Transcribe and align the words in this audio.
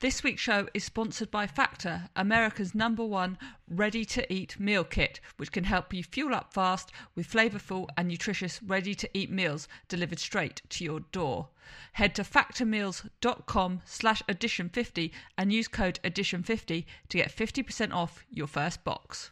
This 0.00 0.22
week's 0.22 0.42
show 0.42 0.68
is 0.74 0.84
sponsored 0.84 1.30
by 1.30 1.46
Factor, 1.46 2.10
America's 2.14 2.74
number 2.74 3.02
one 3.02 3.38
ready 3.66 4.04
to 4.04 4.30
eat 4.30 4.60
meal 4.60 4.84
kit, 4.84 5.20
which 5.38 5.50
can 5.50 5.64
help 5.64 5.94
you 5.94 6.04
fuel 6.04 6.34
up 6.34 6.52
fast 6.52 6.92
with 7.14 7.26
flavorful 7.26 7.88
and 7.96 8.06
nutritious 8.06 8.62
ready 8.62 8.94
to 8.94 9.08
eat 9.14 9.30
meals 9.30 9.68
delivered 9.88 10.18
straight 10.18 10.60
to 10.68 10.84
your 10.84 11.00
door. 11.12 11.48
Head 11.94 12.14
to 12.16 12.24
factormeals.com 12.24 13.80
slash 13.86 14.22
addition50 14.28 15.12
and 15.38 15.50
use 15.50 15.66
code 15.66 15.98
addition50 16.04 16.84
to 17.08 17.16
get 17.16 17.34
50% 17.34 17.94
off 17.94 18.26
your 18.30 18.46
first 18.46 18.84
box. 18.84 19.30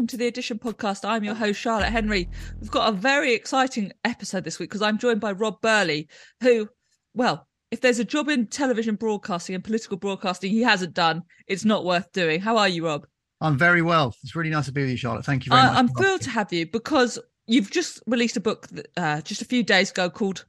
Welcome 0.00 0.06
to 0.06 0.16
the 0.16 0.28
Addition 0.28 0.58
podcast. 0.58 1.06
I'm 1.06 1.24
your 1.24 1.34
host, 1.34 1.60
Charlotte 1.60 1.90
Henry. 1.90 2.26
We've 2.58 2.70
got 2.70 2.88
a 2.88 2.96
very 2.96 3.34
exciting 3.34 3.92
episode 4.02 4.44
this 4.44 4.58
week 4.58 4.70
because 4.70 4.80
I'm 4.80 4.96
joined 4.96 5.20
by 5.20 5.32
Rob 5.32 5.60
Burley, 5.60 6.08
who, 6.40 6.70
well, 7.12 7.46
if 7.70 7.82
there's 7.82 7.98
a 7.98 8.04
job 8.06 8.30
in 8.30 8.46
television 8.46 8.94
broadcasting 8.94 9.54
and 9.54 9.62
political 9.62 9.98
broadcasting 9.98 10.52
he 10.52 10.62
hasn't 10.62 10.94
done, 10.94 11.24
it's 11.46 11.66
not 11.66 11.84
worth 11.84 12.10
doing. 12.12 12.40
How 12.40 12.56
are 12.56 12.66
you, 12.66 12.86
Rob? 12.86 13.06
I'm 13.42 13.58
very 13.58 13.82
well. 13.82 14.14
It's 14.22 14.34
really 14.34 14.48
nice 14.48 14.64
to 14.64 14.72
be 14.72 14.80
with 14.80 14.88
you, 14.88 14.96
Charlotte. 14.96 15.26
Thank 15.26 15.44
you 15.44 15.50
very 15.50 15.64
much. 15.64 15.76
I'm 15.76 15.88
thrilled 15.88 16.22
to 16.22 16.30
have 16.30 16.50
you 16.50 16.64
because 16.64 17.18
you've 17.46 17.70
just 17.70 18.02
released 18.06 18.38
a 18.38 18.40
book 18.40 18.68
uh, 18.96 19.20
just 19.20 19.42
a 19.42 19.44
few 19.44 19.62
days 19.62 19.90
ago 19.90 20.08
called 20.08 20.46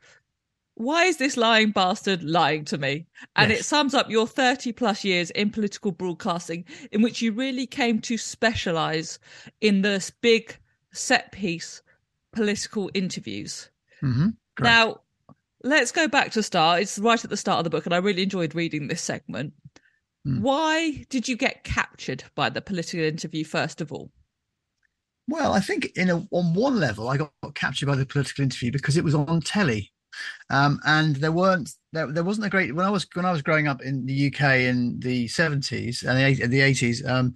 why 0.75 1.05
is 1.05 1.17
this 1.17 1.37
lying 1.37 1.71
bastard 1.71 2.23
lying 2.23 2.65
to 2.65 2.77
me? 2.77 3.05
And 3.35 3.51
yes. 3.51 3.59
it 3.59 3.63
sums 3.63 3.93
up 3.93 4.09
your 4.09 4.27
30 4.27 4.71
plus 4.71 5.03
years 5.03 5.29
in 5.31 5.49
political 5.49 5.91
broadcasting, 5.91 6.65
in 6.91 7.01
which 7.01 7.21
you 7.21 7.31
really 7.31 7.67
came 7.67 7.99
to 8.01 8.17
specialize 8.17 9.19
in 9.59 9.81
this 9.81 10.09
big 10.09 10.57
set 10.91 11.31
piece 11.31 11.81
political 12.31 12.89
interviews. 12.93 13.69
Mm-hmm. 14.01 14.29
Now, 14.59 15.01
let's 15.63 15.91
go 15.91 16.07
back 16.07 16.31
to 16.31 16.43
start. 16.43 16.81
It's 16.81 16.99
right 16.99 17.23
at 17.23 17.29
the 17.29 17.37
start 17.37 17.59
of 17.59 17.63
the 17.65 17.69
book, 17.69 17.85
and 17.85 17.93
I 17.93 17.97
really 17.97 18.23
enjoyed 18.23 18.55
reading 18.55 18.87
this 18.87 19.01
segment. 19.01 19.53
Mm. 20.27 20.41
Why 20.41 21.05
did 21.09 21.27
you 21.27 21.35
get 21.35 21.63
captured 21.63 22.23
by 22.35 22.49
the 22.49 22.61
political 22.61 23.05
interview, 23.05 23.43
first 23.43 23.81
of 23.81 23.91
all? 23.91 24.11
Well, 25.27 25.53
I 25.53 25.59
think 25.59 25.91
in 25.95 26.09
a, 26.09 26.27
on 26.31 26.53
one 26.53 26.79
level, 26.79 27.09
I 27.09 27.17
got 27.17 27.31
captured 27.55 27.85
by 27.87 27.95
the 27.95 28.05
political 28.05 28.43
interview 28.43 28.71
because 28.71 28.97
it 28.97 29.03
was 29.03 29.15
on 29.15 29.41
telly. 29.41 29.91
Um, 30.49 30.79
and 30.85 31.15
there 31.15 31.31
weren't 31.31 31.69
there, 31.93 32.11
there 32.11 32.23
wasn't 32.23 32.47
a 32.47 32.49
great 32.49 32.73
when 32.75 32.85
I 32.85 32.89
was 32.89 33.07
when 33.13 33.25
I 33.25 33.31
was 33.31 33.41
growing 33.41 33.67
up 33.67 33.81
in 33.81 34.05
the 34.05 34.27
UK 34.27 34.61
in 34.61 34.99
the 34.99 35.27
seventies 35.27 36.03
and 36.03 36.17
the, 36.17 36.61
eighties. 36.61 37.05
Um, 37.05 37.35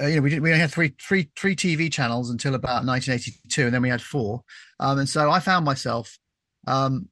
uh, 0.00 0.06
you 0.06 0.16
know, 0.16 0.22
we 0.22 0.30
did, 0.30 0.40
we 0.40 0.50
only 0.50 0.60
had 0.60 0.70
three 0.70 0.94
three 1.00 1.30
three 1.36 1.54
TV 1.56 1.92
channels 1.92 2.30
until 2.30 2.54
about 2.54 2.84
1982, 2.84 3.64
and 3.66 3.74
then 3.74 3.82
we 3.82 3.88
had 3.88 4.02
four. 4.02 4.42
Um, 4.80 4.98
and 4.98 5.08
so 5.08 5.30
I 5.30 5.40
found 5.40 5.64
myself 5.64 6.18
um, 6.66 7.08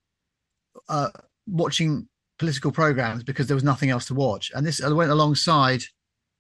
uh, 0.89 1.11
watching 1.47 2.09
political 2.39 2.73
programs 2.73 3.23
because 3.23 3.47
there 3.47 3.55
was 3.55 3.65
nothing 3.65 3.91
else 3.91 4.07
to 4.07 4.15
watch. 4.15 4.51
And 4.55 4.67
this 4.67 4.81
went 4.83 5.11
alongside 5.11 5.83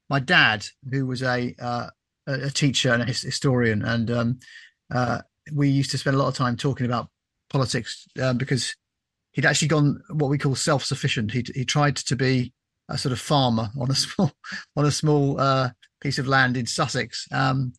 my 0.08 0.19
dad, 0.19 0.66
who 0.91 1.06
was 1.06 1.22
a 1.22 1.55
uh, 1.61 1.88
a 2.27 2.50
teacher 2.50 2.92
and 2.92 3.03
a 3.03 3.06
historian, 3.06 3.83
and 3.84 4.11
um, 4.11 4.38
uh, 4.92 5.20
we 5.53 5.69
used 5.69 5.91
to 5.92 5.98
spend 5.98 6.16
a 6.16 6.19
lot 6.19 6.28
of 6.28 6.34
time 6.34 6.56
talking 6.56 6.86
about 6.86 7.08
politics 7.50 8.06
um, 8.22 8.38
because 8.38 8.74
he'd 9.32 9.44
actually 9.44 9.68
gone 9.68 10.00
what 10.10 10.30
we 10.30 10.38
call 10.38 10.54
self-sufficient. 10.54 11.32
He 11.32 11.44
he 11.54 11.64
tried 11.64 11.96
to 11.96 12.16
be 12.16 12.52
a 12.88 12.96
sort 12.96 13.12
of 13.12 13.20
farmer 13.20 13.70
on 13.78 13.90
a 13.90 13.94
small 13.96 14.32
on 14.76 14.86
a 14.86 14.90
small 14.90 15.40
uh, 15.40 15.70
piece 16.00 16.18
of 16.18 16.26
land 16.26 16.56
in 16.56 16.66
Sussex. 16.66 17.26
Um, 17.32 17.72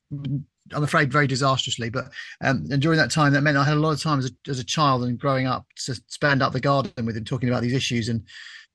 I'm 0.73 0.83
afraid 0.83 1.11
very 1.11 1.27
disastrously, 1.27 1.89
but 1.89 2.05
um, 2.41 2.67
and 2.69 2.81
during 2.81 2.97
that 2.97 3.11
time, 3.11 3.33
that 3.33 3.41
meant 3.41 3.57
I 3.57 3.65
had 3.65 3.77
a 3.77 3.79
lot 3.79 3.91
of 3.91 4.01
time 4.01 4.19
as 4.19 4.27
a, 4.27 4.49
as 4.49 4.59
a 4.59 4.63
child 4.63 5.03
and 5.03 5.19
growing 5.19 5.47
up 5.47 5.65
to 5.85 5.95
spend 6.07 6.41
out 6.41 6.53
the 6.53 6.59
garden 6.59 7.05
with 7.05 7.17
him, 7.17 7.25
talking 7.25 7.49
about 7.49 7.61
these 7.61 7.73
issues, 7.73 8.09
and 8.09 8.23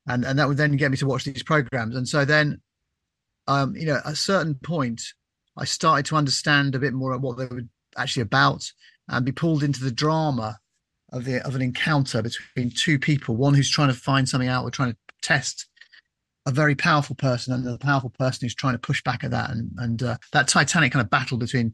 and 0.07 0.25
and 0.25 0.37
that 0.37 0.47
would 0.47 0.57
then 0.57 0.75
get 0.75 0.91
me 0.91 0.97
to 0.97 1.07
watch 1.07 1.23
these 1.23 1.43
programs. 1.43 1.95
And 1.95 2.07
so 2.07 2.25
then, 2.25 2.61
um, 3.47 3.75
you 3.75 3.85
know, 3.85 3.97
at 3.97 4.13
a 4.13 4.15
certain 4.15 4.55
point, 4.55 5.01
I 5.57 5.65
started 5.65 6.05
to 6.07 6.15
understand 6.15 6.75
a 6.75 6.79
bit 6.79 6.93
more 6.93 7.13
of 7.13 7.21
what 7.21 7.37
they 7.37 7.45
were 7.45 7.63
actually 7.97 8.23
about 8.23 8.71
and 9.07 9.25
be 9.25 9.31
pulled 9.31 9.63
into 9.63 9.83
the 9.83 9.91
drama 9.91 10.59
of 11.11 11.25
the 11.25 11.45
of 11.45 11.55
an 11.55 11.61
encounter 11.61 12.21
between 12.21 12.71
two 12.71 12.99
people, 12.99 13.35
one 13.35 13.53
who's 13.53 13.69
trying 13.69 13.89
to 13.89 13.93
find 13.93 14.27
something 14.27 14.49
out 14.49 14.63
or 14.63 14.71
trying 14.71 14.91
to 14.91 14.97
test 15.21 15.67
a 16.45 16.51
very 16.51 16.75
powerful 16.75 17.15
person, 17.15 17.53
and 17.53 17.65
the 17.65 17.77
powerful 17.77 18.09
person 18.09 18.45
who's 18.45 18.55
trying 18.55 18.73
to 18.73 18.79
push 18.79 19.03
back 19.03 19.23
at 19.23 19.31
that, 19.31 19.49
and 19.49 19.71
and 19.77 20.03
uh, 20.03 20.17
that 20.31 20.47
titanic 20.47 20.91
kind 20.91 21.03
of 21.03 21.09
battle 21.09 21.37
between 21.37 21.73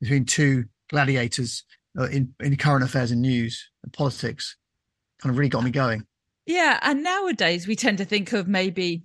between 0.00 0.24
two 0.24 0.64
gladiators 0.88 1.64
uh, 1.98 2.08
in 2.08 2.34
in 2.40 2.56
current 2.56 2.84
affairs 2.84 3.10
and 3.10 3.22
news 3.22 3.70
and 3.82 3.92
politics 3.92 4.56
kind 5.20 5.32
of 5.32 5.38
really 5.38 5.50
got 5.50 5.64
me 5.64 5.70
going. 5.70 6.06
Yeah, 6.46 6.78
and 6.82 7.02
nowadays 7.02 7.66
we 7.66 7.76
tend 7.76 7.98
to 7.98 8.04
think 8.04 8.32
of 8.32 8.48
maybe 8.48 9.02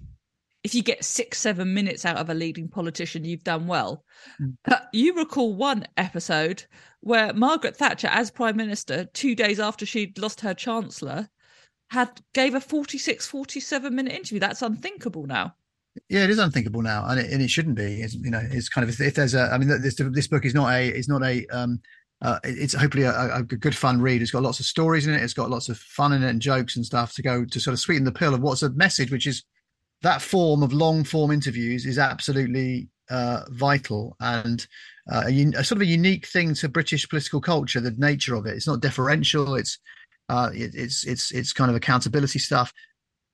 if 0.65 0.73
you 0.73 0.81
get 0.81 1.05
six, 1.05 1.37
seven 1.37 1.75
minutes 1.75 2.05
out 2.05 2.17
of 2.17 2.31
a 2.31 2.33
leading 2.33 2.67
politician, 2.67 3.23
you've 3.23 3.43
done 3.43 3.67
well. 3.67 4.03
Mm. 4.41 4.81
you 4.93 5.15
recall 5.15 5.53
one 5.53 5.85
episode 5.95 6.65
where 7.01 7.31
Margaret 7.33 7.77
Thatcher, 7.77 8.07
as 8.07 8.31
Prime 8.31 8.57
Minister, 8.57 9.05
two 9.13 9.35
days 9.35 9.59
after 9.59 9.85
she'd 9.85 10.17
lost 10.17 10.41
her 10.41 10.55
Chancellor, 10.55 11.29
had 11.91 12.19
gave 12.33 12.55
a 12.55 12.59
46, 12.59 13.27
47 13.27 13.93
minute 13.93 14.11
interview. 14.11 14.39
That's 14.39 14.63
unthinkable 14.63 15.27
now. 15.27 15.53
Yeah, 16.09 16.23
it 16.23 16.31
is 16.31 16.39
unthinkable 16.39 16.81
now, 16.81 17.05
and 17.09 17.19
it, 17.19 17.31
and 17.31 17.43
it 17.43 17.51
shouldn't 17.51 17.75
be. 17.75 18.01
It's, 18.01 18.15
you 18.15 18.31
know, 18.31 18.41
it's 18.43 18.67
kind 18.67 18.89
of 18.89 18.99
if, 18.99 19.13
there's 19.13 19.35
a. 19.35 19.43
I 19.53 19.59
mean, 19.59 19.69
this 19.83 19.95
this 19.99 20.27
book 20.27 20.45
is 20.45 20.55
not 20.55 20.73
a. 20.73 20.87
It's 20.87 21.07
not 21.07 21.23
a. 21.23 21.45
Um, 21.49 21.79
uh, 22.23 22.39
it's 22.43 22.73
hopefully 22.73 23.03
a, 23.03 23.35
a, 23.35 23.43
good 23.43 23.75
fun 23.75 24.01
read. 24.01 24.23
It's 24.23 24.31
got 24.31 24.41
lots 24.41 24.59
of 24.59 24.65
stories 24.65 25.05
in 25.05 25.13
it. 25.13 25.21
It's 25.21 25.33
got 25.33 25.51
lots 25.51 25.69
of 25.69 25.77
fun 25.77 26.11
in 26.11 26.23
it 26.23 26.29
and 26.29 26.41
jokes 26.41 26.75
and 26.75 26.83
stuff 26.83 27.13
to 27.13 27.21
go 27.21 27.45
to 27.45 27.59
sort 27.59 27.73
of 27.73 27.79
sweeten 27.79 28.03
the 28.03 28.11
pill 28.11 28.33
of 28.33 28.41
what's 28.41 28.63
a 28.63 28.71
message 28.71 29.11
which 29.11 29.27
is 29.27 29.43
that 30.05 30.21
form 30.21 30.61
of 30.61 30.71
long 30.71 31.03
form 31.03 31.31
interviews 31.31 31.83
is 31.87 31.97
absolutely 31.97 32.87
uh, 33.09 33.41
vital 33.49 34.15
and 34.19 34.67
uh, 35.11 35.23
a, 35.27 35.45
a, 35.57 35.63
sort 35.63 35.77
of 35.77 35.81
a 35.81 35.87
unique 35.87 36.27
thing 36.27 36.53
to 36.53 36.69
British 36.69 37.09
political 37.09 37.41
culture. 37.41 37.79
The 37.79 37.89
nature 37.97 38.35
of 38.35 38.45
it. 38.45 38.53
It's 38.53 38.67
not 38.67 38.81
deferential. 38.81 39.55
It's 39.55 39.79
uh, 40.29 40.51
it, 40.53 40.75
it's 40.75 41.05
it's 41.05 41.31
it's 41.31 41.53
kind 41.53 41.71
of 41.71 41.75
accountability 41.75 42.37
stuff, 42.37 42.71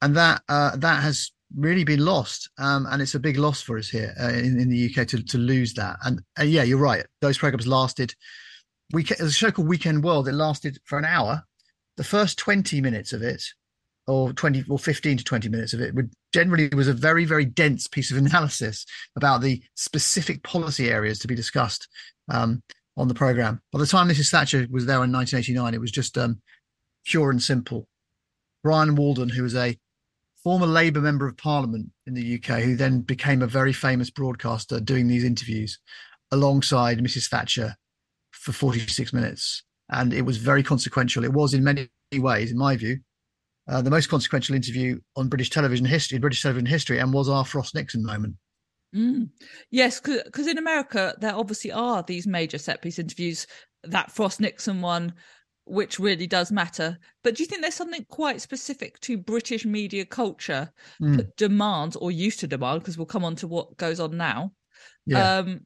and 0.01 0.15
that 0.15 0.43
uh, 0.47 0.77
that 0.77 1.03
has 1.03 1.31
really 1.57 1.83
been 1.83 2.05
lost. 2.05 2.49
Um, 2.57 2.87
and 2.89 3.01
it's 3.01 3.15
a 3.15 3.19
big 3.19 3.37
loss 3.37 3.61
for 3.61 3.77
us 3.77 3.89
here 3.89 4.13
uh, 4.17 4.29
in, 4.29 4.57
in, 4.57 4.69
the 4.69 4.89
UK 4.89 5.05
to 5.09 5.21
to 5.23 5.37
lose 5.37 5.73
that. 5.73 5.97
And, 6.05 6.21
and 6.37 6.49
yeah, 6.49 6.63
you're 6.63 6.77
right. 6.77 7.05
Those 7.19 7.37
programs 7.37 7.67
lasted. 7.67 8.15
We 8.93 9.03
there's 9.03 9.31
a 9.31 9.33
show 9.33 9.51
called 9.51 9.67
Weekend 9.67 10.05
World. 10.05 10.29
It 10.29 10.33
lasted 10.33 10.79
for 10.85 10.97
an 10.97 11.05
hour. 11.05 11.43
The 11.97 12.05
first 12.05 12.37
20 12.37 12.79
minutes 12.79 13.11
of 13.11 13.21
it 13.21 13.43
or 14.11 14.33
20 14.33 14.65
or 14.67 14.77
15 14.77 15.17
to 15.17 15.23
20 15.23 15.47
minutes 15.47 15.73
of 15.73 15.79
it 15.79 15.95
would 15.95 16.11
generally 16.33 16.67
was 16.75 16.89
a 16.89 16.93
very 16.93 17.23
very 17.23 17.45
dense 17.45 17.87
piece 17.87 18.11
of 18.11 18.17
analysis 18.25 18.85
about 19.15 19.41
the 19.41 19.63
specific 19.75 20.43
policy 20.43 20.89
areas 20.89 21.17
to 21.17 21.27
be 21.27 21.35
discussed 21.35 21.87
um, 22.29 22.61
on 22.97 23.07
the 23.07 23.13
program. 23.13 23.61
By 23.71 23.79
the 23.79 23.85
time 23.85 24.09
mrs 24.09 24.29
thatcher 24.29 24.67
was 24.69 24.85
there 24.85 25.03
in 25.03 25.11
1989 25.13 25.73
it 25.73 25.79
was 25.79 25.91
just 25.91 26.17
um, 26.17 26.41
pure 27.05 27.31
and 27.31 27.41
simple. 27.41 27.87
Brian 28.63 28.95
walden 28.95 29.29
who 29.29 29.43
was 29.43 29.55
a 29.55 29.77
former 30.43 30.67
labour 30.67 30.99
member 30.99 31.25
of 31.25 31.37
parliament 31.37 31.89
in 32.05 32.13
the 32.13 32.35
uk 32.35 32.59
who 32.59 32.75
then 32.75 32.99
became 32.99 33.41
a 33.41 33.47
very 33.47 33.71
famous 33.71 34.09
broadcaster 34.09 34.81
doing 34.81 35.07
these 35.07 35.23
interviews 35.23 35.79
alongside 36.31 36.99
mrs 36.99 37.29
thatcher 37.29 37.75
for 38.31 38.51
46 38.51 39.13
minutes. 39.13 39.63
And 39.89 40.13
it 40.13 40.23
was 40.23 40.37
very 40.37 40.63
consequential. 40.63 41.23
It 41.23 41.33
was 41.33 41.53
in 41.53 41.63
many 41.63 41.89
ways 42.13 42.51
in 42.51 42.57
my 42.57 42.75
view 42.75 42.99
uh, 43.71 43.81
the 43.81 43.89
most 43.89 44.09
consequential 44.09 44.55
interview 44.55 44.99
on 45.15 45.29
British 45.29 45.49
television 45.49 45.85
history, 45.85 46.19
British 46.19 46.41
television 46.41 46.65
history, 46.65 46.99
and 46.99 47.13
was 47.13 47.29
our 47.29 47.45
Frost 47.45 47.73
Nixon 47.73 48.05
moment. 48.05 48.35
Mm. 48.93 49.29
Yes, 49.69 50.01
because 50.01 50.47
in 50.47 50.57
America 50.57 51.15
there 51.21 51.33
obviously 51.33 51.71
are 51.71 52.03
these 52.03 52.27
major 52.27 52.57
set 52.57 52.81
piece 52.81 52.99
interviews. 52.99 53.47
That 53.83 54.11
Frost 54.11 54.41
Nixon 54.41 54.81
one, 54.81 55.13
which 55.63 55.97
really 55.97 56.27
does 56.27 56.51
matter. 56.51 56.97
But 57.23 57.35
do 57.35 57.43
you 57.43 57.47
think 57.47 57.61
there's 57.61 57.73
something 57.73 58.05
quite 58.09 58.41
specific 58.41 58.99
to 58.99 59.17
British 59.17 59.65
media 59.65 60.05
culture 60.05 60.69
mm. 61.01 61.15
that 61.17 61.35
demands, 61.37 61.95
or 61.95 62.11
used 62.11 62.41
to 62.41 62.47
demand, 62.47 62.81
because 62.81 62.97
we'll 62.97 63.05
come 63.05 63.23
on 63.23 63.35
to 63.37 63.47
what 63.47 63.77
goes 63.77 63.99
on 64.01 64.17
now, 64.17 64.51
yeah. 65.05 65.37
um, 65.37 65.61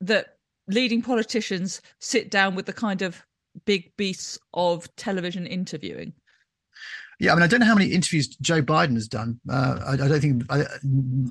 that 0.00 0.36
leading 0.66 1.02
politicians 1.02 1.80
sit 2.00 2.30
down 2.30 2.56
with 2.56 2.66
the 2.66 2.72
kind 2.72 3.02
of 3.02 3.24
big 3.64 3.92
beasts 3.96 4.38
of 4.52 4.94
television 4.96 5.46
interviewing? 5.46 6.12
Yeah, 7.22 7.30
I 7.30 7.34
mean, 7.36 7.44
I 7.44 7.46
don't 7.46 7.60
know 7.60 7.66
how 7.66 7.76
many 7.76 7.92
interviews 7.92 8.26
Joe 8.40 8.62
Biden 8.62 8.94
has 8.94 9.06
done. 9.06 9.38
Uh, 9.48 9.78
I, 9.86 9.92
I, 9.92 9.96
don't 9.96 10.20
think 10.20 10.42
I, 10.50 10.64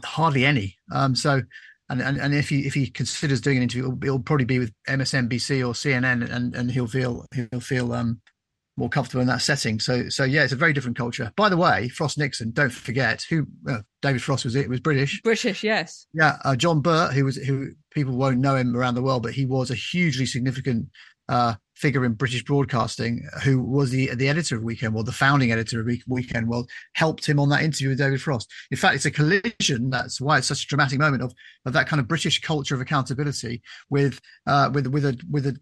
hardly 0.06 0.46
any. 0.46 0.78
Um, 0.90 1.18
so, 1.18 1.42
and, 1.90 2.02
and 2.02 2.18
and 2.18 2.34
if 2.34 2.48
he 2.48 2.66
if 2.66 2.74
he 2.74 2.88
considers 2.88 3.42
doing 3.42 3.58
an 3.58 3.64
interview, 3.64 3.84
it'll, 3.84 4.02
it'll, 4.02 4.20
probably 4.20 4.46
be 4.46 4.58
with 4.58 4.72
MSNBC 4.88 5.60
or 5.60 5.74
CNN, 5.74 6.32
and 6.34 6.56
and 6.56 6.72
he'll 6.72 6.88
feel 6.88 7.26
he'll 7.36 7.60
feel 7.60 7.92
um 7.92 8.22
more 8.78 8.88
comfortable 8.88 9.20
in 9.20 9.28
that 9.28 9.42
setting. 9.42 9.82
So, 9.82 10.08
so 10.08 10.24
yeah, 10.24 10.44
it's 10.44 10.54
a 10.54 10.56
very 10.56 10.72
different 10.72 10.98
culture. 10.98 11.34
By 11.36 11.50
the 11.50 11.58
way, 11.58 11.90
Frost 11.90 12.18
Nixon, 12.18 12.52
don't 12.52 12.72
forget 12.72 13.26
who 13.30 13.46
uh, 13.68 13.80
David 14.02 14.24
Frost 14.24 14.46
was. 14.46 14.56
It 14.56 14.70
was 14.70 14.80
British. 14.80 15.22
British, 15.24 15.62
yes. 15.62 16.08
Yeah, 16.14 16.38
uh, 16.46 16.56
John 16.56 16.80
Birt, 16.80 17.12
who 17.12 17.26
was 17.26 17.36
who 17.36 17.72
people 17.92 18.16
won't 18.16 18.40
know 18.40 18.56
him 18.56 18.78
around 18.78 18.96
the 18.96 19.04
world, 19.04 19.24
but 19.24 19.34
he 19.34 19.46
was 19.46 19.72
a 19.72 19.76
hugely 19.76 20.26
significant 20.26 20.88
uh, 21.28 21.56
figure 21.82 22.06
in 22.06 22.14
British 22.14 22.44
broadcasting 22.44 23.28
who 23.44 23.60
was 23.60 23.90
the 23.90 24.14
the 24.14 24.30
editor 24.30 24.56
of 24.56 24.64
Weekend 24.64 24.94
World, 24.94 25.08
the 25.08 25.12
founding 25.12 25.52
editor 25.52 25.82
of 25.82 25.90
Weekend 26.08 26.48
World, 26.48 26.70
helped 26.94 27.26
him 27.26 27.40
on 27.40 27.50
that 27.50 27.64
interview 27.64 27.90
with 27.90 27.98
David 27.98 28.22
Frost. 28.22 28.50
In 28.70 28.78
fact, 28.78 28.96
it's 28.96 29.06
a 29.06 29.12
collision. 29.12 29.90
That's 29.90 30.22
why 30.22 30.38
it's 30.38 30.48
such 30.48 30.64
a 30.64 30.68
dramatic 30.68 31.00
moment 31.00 31.24
of 31.24 31.34
of 31.66 31.74
that 31.74 31.88
kind 31.88 32.00
of 32.00 32.08
British 32.08 32.40
culture 32.40 32.76
of 32.76 32.82
accountability 32.82 33.64
with 33.90 34.22
uh, 34.46 34.70
with 34.72 34.88
with 34.88 35.06
a 35.06 35.20
with 35.30 35.48
a, 35.48 35.58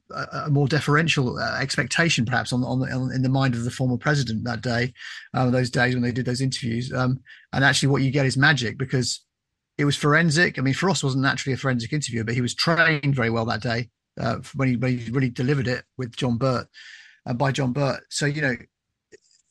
a 0.46 0.50
more 0.50 0.68
deferential 0.68 1.40
uh, 1.40 1.58
expectation, 1.60 2.26
perhaps 2.26 2.52
on, 2.52 2.64
on, 2.64 2.82
on 2.92 3.14
in 3.14 3.22
the 3.22 3.30
mind 3.30 3.56
of 3.56 3.64
the 3.64 3.72
former 3.72 3.98
president 3.98 4.44
that 4.44 4.62
day, 4.62 4.94
uh, 5.34 5.50
those 5.50 5.70
days 5.70 5.94
when 5.94 6.04
they 6.04 6.12
did 6.12 6.26
those 6.26 6.42
interviews. 6.42 6.92
Um, 6.94 7.22
and 7.54 7.64
actually, 7.64 7.90
what 7.90 8.02
you 8.02 8.12
get 8.12 8.26
is 8.26 8.38
magic 8.38 8.78
because 8.78 9.24
it 9.78 9.86
was 9.86 9.96
forensic. 9.96 10.60
I 10.60 10.62
mean, 10.62 10.74
Frost 10.74 11.04
wasn't 11.04 11.24
naturally 11.24 11.54
a 11.54 11.58
forensic 11.58 11.94
interviewer, 11.94 12.26
but 12.26 12.36
he 12.36 12.42
was 12.42 12.54
trained 12.54 13.16
very 13.16 13.30
well 13.30 13.46
that 13.46 13.62
day 13.62 13.90
uh, 14.20 14.38
when, 14.56 14.70
he, 14.70 14.76
when 14.76 14.98
he 14.98 15.12
really 15.12 15.30
delivered 15.30 15.68
it 15.68 15.84
with 15.98 16.16
John 16.16 16.38
Birt 16.38 16.68
and 17.26 17.36
uh, 17.36 17.38
by 17.38 17.52
John 17.52 17.74
Birt. 17.74 18.02
So 18.10 18.26
you 18.26 18.42
know 18.42 18.56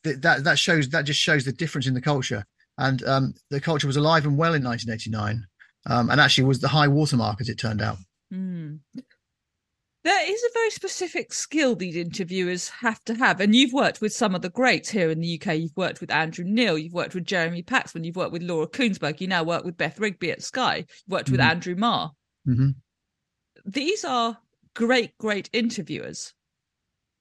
th- 0.05 0.21
that 0.21 0.45
that 0.45 0.59
shows 0.59 0.89
that 0.91 1.05
just 1.05 1.21
shows 1.21 1.45
the 1.45 1.53
difference 1.53 1.87
in 1.87 1.95
the 1.95 2.01
culture. 2.01 2.45
And 2.77 3.03
um, 3.05 3.35
the 3.51 3.61
culture 3.61 3.89
was 3.89 3.97
alive 3.97 4.25
and 4.25 4.39
well 4.39 4.55
in 4.55 4.63
1989, 4.63 5.45
um, 5.87 6.11
and 6.11 6.21
actually 6.21 6.45
was 6.45 6.61
the 6.61 6.69
high 6.69 6.87
watermark 6.87 7.41
as 7.41 7.49
it 7.49 7.59
turned 7.59 7.83
out. 7.83 7.97
Mm. 8.33 8.79
There 10.05 10.31
is 10.33 10.43
a 10.43 10.55
very 10.55 10.71
specific 10.71 11.33
skill 11.33 11.75
these 11.75 11.97
interviewers 11.97 12.69
have 12.69 13.03
to 13.05 13.15
have. 13.17 13.41
And 13.41 13.55
you've 13.55 13.73
worked 13.73 14.01
with 14.01 14.13
some 14.13 14.35
of 14.35 14.43
the 14.43 14.49
greats 14.49 14.89
here 14.89 15.11
in 15.11 15.21
the 15.21 15.41
UK. 15.41 15.59
You've 15.59 15.77
worked 15.77 16.01
with 16.01 16.11
Andrew 16.13 16.45
Neil, 16.47 16.79
you've 16.79 16.93
worked 16.93 17.15
with 17.15 17.25
Jeremy 17.27 17.63
Paxman, 17.65 18.05
you've 18.05 18.17
worked 18.17 18.33
with 18.33 18.43
Laura 18.43 18.69
Kuenssberg, 18.69 19.21
you 19.21 19.27
now 19.27 19.43
work 19.43 19.65
with 19.65 19.77
Beth 19.77 19.99
Rigby 19.99 20.31
at 20.31 20.43
Sky, 20.43 20.77
you've 20.77 20.89
worked 21.09 21.27
mm-hmm. 21.27 21.33
with 21.33 21.41
Andrew 21.41 21.75
Marr. 21.75 22.13
Mm-hmm. 22.47 22.71
These 23.67 24.05
are 24.05 24.39
great, 24.79 25.19
great 25.19 25.51
interviewers. 25.53 26.33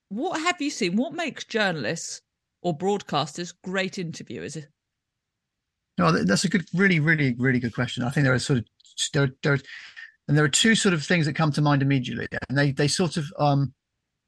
What 0.10 0.40
have 0.42 0.62
you 0.62 0.70
seen? 0.70 0.96
What 0.96 1.14
makes 1.14 1.44
journalists 1.44 2.22
or 2.62 2.78
broadcasters 2.78 3.52
great 3.64 3.98
interviewers? 3.98 4.58
No, 5.98 6.12
that's 6.24 6.44
a 6.44 6.50
good, 6.50 6.66
really, 6.76 7.00
really, 7.00 7.34
really 7.40 7.60
good 7.60 7.74
question. 7.74 8.04
I 8.04 8.12
think 8.12 8.26
there 8.26 8.34
are 8.34 8.40
sort 8.40 8.60
of 8.60 8.66
there, 9.12 9.30
there, 9.42 9.58
and 10.28 10.38
there 10.38 10.46
are 10.46 10.50
two 10.50 10.76
sort 10.76 10.94
of 10.94 11.04
things 11.04 11.26
that 11.26 11.34
come 11.34 11.52
to 11.54 11.62
mind 11.62 11.82
immediately, 11.82 12.28
and 12.48 12.58
they 12.58 12.72
they 12.72 12.88
sort 12.88 13.18
of 13.18 13.26
um 13.40 13.74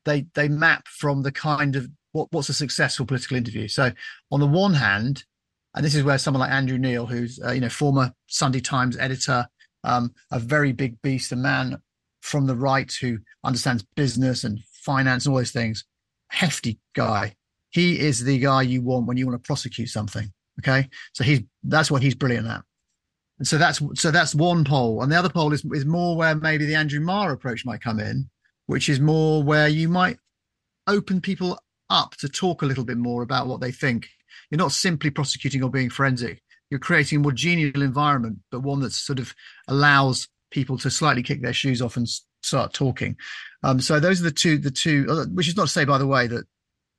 they 0.05 0.25
they 0.33 0.49
map 0.49 0.87
from 0.87 1.21
the 1.21 1.31
kind 1.31 1.75
of 1.75 1.87
what 2.13 2.29
what's 2.31 2.49
a 2.49 2.53
successful 2.53 3.05
political 3.05 3.37
interview. 3.37 3.67
So 3.67 3.91
on 4.31 4.39
the 4.39 4.47
one 4.47 4.73
hand, 4.73 5.23
and 5.75 5.85
this 5.85 5.93
is 5.93 6.03
where 6.03 6.17
someone 6.17 6.41
like 6.41 6.51
Andrew 6.51 6.79
Neil, 6.79 7.05
who's 7.05 7.39
uh, 7.45 7.51
you 7.51 7.61
know 7.61 7.69
former 7.69 8.11
Sunday 8.25 8.59
Times 8.59 8.97
editor, 8.97 9.45
um, 9.83 10.13
a 10.31 10.39
very 10.39 10.71
big 10.71 10.99
beast, 11.03 11.31
a 11.31 11.35
man 11.35 11.79
from 12.29 12.45
the 12.45 12.55
right 12.55 12.91
who 13.01 13.17
understands 13.43 13.83
business 13.95 14.43
and 14.43 14.59
finance 14.83 15.25
and 15.25 15.33
all 15.33 15.39
those 15.39 15.51
things. 15.51 15.83
Hefty 16.29 16.79
guy. 16.95 17.35
He 17.71 17.99
is 17.99 18.23
the 18.23 18.37
guy 18.39 18.61
you 18.61 18.81
want 18.81 19.07
when 19.07 19.17
you 19.17 19.27
want 19.27 19.41
to 19.41 19.47
prosecute 19.47 19.89
something. 19.89 20.31
Okay. 20.59 20.87
So 21.13 21.23
he's 21.23 21.41
that's 21.63 21.89
what 21.89 22.01
he's 22.01 22.15
brilliant 22.15 22.47
at. 22.47 22.61
And 23.39 23.47
so 23.47 23.57
that's 23.57 23.81
so 23.95 24.11
that's 24.11 24.35
one 24.35 24.63
pole. 24.63 25.01
And 25.01 25.11
the 25.11 25.17
other 25.17 25.29
pole 25.29 25.53
is 25.53 25.65
is 25.73 25.85
more 25.85 26.15
where 26.15 26.35
maybe 26.35 26.65
the 26.65 26.75
Andrew 26.75 26.99
Marr 26.99 27.31
approach 27.31 27.65
might 27.65 27.81
come 27.81 27.99
in, 27.99 28.29
which 28.67 28.89
is 28.89 28.99
more 28.99 29.41
where 29.41 29.67
you 29.67 29.89
might 29.89 30.17
open 30.87 31.21
people 31.21 31.59
up 31.89 32.15
to 32.17 32.29
talk 32.29 32.61
a 32.61 32.65
little 32.65 32.83
bit 32.83 32.97
more 32.97 33.23
about 33.23 33.47
what 33.47 33.61
they 33.61 33.71
think. 33.71 34.07
You're 34.49 34.57
not 34.57 34.71
simply 34.71 35.09
prosecuting 35.09 35.63
or 35.63 35.69
being 35.69 35.89
forensic. 35.89 36.41
You're 36.69 36.79
creating 36.79 37.19
a 37.19 37.21
more 37.21 37.31
genial 37.31 37.81
environment, 37.81 38.39
but 38.51 38.61
one 38.61 38.79
that 38.81 38.93
sort 38.93 39.19
of 39.19 39.33
allows 39.67 40.27
people 40.51 40.77
to 40.79 40.89
slightly 40.89 41.23
kick 41.23 41.41
their 41.41 41.53
shoes 41.53 41.81
off 41.81 41.97
and 41.97 42.07
start 42.41 42.73
talking. 42.73 43.15
Um, 43.63 43.79
so 43.79 43.99
those 43.99 44.21
are 44.21 44.25
the 44.25 44.31
two, 44.31 44.57
the 44.57 44.71
two, 44.71 45.05
uh, 45.09 45.25
which 45.33 45.47
is 45.47 45.57
not 45.57 45.63
to 45.63 45.71
say, 45.71 45.85
by 45.85 45.97
the 45.97 46.07
way, 46.07 46.27
that 46.27 46.45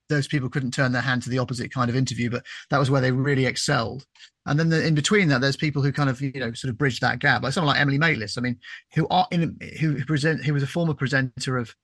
those 0.08 0.29
people 0.29 0.49
couldn't 0.49 0.73
turn 0.73 0.93
their 0.93 1.02
hand 1.02 1.23
to 1.23 1.31
the 1.31 1.38
opposite 1.38 1.73
kind 1.73 1.88
of 1.88 1.97
interview, 1.97 2.29
but 2.29 2.44
that 2.69 2.79
was 2.79 2.91
where 2.91 3.00
they 3.00 3.12
really 3.12 3.47
excelled. 3.47 4.05
And 4.47 4.58
then 4.58 4.69
the, 4.69 4.85
in 4.85 4.94
between 4.94 5.29
that, 5.29 5.41
there's 5.41 5.56
people 5.56 5.82
who 5.82 5.93
kind 5.93 6.11
of 6.11 6.20
you 6.20 6.32
know 6.35 6.52
sort 6.52 6.70
of 6.70 6.79
bridge 6.79 7.00
that 7.00 7.19
gap, 7.19 7.43
like 7.43 7.52
someone 7.52 7.75
like 7.75 7.81
Emily 7.81 7.99
Maitlis. 7.99 8.37
I 8.37 8.41
mean, 8.41 8.58
who 8.94 9.06
are 9.08 9.26
in 9.31 9.56
who 9.79 10.05
present 10.05 10.44
who 10.44 10.55
was 10.55 10.62
a 10.62 10.67
former 10.67 10.94
presenter 10.94 11.56
of 11.56 11.75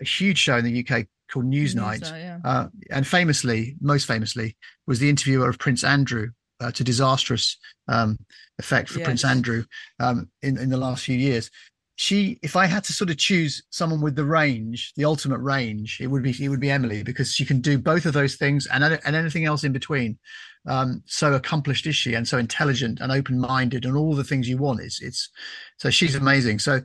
a 0.00 0.04
huge 0.04 0.38
show 0.38 0.56
in 0.56 0.64
the 0.64 0.80
UK 0.80 1.06
called 1.30 1.44
Newsnight, 1.44 2.00
News 2.00 2.10
yeah. 2.10 2.38
uh, 2.44 2.68
and 2.90 3.06
famously, 3.06 3.76
most 3.80 4.06
famously, 4.06 4.56
was 4.86 4.98
the 4.98 5.08
interviewer 5.08 5.48
of 5.48 5.58
Prince 5.58 5.84
Andrew 5.84 6.30
uh, 6.60 6.70
to 6.72 6.84
disastrous 6.84 7.56
um, 7.88 8.18
effect 8.58 8.88
for 8.88 8.98
yes. 8.98 9.06
Prince 9.06 9.24
Andrew 9.24 9.64
um, 9.98 10.28
in 10.42 10.58
in 10.58 10.70
the 10.70 10.76
last 10.76 11.04
few 11.04 11.16
years. 11.16 11.50
She, 11.96 12.38
if 12.42 12.56
I 12.56 12.64
had 12.64 12.82
to 12.84 12.94
sort 12.94 13.10
of 13.10 13.18
choose 13.18 13.62
someone 13.68 14.00
with 14.00 14.16
the 14.16 14.24
range, 14.24 14.94
the 14.96 15.04
ultimate 15.04 15.40
range, 15.40 15.98
it 16.00 16.06
would 16.06 16.22
be 16.22 16.34
it 16.42 16.48
would 16.48 16.60
be 16.60 16.70
Emily 16.70 17.02
because 17.02 17.34
she 17.34 17.44
can 17.44 17.60
do 17.60 17.78
both 17.78 18.06
of 18.06 18.14
those 18.14 18.36
things 18.36 18.66
and 18.66 18.82
and 18.82 19.16
anything 19.16 19.44
else 19.44 19.64
in 19.64 19.72
between. 19.72 20.18
Um, 20.66 21.02
so 21.06 21.34
accomplished 21.34 21.86
is 21.86 21.96
she, 21.96 22.14
and 22.14 22.26
so 22.26 22.38
intelligent 22.38 23.00
and 23.00 23.12
open 23.12 23.38
minded, 23.38 23.84
and 23.84 23.96
all 23.96 24.14
the 24.14 24.24
things 24.24 24.48
you 24.48 24.56
want. 24.56 24.80
It's 24.80 25.02
it's 25.02 25.28
so 25.76 25.90
she's 25.90 26.14
amazing. 26.14 26.58
So 26.58 26.80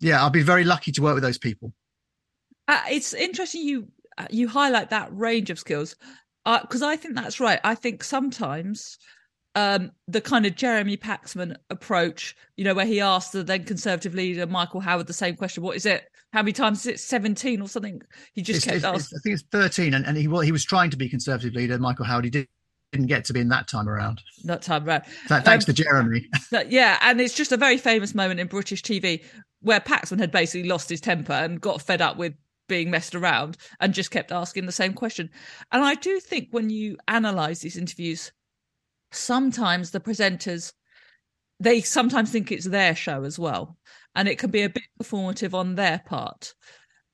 yeah, 0.00 0.20
I'll 0.22 0.30
be 0.30 0.42
very 0.42 0.64
lucky 0.64 0.92
to 0.92 1.02
work 1.02 1.14
with 1.14 1.22
those 1.22 1.38
people. 1.38 1.72
Uh, 2.68 2.82
it's 2.90 3.14
interesting 3.14 3.62
you 3.62 3.88
uh, 4.18 4.26
you 4.30 4.48
highlight 4.48 4.90
that 4.90 5.08
range 5.12 5.50
of 5.50 5.58
skills 5.58 5.96
because 6.46 6.82
uh, 6.82 6.88
I 6.88 6.96
think 6.96 7.14
that's 7.16 7.40
right. 7.40 7.58
I 7.64 7.74
think 7.74 8.04
sometimes 8.04 8.98
um, 9.56 9.90
the 10.06 10.20
kind 10.20 10.46
of 10.46 10.54
Jeremy 10.54 10.96
Paxman 10.96 11.56
approach, 11.70 12.36
you 12.56 12.64
know, 12.64 12.74
where 12.74 12.86
he 12.86 13.00
asked 13.00 13.32
the 13.32 13.42
then 13.42 13.64
Conservative 13.64 14.14
leader 14.14 14.46
Michael 14.46 14.80
Howard 14.80 15.08
the 15.08 15.12
same 15.12 15.34
question: 15.34 15.62
"What 15.62 15.76
is 15.76 15.86
it? 15.86 16.04
How 16.32 16.42
many 16.42 16.52
times 16.52 16.80
is 16.80 16.86
it? 16.86 17.00
Seventeen 17.00 17.60
or 17.60 17.68
something?" 17.68 18.00
He 18.34 18.42
just 18.42 18.58
it's, 18.58 18.64
kept 18.66 18.76
it's, 18.76 18.84
asking. 18.84 19.18
I 19.18 19.20
think 19.22 19.34
it's 19.34 19.48
thirteen, 19.50 19.94
and, 19.94 20.06
and 20.06 20.16
he 20.16 20.28
well, 20.28 20.42
he 20.42 20.52
was 20.52 20.64
trying 20.64 20.90
to 20.90 20.96
be 20.96 21.08
Conservative 21.08 21.54
leader 21.54 21.78
Michael 21.78 22.04
Howard. 22.04 22.24
He 22.24 22.30
did, 22.30 22.48
didn't 22.92 23.08
get 23.08 23.24
to 23.24 23.32
be 23.32 23.40
in 23.40 23.48
that 23.48 23.66
time 23.66 23.88
around. 23.88 24.20
That 24.44 24.62
time 24.62 24.86
around. 24.86 25.04
thanks 25.26 25.48
um, 25.48 25.60
to 25.60 25.72
Jeremy. 25.72 26.26
yeah, 26.68 26.98
and 27.00 27.20
it's 27.20 27.34
just 27.34 27.50
a 27.50 27.56
very 27.56 27.78
famous 27.78 28.14
moment 28.14 28.38
in 28.38 28.46
British 28.46 28.82
TV 28.82 29.24
where 29.62 29.80
Paxman 29.80 30.20
had 30.20 30.30
basically 30.30 30.68
lost 30.68 30.88
his 30.88 31.00
temper 31.00 31.32
and 31.32 31.60
got 31.60 31.82
fed 31.82 32.00
up 32.00 32.16
with 32.16 32.34
being 32.68 32.90
messed 32.90 33.14
around 33.14 33.56
and 33.80 33.94
just 33.94 34.10
kept 34.10 34.32
asking 34.32 34.66
the 34.66 34.72
same 34.72 34.92
question. 34.92 35.30
And 35.72 35.84
I 35.84 35.94
do 35.94 36.20
think 36.20 36.48
when 36.50 36.70
you 36.70 36.96
analyze 37.08 37.60
these 37.60 37.76
interviews, 37.76 38.32
sometimes 39.12 39.90
the 39.90 40.00
presenters 40.00 40.72
they 41.60 41.80
sometimes 41.80 42.30
think 42.30 42.52
it's 42.52 42.66
their 42.66 42.94
show 42.94 43.24
as 43.24 43.38
well, 43.38 43.76
and 44.14 44.28
it 44.28 44.38
can 44.38 44.50
be 44.50 44.62
a 44.62 44.68
bit 44.68 44.82
performative 45.02 45.54
on 45.54 45.74
their 45.74 46.02
part. 46.04 46.54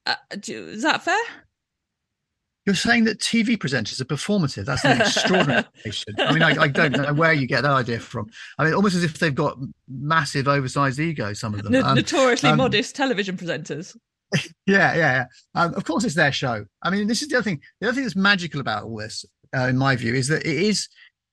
Uh, 0.04 0.16
do, 0.40 0.66
is 0.66 0.82
that 0.82 1.02
fair? 1.02 1.22
You're 2.66 2.76
saying 2.76 3.04
that 3.04 3.18
TV 3.18 3.56
presenters 3.56 4.00
are 4.00 4.04
performative. 4.04 4.66
That's 4.66 4.84
an 4.84 5.00
extraordinary 5.00 5.64
I 6.18 6.32
mean, 6.32 6.42
I, 6.42 6.62
I, 6.62 6.68
don't 6.68 6.92
know 6.92 7.12
where 7.12 7.32
you 7.32 7.48
get 7.48 7.62
that 7.62 7.72
idea 7.72 7.98
from. 7.98 8.30
I 8.56 8.64
mean, 8.64 8.74
almost 8.74 8.94
as 8.94 9.02
if 9.02 9.18
they've 9.18 9.34
got 9.34 9.58
massive, 9.88 10.46
oversized 10.46 11.00
egos. 11.00 11.40
Some 11.40 11.54
of 11.54 11.64
them, 11.64 11.74
um, 11.84 11.96
notoriously 11.96 12.50
um, 12.50 12.58
modest 12.58 12.94
television 12.94 13.36
presenters. 13.36 13.96
Yeah, 14.66 14.94
yeah, 14.94 14.94
yeah. 14.94 15.24
Um, 15.54 15.74
of 15.74 15.84
course, 15.84 16.04
it's 16.04 16.14
their 16.14 16.32
show. 16.32 16.64
I 16.82 16.90
mean, 16.90 17.06
this 17.06 17.22
is 17.22 17.28
the 17.28 17.36
other 17.36 17.44
thing. 17.44 17.60
The 17.80 17.88
other 17.88 17.94
thing 17.94 18.04
that's 18.04 18.16
magical 18.16 18.60
about 18.60 18.84
all 18.84 18.96
this, 18.96 19.24
uh, 19.56 19.66
in 19.68 19.76
my 19.76 19.96
view, 19.96 20.14
is 20.14 20.28
that 20.28 20.46
it 20.46 20.56
is 20.56 20.88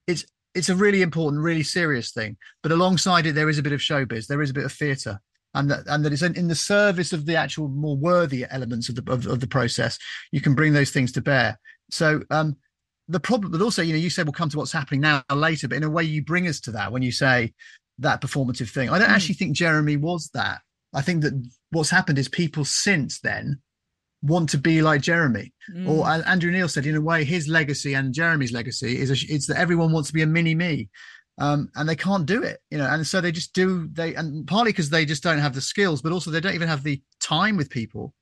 it's 0.07 0.25
it's 0.55 0.69
a 0.69 0.75
really 0.75 1.01
important, 1.01 1.41
really 1.41 1.63
serious 1.63 2.11
thing. 2.11 2.37
But 2.63 2.71
alongside 2.71 3.25
it, 3.25 3.33
there 3.33 3.49
is 3.49 3.57
a 3.57 3.63
bit 3.63 3.73
of 3.73 3.79
showbiz. 3.79 4.27
There 4.27 4.41
is 4.41 4.49
a 4.49 4.53
bit 4.53 4.65
of 4.65 4.73
theatre, 4.73 5.19
and 5.53 5.69
that 5.71 5.87
and 5.87 6.03
that 6.03 6.13
it's 6.13 6.21
in, 6.21 6.35
in, 6.35 6.47
the 6.47 6.55
service 6.55 7.13
of 7.13 7.25
the 7.25 7.35
actual 7.35 7.69
more 7.69 7.95
worthy 7.95 8.45
elements 8.49 8.89
of 8.89 8.95
the 8.95 9.11
of, 9.11 9.27
of, 9.27 9.39
the 9.39 9.47
process. 9.47 9.97
You 10.31 10.41
can 10.41 10.55
bring 10.55 10.73
those 10.73 10.91
things 10.91 11.11
to 11.13 11.21
bear. 11.21 11.59
So 11.91 12.21
um, 12.29 12.57
the 13.07 13.19
problem, 13.19 13.51
but 13.51 13.61
also, 13.61 13.81
you 13.81 13.93
know, 13.93 13.99
you 13.99 14.09
said 14.09 14.25
we'll 14.25 14.33
come 14.33 14.49
to 14.49 14.57
what's 14.57 14.71
happening 14.71 15.01
now 15.01 15.23
later, 15.33 15.67
but 15.67 15.77
in 15.77 15.83
a 15.83 15.89
way, 15.89 16.03
you 16.03 16.23
bring 16.23 16.47
us 16.47 16.59
to 16.61 16.71
that 16.71 16.91
when 16.91 17.01
you 17.01 17.11
say 17.11 17.53
that 17.99 18.21
performative 18.21 18.69
thing. 18.69 18.89
I 18.89 18.99
don't 18.99 19.09
mm. 19.09 19.13
actually 19.13 19.35
think 19.35 19.55
Jeremy 19.55 19.97
was 19.97 20.29
that. 20.33 20.61
I 20.93 21.01
think 21.01 21.23
that 21.23 21.33
what's 21.71 21.89
happened 21.89 22.17
is 22.17 22.27
people 22.27 22.65
since 22.65 23.19
then 23.19 23.61
want 24.21 24.49
to 24.49 24.57
be 24.57 24.81
like 24.81 25.01
Jeremy. 25.01 25.53
Mm. 25.73 25.87
Or 25.87 26.07
Andrew 26.07 26.51
Neil 26.51 26.67
said, 26.67 26.85
in 26.85 26.95
a 26.95 27.01
way, 27.01 27.23
his 27.23 27.47
legacy 27.47 27.93
and 27.93 28.13
Jeremy's 28.13 28.51
legacy 28.51 28.99
is 28.99 29.09
a, 29.11 29.33
it's 29.33 29.47
that 29.47 29.57
everyone 29.57 29.91
wants 29.91 30.09
to 30.09 30.13
be 30.13 30.21
a 30.21 30.27
mini 30.27 30.55
me. 30.55 30.89
Um, 31.37 31.69
and 31.75 31.87
they 31.87 31.95
can't 31.95 32.25
do 32.25 32.43
it, 32.43 32.59
you 32.69 32.77
know, 32.77 32.85
and 32.85 33.07
so 33.07 33.21
they 33.21 33.31
just 33.31 33.53
do 33.53 33.87
they, 33.93 34.13
and 34.13 34.45
partly 34.45 34.73
because 34.73 34.89
they 34.89 35.05
just 35.05 35.23
don't 35.23 35.37
have 35.37 35.55
the 35.55 35.61
skills, 35.61 36.01
but 36.01 36.11
also 36.11 36.31
they 36.31 36.41
don't 36.41 36.53
even 36.53 36.67
have 36.67 36.83
the 36.83 37.01
time 37.21 37.55
with 37.55 37.69
people, 37.69 38.13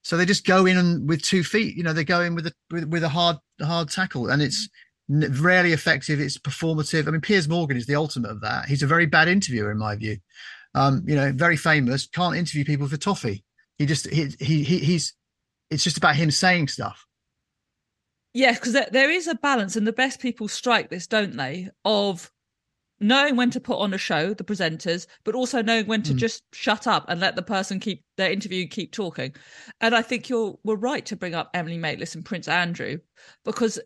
so 0.00 0.16
they 0.16 0.24
just 0.24 0.46
go 0.46 0.64
in 0.64 0.78
and 0.78 1.06
with 1.06 1.20
two 1.20 1.44
feet, 1.44 1.76
you 1.76 1.82
know, 1.82 1.92
they 1.92 2.04
go 2.04 2.22
in 2.22 2.34
with 2.34 2.46
a 2.46 2.52
with, 2.70 2.84
with 2.84 3.04
a 3.04 3.08
hard 3.10 3.36
hard 3.60 3.90
tackle, 3.90 4.30
and 4.30 4.40
it's 4.40 4.66
rarely 5.10 5.74
effective. 5.74 6.18
It's 6.18 6.38
performative. 6.38 7.06
I 7.06 7.10
mean, 7.10 7.20
Piers 7.20 7.50
Morgan 7.50 7.76
is 7.76 7.84
the 7.84 7.96
ultimate 7.96 8.30
of 8.30 8.40
that. 8.40 8.64
He's 8.64 8.82
a 8.82 8.86
very 8.86 9.04
bad 9.04 9.28
interviewer 9.28 9.70
in 9.70 9.76
my 9.76 9.94
view 9.94 10.16
um, 10.74 11.04
you 11.06 11.14
know, 11.14 11.32
very 11.32 11.56
famous, 11.56 12.06
can't 12.06 12.36
interview 12.36 12.64
people 12.64 12.88
for 12.88 12.96
toffee. 12.96 13.44
He 13.78 13.86
just 13.86 14.08
he, 14.10 14.28
he 14.38 14.62
he 14.62 14.78
he's 14.78 15.14
it's 15.70 15.84
just 15.84 15.96
about 15.96 16.16
him 16.16 16.30
saying 16.30 16.68
stuff. 16.68 17.06
Yeah, 18.32 18.52
because 18.52 18.72
there, 18.72 18.88
there 18.90 19.10
is 19.10 19.28
a 19.28 19.36
balance, 19.36 19.76
and 19.76 19.86
the 19.86 19.92
best 19.92 20.20
people 20.20 20.48
strike 20.48 20.90
this, 20.90 21.06
don't 21.06 21.36
they? 21.36 21.68
Of 21.84 22.30
knowing 23.00 23.36
when 23.36 23.50
to 23.50 23.60
put 23.60 23.78
on 23.78 23.94
a 23.94 23.98
show, 23.98 24.34
the 24.34 24.44
presenters, 24.44 25.06
but 25.24 25.34
also 25.34 25.62
knowing 25.62 25.86
when 25.86 26.02
to 26.02 26.14
mm. 26.14 26.16
just 26.16 26.42
shut 26.52 26.86
up 26.86 27.04
and 27.08 27.20
let 27.20 27.36
the 27.36 27.42
person 27.42 27.78
keep 27.78 28.04
their 28.16 28.30
interview 28.30 28.66
keep 28.66 28.92
talking. 28.92 29.34
And 29.80 29.94
I 29.94 30.02
think 30.02 30.28
you're 30.28 30.58
were 30.64 30.76
right 30.76 31.04
to 31.06 31.16
bring 31.16 31.34
up 31.34 31.50
Emily 31.54 31.78
Maitlis 31.78 32.14
and 32.14 32.24
Prince 32.24 32.48
Andrew 32.48 32.98
because 33.44 33.78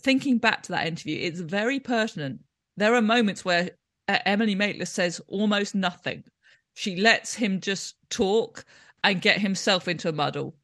thinking 0.00 0.38
back 0.38 0.62
to 0.64 0.72
that 0.72 0.86
interview, 0.86 1.18
it's 1.20 1.40
very 1.40 1.80
pertinent. 1.80 2.40
There 2.76 2.94
are 2.94 3.02
moments 3.02 3.44
where 3.44 3.70
uh, 4.08 4.18
Emily 4.24 4.56
Maitlis 4.56 4.88
says 4.88 5.20
almost 5.28 5.74
nothing. 5.74 6.24
She 6.74 6.96
lets 6.96 7.34
him 7.34 7.60
just 7.60 7.96
talk 8.10 8.64
and 9.02 9.20
get 9.20 9.40
himself 9.40 9.88
into 9.88 10.08
a 10.08 10.12
muddle. 10.12 10.56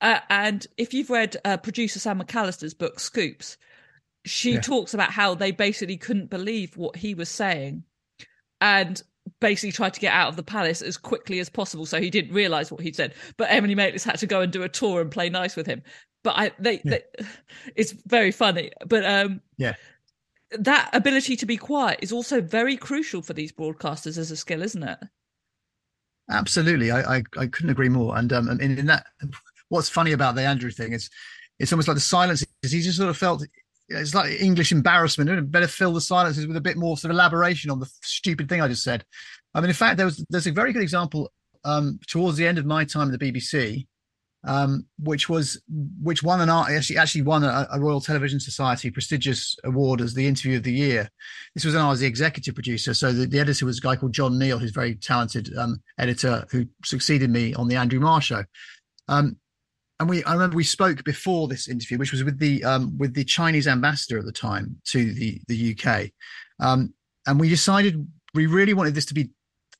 Uh, 0.00 0.20
and 0.30 0.66
if 0.76 0.94
you've 0.94 1.10
read 1.10 1.36
uh, 1.44 1.56
producer 1.56 1.98
Sam 1.98 2.20
McAlister's 2.20 2.74
book 2.74 2.98
Scoops, 2.98 3.58
she 4.24 4.54
yeah. 4.54 4.60
talks 4.60 4.94
about 4.94 5.10
how 5.10 5.34
they 5.34 5.50
basically 5.50 5.96
couldn't 5.96 6.30
believe 6.30 6.76
what 6.76 6.96
he 6.96 7.14
was 7.14 7.28
saying 7.28 7.84
and 8.60 9.02
basically 9.40 9.72
tried 9.72 9.94
to 9.94 10.00
get 10.00 10.12
out 10.12 10.28
of 10.28 10.36
the 10.36 10.42
palace 10.42 10.82
as 10.82 10.96
quickly 10.96 11.38
as 11.38 11.48
possible 11.48 11.86
so 11.86 12.00
he 12.00 12.10
didn't 12.10 12.34
realize 12.34 12.70
what 12.70 12.80
he'd 12.80 12.96
said 12.96 13.14
but 13.36 13.48
emily 13.50 13.74
maitlis 13.74 14.04
had 14.04 14.18
to 14.18 14.26
go 14.26 14.40
and 14.40 14.52
do 14.52 14.62
a 14.62 14.68
tour 14.68 15.00
and 15.00 15.10
play 15.10 15.28
nice 15.30 15.56
with 15.56 15.66
him 15.66 15.82
but 16.22 16.36
i 16.36 16.50
they, 16.58 16.80
yeah. 16.84 16.98
they 17.18 17.24
it's 17.76 17.92
very 18.06 18.32
funny 18.32 18.70
but 18.86 19.04
um 19.04 19.40
yeah 19.56 19.74
that 20.58 20.90
ability 20.92 21.36
to 21.36 21.46
be 21.46 21.56
quiet 21.56 21.98
is 22.02 22.12
also 22.12 22.40
very 22.40 22.76
crucial 22.76 23.22
for 23.22 23.32
these 23.32 23.52
broadcasters 23.52 24.18
as 24.18 24.30
a 24.30 24.36
skill 24.36 24.62
isn't 24.62 24.82
it 24.82 24.98
absolutely 26.30 26.90
i 26.90 27.16
i, 27.16 27.22
I 27.38 27.46
couldn't 27.46 27.70
agree 27.70 27.88
more 27.88 28.16
and 28.16 28.32
um 28.32 28.48
in, 28.60 28.78
in 28.78 28.86
that 28.86 29.06
what's 29.68 29.88
funny 29.88 30.12
about 30.12 30.34
the 30.34 30.42
andrew 30.42 30.70
thing 30.70 30.92
is 30.92 31.10
it's 31.58 31.72
almost 31.72 31.88
like 31.88 31.96
the 31.96 32.00
silence 32.00 32.44
is 32.62 32.72
he 32.72 32.80
just 32.80 32.96
sort 32.96 33.10
of 33.10 33.16
felt 33.16 33.44
it's 33.90 34.14
like 34.14 34.40
English 34.40 34.72
embarrassment. 34.72 35.30
It 35.30 35.50
better 35.50 35.66
fill 35.66 35.92
the 35.92 36.00
silences 36.00 36.46
with 36.46 36.56
a 36.56 36.60
bit 36.60 36.76
more 36.76 36.96
sort 36.96 37.10
of 37.10 37.16
elaboration 37.16 37.70
on 37.70 37.80
the 37.80 37.90
stupid 38.02 38.48
thing 38.48 38.60
I 38.60 38.68
just 38.68 38.84
said. 38.84 39.04
I 39.52 39.60
mean, 39.60 39.70
in 39.70 39.74
fact, 39.74 39.96
there 39.96 40.06
was 40.06 40.24
there's 40.30 40.46
a 40.46 40.52
very 40.52 40.72
good 40.72 40.82
example 40.82 41.30
um, 41.64 41.98
towards 42.06 42.36
the 42.36 42.46
end 42.46 42.58
of 42.58 42.66
my 42.66 42.84
time 42.84 43.12
at 43.12 43.18
the 43.18 43.32
BBC, 43.32 43.86
um, 44.44 44.86
which 44.98 45.28
was 45.28 45.60
which 46.02 46.22
won 46.22 46.40
an 46.40 46.48
actually 46.48 46.96
actually 46.96 47.22
won 47.22 47.44
a, 47.44 47.68
a, 47.72 47.78
Royal 47.78 48.00
Television 48.00 48.40
Society 48.40 48.90
prestigious 48.90 49.56
award 49.64 50.00
as 50.00 50.14
the 50.14 50.26
interview 50.26 50.56
of 50.56 50.62
the 50.62 50.72
year. 50.72 51.10
This 51.54 51.64
was 51.64 51.74
when 51.74 51.84
I 51.84 51.90
was 51.90 52.00
the 52.00 52.06
executive 52.06 52.54
producer. 52.54 52.94
So 52.94 53.12
the, 53.12 53.26
the 53.26 53.38
editor 53.38 53.66
was 53.66 53.78
a 53.78 53.82
guy 53.82 53.96
called 53.96 54.12
John 54.12 54.38
Neal, 54.38 54.58
who's 54.58 54.70
a 54.70 54.74
very 54.74 54.94
talented 54.94 55.50
um, 55.58 55.82
editor 55.98 56.46
who 56.50 56.66
succeeded 56.84 57.30
me 57.30 57.54
on 57.54 57.68
the 57.68 57.76
Andrew 57.76 58.00
Marr 58.00 58.22
show. 58.22 58.44
Um, 59.08 59.36
and 59.98 60.08
we 60.08 60.24
I 60.24 60.32
remember 60.32 60.56
we 60.56 60.64
spoke 60.64 61.04
before 61.04 61.46
this 61.46 61.68
interview, 61.68 61.98
which 61.98 62.12
was 62.12 62.24
with 62.24 62.38
the 62.38 62.64
um, 62.64 62.96
with 62.96 63.14
the 63.14 63.24
Chinese 63.24 63.68
ambassador 63.68 64.18
at 64.18 64.24
the 64.24 64.32
time 64.32 64.80
to 64.86 65.12
the 65.12 65.40
the 65.48 65.76
UK, 65.76 66.10
um, 66.60 66.94
and 67.26 67.38
we 67.38 67.50
decided 67.50 68.06
we 68.32 68.46
really 68.46 68.72
wanted 68.72 68.94
this 68.94 69.06
to 69.06 69.14
be 69.14 69.30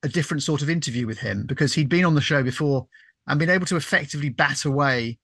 a 0.02 0.08
different 0.08 0.42
sort 0.42 0.60
of 0.60 0.68
interview 0.68 1.06
with 1.06 1.18
him 1.18 1.44
because 1.46 1.74
he'd 1.74 1.88
been 1.88 2.04
on 2.04 2.14
the 2.14 2.20
show 2.20 2.42
before 2.42 2.86
and 3.30 3.38
been 3.38 3.50
able 3.50 3.66
to 3.66 3.76
effectively 3.76 4.28
bat 4.28 4.64
away 4.64 5.18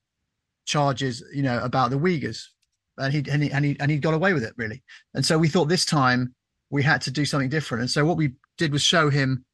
charges, 0.65 1.23
you 1.33 1.43
know, 1.43 1.59
about 1.59 1.91
the 1.91 1.97
Uyghurs, 1.97 2.45
and 2.97 3.13
he 3.13 3.23
and 3.29 3.43
he 3.43 3.51
and 3.51 3.65
he 3.65 3.77
and 3.79 3.91
he 3.91 3.97
got 3.97 4.13
away 4.13 4.33
with 4.33 4.43
it 4.43 4.53
really. 4.57 4.81
And 5.13 5.25
so 5.25 5.37
we 5.37 5.49
thought 5.49 5.65
this 5.65 5.85
time 5.85 6.33
we 6.69 6.83
had 6.83 7.01
to 7.01 7.11
do 7.11 7.25
something 7.25 7.49
different. 7.49 7.81
And 7.81 7.91
so 7.91 8.05
what 8.05 8.17
we 8.17 8.33
did 8.57 8.71
was 8.71 8.81
show 8.81 9.09
him 9.09 9.45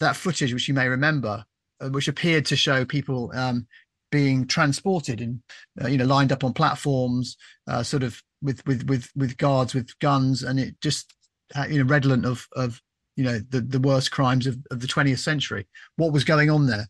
that 0.00 0.16
footage, 0.16 0.52
which 0.52 0.68
you 0.68 0.74
may 0.74 0.88
remember, 0.88 1.44
uh, 1.80 1.88
which 1.88 2.08
appeared 2.08 2.44
to 2.46 2.56
show 2.56 2.84
people 2.84 3.30
um, 3.34 3.66
being 4.10 4.46
transported 4.46 5.20
and 5.20 5.40
uh, 5.82 5.86
you 5.86 5.98
know 5.98 6.04
lined 6.04 6.32
up 6.32 6.42
on 6.42 6.52
platforms 6.52 7.36
uh, 7.68 7.82
sort 7.82 8.02
of 8.02 8.22
with 8.42 8.64
with 8.66 8.88
with 8.88 9.10
with 9.14 9.36
guards 9.36 9.74
with 9.74 9.96
guns 10.00 10.42
and 10.42 10.58
it 10.58 10.74
just 10.80 11.14
uh, 11.54 11.66
you 11.68 11.78
know 11.78 11.88
redolent 11.88 12.24
of 12.24 12.46
of 12.56 12.80
you 13.16 13.24
know 13.24 13.38
the 13.50 13.60
the 13.60 13.80
worst 13.80 14.10
crimes 14.10 14.46
of, 14.46 14.58
of 14.70 14.80
the 14.80 14.86
20th 14.86 15.18
century 15.18 15.66
what 15.96 16.12
was 16.12 16.24
going 16.24 16.50
on 16.50 16.66
there 16.66 16.86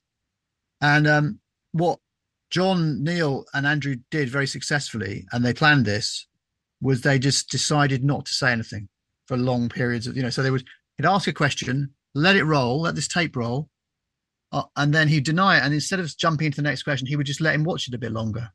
and 0.80 1.06
um 1.06 1.38
what 1.72 1.98
john 2.50 3.02
neal 3.02 3.44
and 3.54 3.66
andrew 3.66 3.96
did 4.10 4.28
very 4.28 4.46
successfully 4.46 5.26
and 5.32 5.44
they 5.44 5.52
planned 5.52 5.84
this 5.84 6.26
was 6.80 7.00
they 7.00 7.18
just 7.18 7.50
decided 7.50 8.04
not 8.04 8.24
to 8.24 8.34
say 8.34 8.52
anything 8.52 8.88
for 9.26 9.36
long 9.36 9.68
periods 9.68 10.06
of 10.06 10.16
you 10.16 10.22
know 10.22 10.30
so 10.30 10.42
they 10.42 10.50
would 10.50 10.64
he'd 10.96 11.06
ask 11.06 11.28
a 11.28 11.32
question 11.32 11.90
let 12.14 12.36
it 12.36 12.44
roll 12.44 12.82
let 12.82 12.94
this 12.94 13.08
tape 13.08 13.36
roll 13.36 13.68
uh, 14.52 14.62
and 14.76 14.94
then 14.94 15.08
he'd 15.08 15.24
deny 15.24 15.58
it. 15.58 15.62
And 15.62 15.74
instead 15.74 16.00
of 16.00 16.16
jumping 16.16 16.46
into 16.46 16.56
the 16.56 16.62
next 16.62 16.82
question, 16.82 17.06
he 17.06 17.16
would 17.16 17.26
just 17.26 17.40
let 17.40 17.54
him 17.54 17.64
watch 17.64 17.88
it 17.88 17.94
a 17.94 17.98
bit 17.98 18.12
longer. 18.12 18.50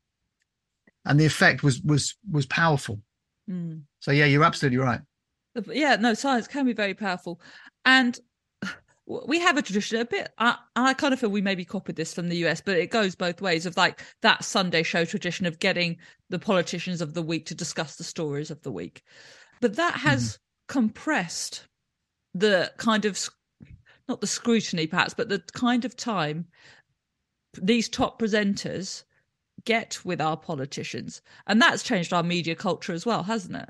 And 1.05 1.19
the 1.19 1.25
effect 1.25 1.63
was 1.63 1.81
was 1.81 2.15
was 2.31 2.45
powerful. 2.45 2.99
Mm. 3.49 3.81
So 3.99 4.11
yeah, 4.11 4.25
you're 4.25 4.43
absolutely 4.43 4.79
right. 4.79 5.01
Yeah, 5.67 5.97
no, 5.97 6.13
science 6.13 6.47
can 6.47 6.65
be 6.65 6.73
very 6.73 6.93
powerful, 6.93 7.39
and 7.85 8.19
we 9.05 9.39
have 9.39 9.57
a 9.57 9.61
tradition 9.61 9.99
a 9.99 10.05
bit. 10.05 10.29
I, 10.37 10.55
I 10.75 10.93
kind 10.93 11.13
of 11.13 11.19
feel 11.19 11.29
we 11.29 11.41
maybe 11.41 11.65
copied 11.65 11.97
this 11.97 12.13
from 12.13 12.29
the 12.29 12.45
US, 12.47 12.61
but 12.61 12.77
it 12.77 12.89
goes 12.89 13.15
both 13.15 13.41
ways 13.41 13.65
of 13.65 13.75
like 13.75 14.01
that 14.21 14.45
Sunday 14.45 14.83
show 14.83 15.03
tradition 15.03 15.45
of 15.45 15.59
getting 15.59 15.97
the 16.29 16.39
politicians 16.39 17.01
of 17.01 17.13
the 17.13 17.21
week 17.21 17.45
to 17.47 17.55
discuss 17.55 17.95
the 17.95 18.03
stories 18.03 18.49
of 18.49 18.61
the 18.61 18.71
week, 18.71 19.03
but 19.61 19.75
that 19.75 19.95
has 19.95 20.33
mm 20.33 20.37
compressed 20.69 21.67
the 22.33 22.71
kind 22.77 23.03
of 23.05 23.29
not 24.07 24.21
the 24.21 24.27
scrutiny 24.27 24.87
perhaps, 24.87 25.13
but 25.13 25.29
the 25.29 25.43
kind 25.53 25.85
of 25.85 25.95
time 25.95 26.45
these 27.61 27.89
top 27.89 28.19
presenters 28.19 29.03
get 29.65 29.99
with 30.03 30.19
our 30.19 30.37
politicians. 30.37 31.21
And 31.47 31.61
that's 31.61 31.83
changed 31.83 32.13
our 32.13 32.23
media 32.23 32.55
culture 32.55 32.93
as 32.93 33.05
well, 33.05 33.23
hasn't 33.23 33.55
it? 33.55 33.69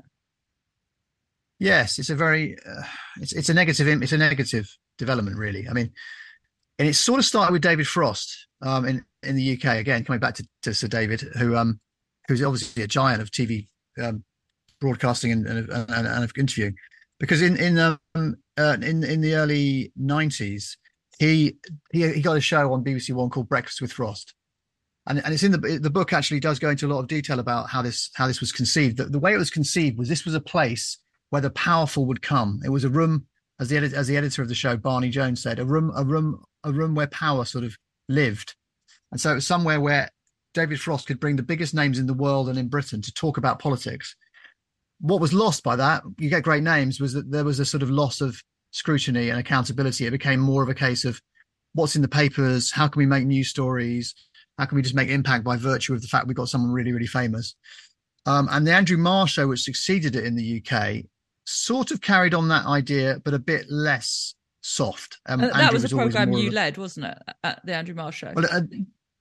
Yes, 1.58 1.98
it's 1.98 2.10
a 2.10 2.16
very 2.16 2.56
uh, 2.66 2.82
it's 3.20 3.32
it's 3.32 3.48
a 3.48 3.54
negative 3.54 3.86
it's 4.02 4.12
a 4.12 4.18
negative 4.18 4.68
development 4.98 5.36
really. 5.36 5.68
I 5.68 5.72
mean, 5.72 5.92
and 6.78 6.88
it 6.88 6.94
sort 6.94 7.18
of 7.18 7.24
started 7.24 7.52
with 7.52 7.62
David 7.62 7.86
Frost 7.86 8.46
um, 8.62 8.84
in 8.84 9.04
in 9.22 9.36
the 9.36 9.54
UK 9.54 9.76
again, 9.76 10.04
coming 10.04 10.20
back 10.20 10.34
to, 10.34 10.48
to 10.62 10.74
Sir 10.74 10.88
David, 10.88 11.20
who 11.38 11.56
um 11.56 11.80
who's 12.28 12.42
obviously 12.42 12.82
a 12.82 12.88
giant 12.88 13.22
of 13.22 13.30
TV 13.30 13.68
um, 14.00 14.24
broadcasting 14.80 15.32
and, 15.32 15.46
and, 15.46 15.70
and, 15.70 16.06
and 16.06 16.32
interviewing 16.36 16.74
because 17.18 17.42
in 17.42 17.56
in 17.56 17.78
um, 17.78 18.36
uh, 18.58 18.76
in 18.82 19.04
in 19.04 19.20
the 19.20 19.34
early 19.34 19.92
nineties, 19.96 20.76
he, 21.18 21.56
he 21.92 22.12
he 22.12 22.20
got 22.20 22.36
a 22.36 22.40
show 22.40 22.72
on 22.72 22.84
BBC 22.84 23.14
One 23.14 23.30
called 23.30 23.48
Breakfast 23.48 23.80
with 23.80 23.92
Frost, 23.92 24.34
and 25.06 25.22
and 25.24 25.32
it's 25.32 25.42
in 25.42 25.52
the 25.52 25.78
the 25.80 25.90
book 25.90 26.12
actually 26.12 26.40
does 26.40 26.58
go 26.58 26.70
into 26.70 26.86
a 26.86 26.92
lot 26.92 27.00
of 27.00 27.08
detail 27.08 27.38
about 27.38 27.70
how 27.70 27.82
this 27.82 28.10
how 28.14 28.26
this 28.26 28.40
was 28.40 28.52
conceived. 28.52 28.96
The, 28.96 29.04
the 29.04 29.18
way 29.18 29.32
it 29.32 29.38
was 29.38 29.50
conceived 29.50 29.98
was 29.98 30.08
this 30.08 30.24
was 30.24 30.34
a 30.34 30.40
place 30.40 30.98
where 31.30 31.42
the 31.42 31.50
powerful 31.50 32.06
would 32.06 32.22
come. 32.22 32.60
It 32.64 32.70
was 32.70 32.84
a 32.84 32.90
room, 32.90 33.26
as 33.60 33.68
the 33.68 33.76
edit, 33.76 33.92
as 33.92 34.06
the 34.06 34.16
editor 34.16 34.42
of 34.42 34.48
the 34.48 34.54
show 34.54 34.76
Barney 34.76 35.10
Jones 35.10 35.42
said, 35.42 35.58
a 35.58 35.64
room 35.64 35.92
a 35.94 36.04
room 36.04 36.42
a 36.64 36.72
room 36.72 36.94
where 36.94 37.06
power 37.06 37.44
sort 37.44 37.64
of 37.64 37.76
lived, 38.08 38.54
and 39.12 39.20
so 39.20 39.32
it 39.32 39.36
was 39.36 39.46
somewhere 39.46 39.80
where 39.80 40.10
David 40.54 40.80
Frost 40.80 41.06
could 41.06 41.20
bring 41.20 41.36
the 41.36 41.42
biggest 41.42 41.74
names 41.74 41.98
in 41.98 42.06
the 42.06 42.14
world 42.14 42.48
and 42.48 42.58
in 42.58 42.68
Britain 42.68 43.02
to 43.02 43.12
talk 43.12 43.36
about 43.36 43.58
politics 43.58 44.14
what 45.00 45.20
was 45.20 45.32
lost 45.32 45.62
by 45.62 45.76
that, 45.76 46.02
you 46.18 46.30
get 46.30 46.42
great 46.42 46.62
names, 46.62 47.00
was 47.00 47.12
that 47.12 47.30
there 47.30 47.44
was 47.44 47.60
a 47.60 47.64
sort 47.64 47.82
of 47.82 47.90
loss 47.90 48.20
of 48.20 48.42
scrutiny 48.70 49.28
and 49.28 49.38
accountability. 49.38 50.06
It 50.06 50.12
became 50.12 50.40
more 50.40 50.62
of 50.62 50.68
a 50.68 50.74
case 50.74 51.04
of 51.04 51.20
what's 51.74 51.96
in 51.96 52.02
the 52.02 52.08
papers, 52.08 52.70
how 52.70 52.88
can 52.88 53.00
we 53.00 53.06
make 53.06 53.26
news 53.26 53.48
stories, 53.48 54.14
how 54.58 54.64
can 54.64 54.76
we 54.76 54.82
just 54.82 54.94
make 54.94 55.10
impact 55.10 55.44
by 55.44 55.56
virtue 55.56 55.92
of 55.92 56.00
the 56.00 56.08
fact 56.08 56.26
we've 56.26 56.36
got 56.36 56.48
someone 56.48 56.72
really, 56.72 56.92
really 56.92 57.06
famous. 57.06 57.54
Um, 58.26 58.48
and 58.50 58.66
the 58.66 58.72
Andrew 58.72 58.96
Marr 58.96 59.26
show, 59.26 59.48
which 59.48 59.62
succeeded 59.62 60.16
it 60.16 60.24
in 60.24 60.36
the 60.36 60.62
UK, 60.62 61.04
sort 61.44 61.90
of 61.90 62.00
carried 62.00 62.34
on 62.34 62.48
that 62.48 62.66
idea, 62.66 63.20
but 63.24 63.34
a 63.34 63.38
bit 63.38 63.70
less 63.70 64.34
soft. 64.60 65.18
Um, 65.26 65.40
uh, 65.40 65.48
that 65.48 65.56
Andrew 65.56 65.72
was 65.74 65.84
a 65.84 65.96
program 65.96 66.32
you 66.32 66.50
led, 66.50 66.78
wasn't 66.78 67.06
it, 67.06 67.18
at 67.42 67.64
the 67.64 67.74
Andrew 67.74 67.94
Marr 67.94 68.12
show? 68.12 68.32
Well, 68.34 68.46
uh, 68.50 68.62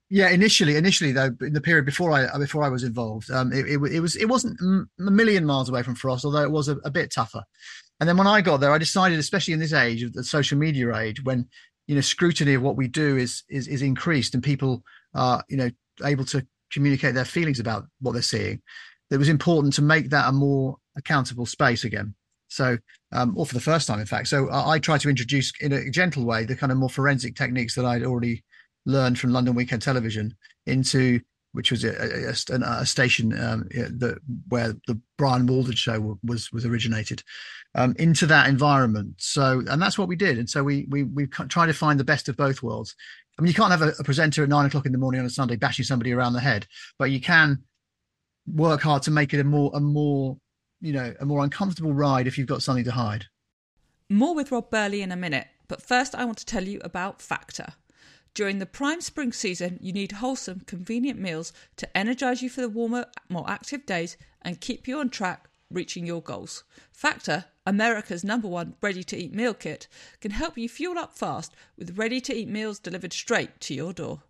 yeah, 0.10 0.30
initially, 0.30 0.75
initially 0.75 1.12
though, 1.12 1.36
in 1.42 1.53
the 1.53 1.62
period 1.62 1.86
before 1.86 2.12
I 2.12 2.38
before 2.38 2.63
I 2.63 2.70
was 2.70 2.84
involved, 2.84 3.32
um, 3.32 3.51
it, 3.51 3.65
it, 3.65 3.80
it 3.92 4.00
was 4.00 4.15
it 4.15 4.30
wasn't 4.30 4.60
a 4.62 5.12
million 5.12 5.46
miles 5.46 5.70
away 5.70 5.82
from 5.84 5.96
Frost, 5.96 6.24
although 6.24 6.44
it 6.44 6.51
was 6.51 6.68
a, 6.68 6.77
a, 6.86 6.92
bit 6.92 7.12
tougher. 7.12 7.44
And 8.00 8.08
then 8.08 8.18
when 8.18 8.27
I 8.27 8.42
got 8.42 8.58
there, 8.58 8.72
I 8.72 8.77
decided, 8.77 9.18
especially 9.18 9.53
in 9.53 9.60
this 9.60 9.74
age 9.74 10.03
of 10.03 10.13
the 10.13 10.24
social 10.24 10.58
media 10.58 10.96
age, 10.96 11.24
when 11.24 11.48
you 11.88 11.96
know 11.96 12.01
scrutiny 12.01 12.53
of 12.53 12.62
what 12.62 12.77
we 12.77 12.88
do 12.88 13.18
is 13.18 13.44
is 13.50 13.68
is 13.68 13.82
increased 13.82 14.36
and 14.36 14.44
people 14.44 14.84
are 15.15 15.44
you 15.50 15.58
know 15.58 15.72
able 16.03 16.25
to 16.25 16.46
communicate 16.72 17.15
their 17.15 17.25
feelings 17.25 17.60
about 17.60 17.86
what 18.00 18.12
they're 18.12 18.22
seeing, 18.22 18.62
it 19.12 19.17
was 19.17 19.29
important 19.29 19.74
to 19.75 19.81
make 19.81 20.10
that 20.10 20.27
a 20.27 20.31
more 20.31 20.77
accountable 20.95 21.45
space 21.45 21.83
again. 21.83 22.15
So, 22.48 22.77
um, 23.12 23.33
or 23.36 23.45
for 23.45 23.55
the 23.55 23.60
first 23.60 23.88
time, 23.88 24.00
in 24.00 24.05
fact. 24.05 24.27
So 24.27 24.50
I, 24.50 24.74
I 24.74 24.79
try 24.79 24.98
to 25.00 25.10
introduce 25.10 25.51
in 25.60 25.74
a 25.74 25.89
gentle 25.89 26.25
way 26.25 26.45
the 26.45 26.55
kind 26.55 26.72
of 26.72 26.77
more 26.77 26.89
forensic 26.89 27.36
techniques 27.36 27.75
that 27.75 27.86
I'd 27.86 28.03
already 28.03 28.43
learned 28.86 29.17
from 29.17 29.31
London 29.31 29.55
Weekend 29.55 29.81
Television 29.81 30.36
into 30.65 31.19
which 31.53 31.69
was 31.69 31.83
a, 31.83 32.29
a, 32.29 32.81
a 32.81 32.86
station 32.86 33.31
um, 33.39 33.67
that 33.72 34.17
where 34.50 34.74
the 34.88 35.00
Brian 35.17 35.45
Walden 35.45 35.75
show 35.75 36.17
was 36.24 36.51
was 36.51 36.65
originated 36.65 37.24
um, 37.75 37.95
into 37.98 38.25
that 38.25 38.50
environment. 38.50 39.15
So, 39.19 39.62
and 39.69 39.81
that's 39.81 39.98
what 39.98 40.07
we 40.07 40.15
did. 40.15 40.38
And 40.38 40.50
so 40.50 40.63
we 40.63 40.88
we 40.89 41.03
we 41.03 41.27
try 41.27 41.65
to 41.65 41.74
find 41.74 42.00
the 42.00 42.03
best 42.03 42.27
of 42.27 42.36
both 42.36 42.62
worlds. 42.62 42.95
I 43.38 43.41
mean, 43.41 43.50
you 43.50 43.53
can't 43.53 43.72
have 43.72 43.81
a, 43.81 43.93
a 44.00 44.03
presenter 44.03 44.43
at 44.43 44.50
nine 44.50 44.65
o'clock 44.65 44.86
in 44.86 44.91
the 44.91 44.98
morning 44.98 45.19
on 45.22 45.25
a 45.25 45.29
Sunday 45.29 45.55
bashing 45.55 45.86
somebody 45.86 46.12
around 46.12 46.33
the 46.33 46.39
head, 46.39 46.67
but 47.00 47.12
you 47.12 47.22
can 47.22 47.63
work 48.47 48.81
hard 48.81 49.03
to 49.03 49.12
make 49.12 49.33
it 49.33 49.39
a 49.39 49.43
more 49.43 49.71
a 49.73 49.79
more 49.79 50.38
you 50.81 50.93
know 50.93 51.13
a 51.19 51.25
more 51.25 51.43
uncomfortable 51.43 51.93
ride 51.93 52.27
if 52.27 52.38
you've 52.38 52.47
got 52.47 52.62
something 52.62 52.83
to 52.85 52.91
hide. 52.91 53.25
More 54.09 54.35
with 54.35 54.51
Rob 54.51 54.69
Burley 54.69 55.01
in 55.01 55.12
a 55.12 55.15
minute, 55.15 55.47
but 55.67 55.81
first 55.81 56.13
I 56.13 56.25
want 56.25 56.38
to 56.39 56.45
tell 56.45 56.63
you 56.63 56.79
about 56.83 57.21
Factor. 57.21 57.73
During 58.33 58.57
the 58.57 58.65
prime 58.65 59.00
spring 59.00 59.31
season, 59.31 59.77
you 59.79 59.93
need 59.93 60.13
wholesome, 60.13 60.62
convenient 60.62 61.19
meals 61.19 61.53
to 61.77 61.97
energise 61.97 62.41
you 62.41 62.50
for 62.50 62.62
the 62.62 62.69
warmer, 62.69 63.05
more 63.29 63.47
active 63.47 63.85
days 63.85 64.17
and 64.41 64.59
keep 64.59 64.88
you 64.88 64.97
on 64.97 65.09
track 65.09 65.50
reaching 65.69 66.05
your 66.05 66.21
goals. 66.21 66.63
Factor, 66.91 67.45
America's 67.65 68.23
number 68.23 68.47
one 68.47 68.75
ready 68.81 69.03
to 69.03 69.17
eat 69.17 69.33
meal 69.33 69.53
kit, 69.53 69.88
can 70.19 70.31
help 70.31 70.57
you 70.57 70.67
fuel 70.67 70.97
up 70.97 71.17
fast 71.17 71.53
with 71.77 71.97
ready 71.97 72.19
to 72.21 72.33
eat 72.33 72.47
meals 72.47 72.79
delivered 72.79 73.13
straight 73.13 73.59
to 73.62 73.73
your 73.73 73.93
door. 73.93 74.23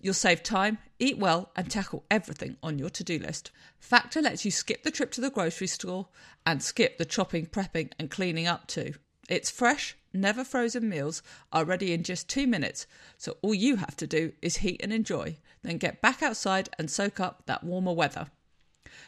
You'll 0.00 0.14
save 0.14 0.42
time, 0.42 0.78
eat 0.98 1.18
well, 1.18 1.50
and 1.56 1.70
tackle 1.70 2.04
everything 2.10 2.56
on 2.62 2.78
your 2.78 2.90
to 2.90 3.04
do 3.04 3.18
list. 3.18 3.50
Factor 3.78 4.20
lets 4.22 4.44
you 4.44 4.50
skip 4.50 4.82
the 4.82 4.90
trip 4.90 5.10
to 5.12 5.20
the 5.20 5.30
grocery 5.30 5.66
store 5.66 6.08
and 6.44 6.62
skip 6.62 6.98
the 6.98 7.04
chopping, 7.04 7.46
prepping, 7.46 7.92
and 7.98 8.10
cleaning 8.10 8.46
up 8.46 8.66
too. 8.66 8.94
It's 9.28 9.50
fresh, 9.50 9.96
never 10.12 10.42
frozen 10.42 10.88
meals 10.88 11.22
are 11.52 11.64
ready 11.64 11.92
in 11.92 12.02
just 12.02 12.28
two 12.28 12.46
minutes, 12.46 12.86
so 13.16 13.36
all 13.42 13.54
you 13.54 13.76
have 13.76 13.96
to 13.98 14.06
do 14.06 14.32
is 14.42 14.56
heat 14.56 14.80
and 14.82 14.92
enjoy, 14.92 15.36
then 15.62 15.78
get 15.78 16.00
back 16.00 16.22
outside 16.22 16.68
and 16.78 16.90
soak 16.90 17.20
up 17.20 17.44
that 17.46 17.62
warmer 17.62 17.92
weather. 17.92 18.26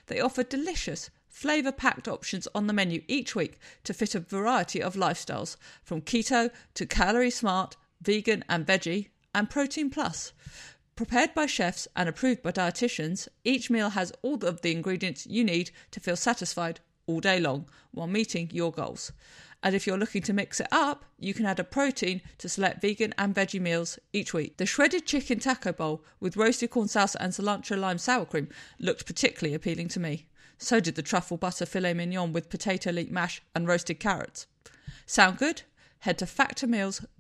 They 0.07 0.21
offer 0.21 0.45
delicious, 0.45 1.11
flavour 1.29 1.73
packed 1.73 2.07
options 2.07 2.47
on 2.55 2.67
the 2.67 2.73
menu 2.73 3.03
each 3.09 3.35
week 3.35 3.59
to 3.85 3.95
fit 3.95 4.15
a 4.15 4.21
variety 4.21 4.81
of 4.81 4.95
lifestyles, 4.95 5.57
from 5.83 6.03
keto 6.03 6.51
to 6.75 6.87
calorie 6.87 7.31
smart, 7.31 7.77
vegan 8.01 8.45
and 8.49 8.67
veggie, 8.67 9.09
and 9.35 9.51
protein 9.51 9.91
plus. 9.91 10.33
Prepared 10.95 11.35
by 11.35 11.47
chefs 11.47 11.89
and 11.97 12.09
approved 12.09 12.43
by 12.43 12.53
dietitians, 12.53 13.29
each 13.45 13.71
meal 13.71 13.91
has 13.91 14.13
all 14.23 14.45
of 14.45 14.61
the 14.61 14.73
ingredients 14.73 15.27
you 15.27 15.43
need 15.43 15.71
to 15.91 16.01
feel 16.01 16.17
satisfied 16.17 16.81
all 17.07 17.21
day 17.21 17.41
long 17.41 17.67
while 17.93 18.07
meeting 18.07 18.51
your 18.53 18.71
goals. 18.71 19.13
And 19.63 19.75
if 19.75 19.87
you're 19.87 19.99
looking 19.99 20.23
to 20.23 20.33
mix 20.33 20.61
it 20.61 20.67
up, 20.73 21.05
you 21.19 21.35
can 21.35 21.47
add 21.47 21.61
a 21.61 21.65
protein 21.65 22.21
to 22.39 22.49
select 22.49 22.83
vegan 22.83 23.15
and 23.17 23.35
veggie 23.35 23.61
meals 23.61 23.99
each 24.13 24.35
week. 24.35 24.57
The 24.57 24.67
shredded 24.67 25.07
chicken 25.07 25.39
taco 25.39 25.73
bowl 25.73 26.05
with 26.21 26.37
roasted 26.37 26.71
corn 26.71 26.89
salsa 26.89 27.17
and 27.21 27.33
cilantro 27.33 27.79
lime 27.79 27.99
sour 27.99 28.25
cream 28.25 28.49
looked 28.81 29.07
particularly 29.07 29.55
appealing 29.55 29.89
to 29.89 30.01
me. 30.01 30.27
So 30.59 30.81
did 30.81 30.97
the 30.97 31.03
truffle 31.03 31.37
butter 31.37 31.65
filet 31.65 31.95
mignon 31.95 32.33
with 32.33 32.51
potato 32.51 32.91
leek 32.91 33.11
mash 33.11 33.41
and 33.55 33.69
roasted 33.69 34.01
carrots. 34.01 34.47
Sound 35.07 35.39
good? 35.39 35.63
Head 36.01 36.19
to 36.19 36.27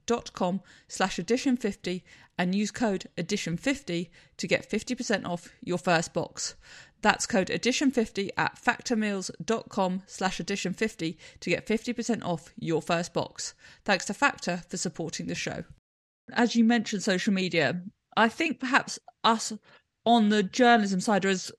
factormeals.com 0.06 0.60
slash 0.88 1.16
addition50 1.16 2.02
and 2.38 2.54
use 2.54 2.70
code 2.70 3.06
addition50 3.16 4.10
to 4.36 4.46
get 4.46 4.68
50% 4.68 5.26
off 5.26 5.48
your 5.62 5.78
first 5.78 6.12
box. 6.12 6.54
That's 7.02 7.26
code 7.26 7.48
addition50 7.48 8.30
at 8.36 8.56
factormeals.com 8.56 10.02
slash 10.06 10.38
addition50 10.38 11.16
to 11.40 11.50
get 11.50 11.66
50% 11.66 12.24
off 12.24 12.52
your 12.56 12.80
first 12.80 13.12
box. 13.12 13.54
Thanks 13.84 14.06
to 14.06 14.14
Factor 14.14 14.62
for 14.68 14.76
supporting 14.76 15.26
the 15.26 15.34
show. 15.34 15.64
As 16.32 16.54
you 16.54 16.64
mentioned 16.64 17.02
social 17.02 17.32
media, 17.32 17.82
I 18.16 18.28
think 18.28 18.60
perhaps 18.60 18.98
us 19.24 19.52
on 20.06 20.28
the 20.28 20.42
journalism 20.42 21.00
side 21.00 21.24
are 21.24 21.30
as 21.30 21.52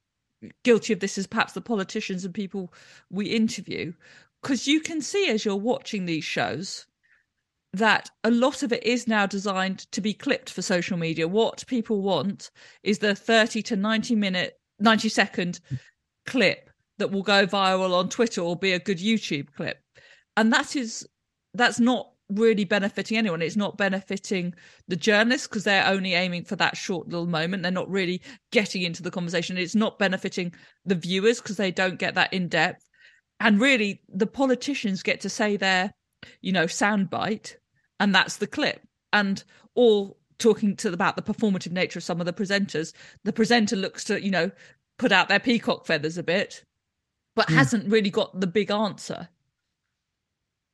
guilty 0.63 0.93
of 0.93 0.99
this 0.99 1.17
as 1.17 1.27
perhaps 1.27 1.53
the 1.53 1.61
politicians 1.61 2.23
and 2.25 2.33
people 2.33 2.73
we 3.09 3.27
interview. 3.27 3.93
Because 4.41 4.67
you 4.67 4.81
can 4.81 5.01
see 5.01 5.29
as 5.29 5.45
you're 5.45 5.55
watching 5.55 6.05
these 6.05 6.25
shows 6.25 6.85
that 7.73 8.09
a 8.23 8.31
lot 8.31 8.63
of 8.63 8.71
it 8.71 8.83
is 8.83 9.07
now 9.07 9.25
designed 9.25 9.79
to 9.91 9.99
be 9.99 10.13
clipped 10.13 10.49
for 10.49 10.61
social 10.61 10.97
media. 10.97 11.27
What 11.27 11.65
people 11.67 12.01
want 12.01 12.51
is 12.83 12.99
the 12.99 13.15
30 13.15 13.61
to 13.63 13.75
90 13.75 14.15
minute 14.15 14.59
90 14.79 15.09
second 15.09 15.59
clip 16.25 16.69
that 16.97 17.11
will 17.11 17.23
go 17.23 17.45
viral 17.45 17.93
on 17.93 18.09
Twitter 18.09 18.41
or 18.41 18.55
be 18.55 18.73
a 18.73 18.79
good 18.79 18.99
YouTube 18.99 19.51
clip. 19.55 19.79
And 20.37 20.53
that 20.53 20.75
is 20.75 21.07
that's 21.53 21.79
not 21.79 22.09
really 22.29 22.63
benefiting 22.63 23.17
anyone. 23.17 23.41
It's 23.41 23.55
not 23.55 23.77
benefiting 23.77 24.53
the 24.87 24.95
journalists 24.95 25.47
because 25.47 25.63
they're 25.63 25.85
only 25.85 26.13
aiming 26.13 26.45
for 26.45 26.55
that 26.57 26.77
short 26.77 27.07
little 27.07 27.27
moment. 27.27 27.63
They're 27.63 27.71
not 27.71 27.89
really 27.89 28.21
getting 28.51 28.83
into 28.83 29.03
the 29.03 29.11
conversation. 29.11 29.57
It's 29.57 29.75
not 29.75 29.99
benefiting 29.99 30.53
the 30.85 30.95
viewers 30.95 31.41
because 31.41 31.57
they 31.57 31.71
don't 31.71 31.99
get 31.99 32.15
that 32.15 32.33
in 32.33 32.47
depth. 32.47 32.87
And 33.39 33.59
really, 33.59 34.01
the 34.07 34.27
politicians 34.27 35.03
get 35.03 35.21
to 35.21 35.29
say 35.29 35.57
their, 35.57 35.91
you 36.41 36.51
know, 36.51 36.65
soundbite, 36.65 37.55
and 38.03 38.13
that's 38.13 38.35
the 38.35 38.47
clip. 38.47 38.81
And 39.13 39.41
all 39.75 40.17
talking 40.37 40.75
to 40.75 40.91
about 40.91 41.15
the 41.15 41.21
performative 41.21 41.71
nature 41.71 41.99
of 41.99 42.03
some 42.03 42.19
of 42.19 42.25
the 42.25 42.33
presenters, 42.33 42.91
the 43.23 43.31
presenter 43.31 43.77
looks 43.77 44.03
to, 44.03 44.21
you 44.21 44.29
know, 44.29 44.51
put 44.99 45.13
out 45.13 45.29
their 45.29 45.39
peacock 45.39 45.85
feathers 45.85 46.17
a 46.17 46.23
bit, 46.23 46.65
but 47.33 47.47
mm. 47.47 47.55
hasn't 47.55 47.89
really 47.89 48.09
got 48.09 48.37
the 48.37 48.45
big 48.45 48.69
answer. 48.69 49.29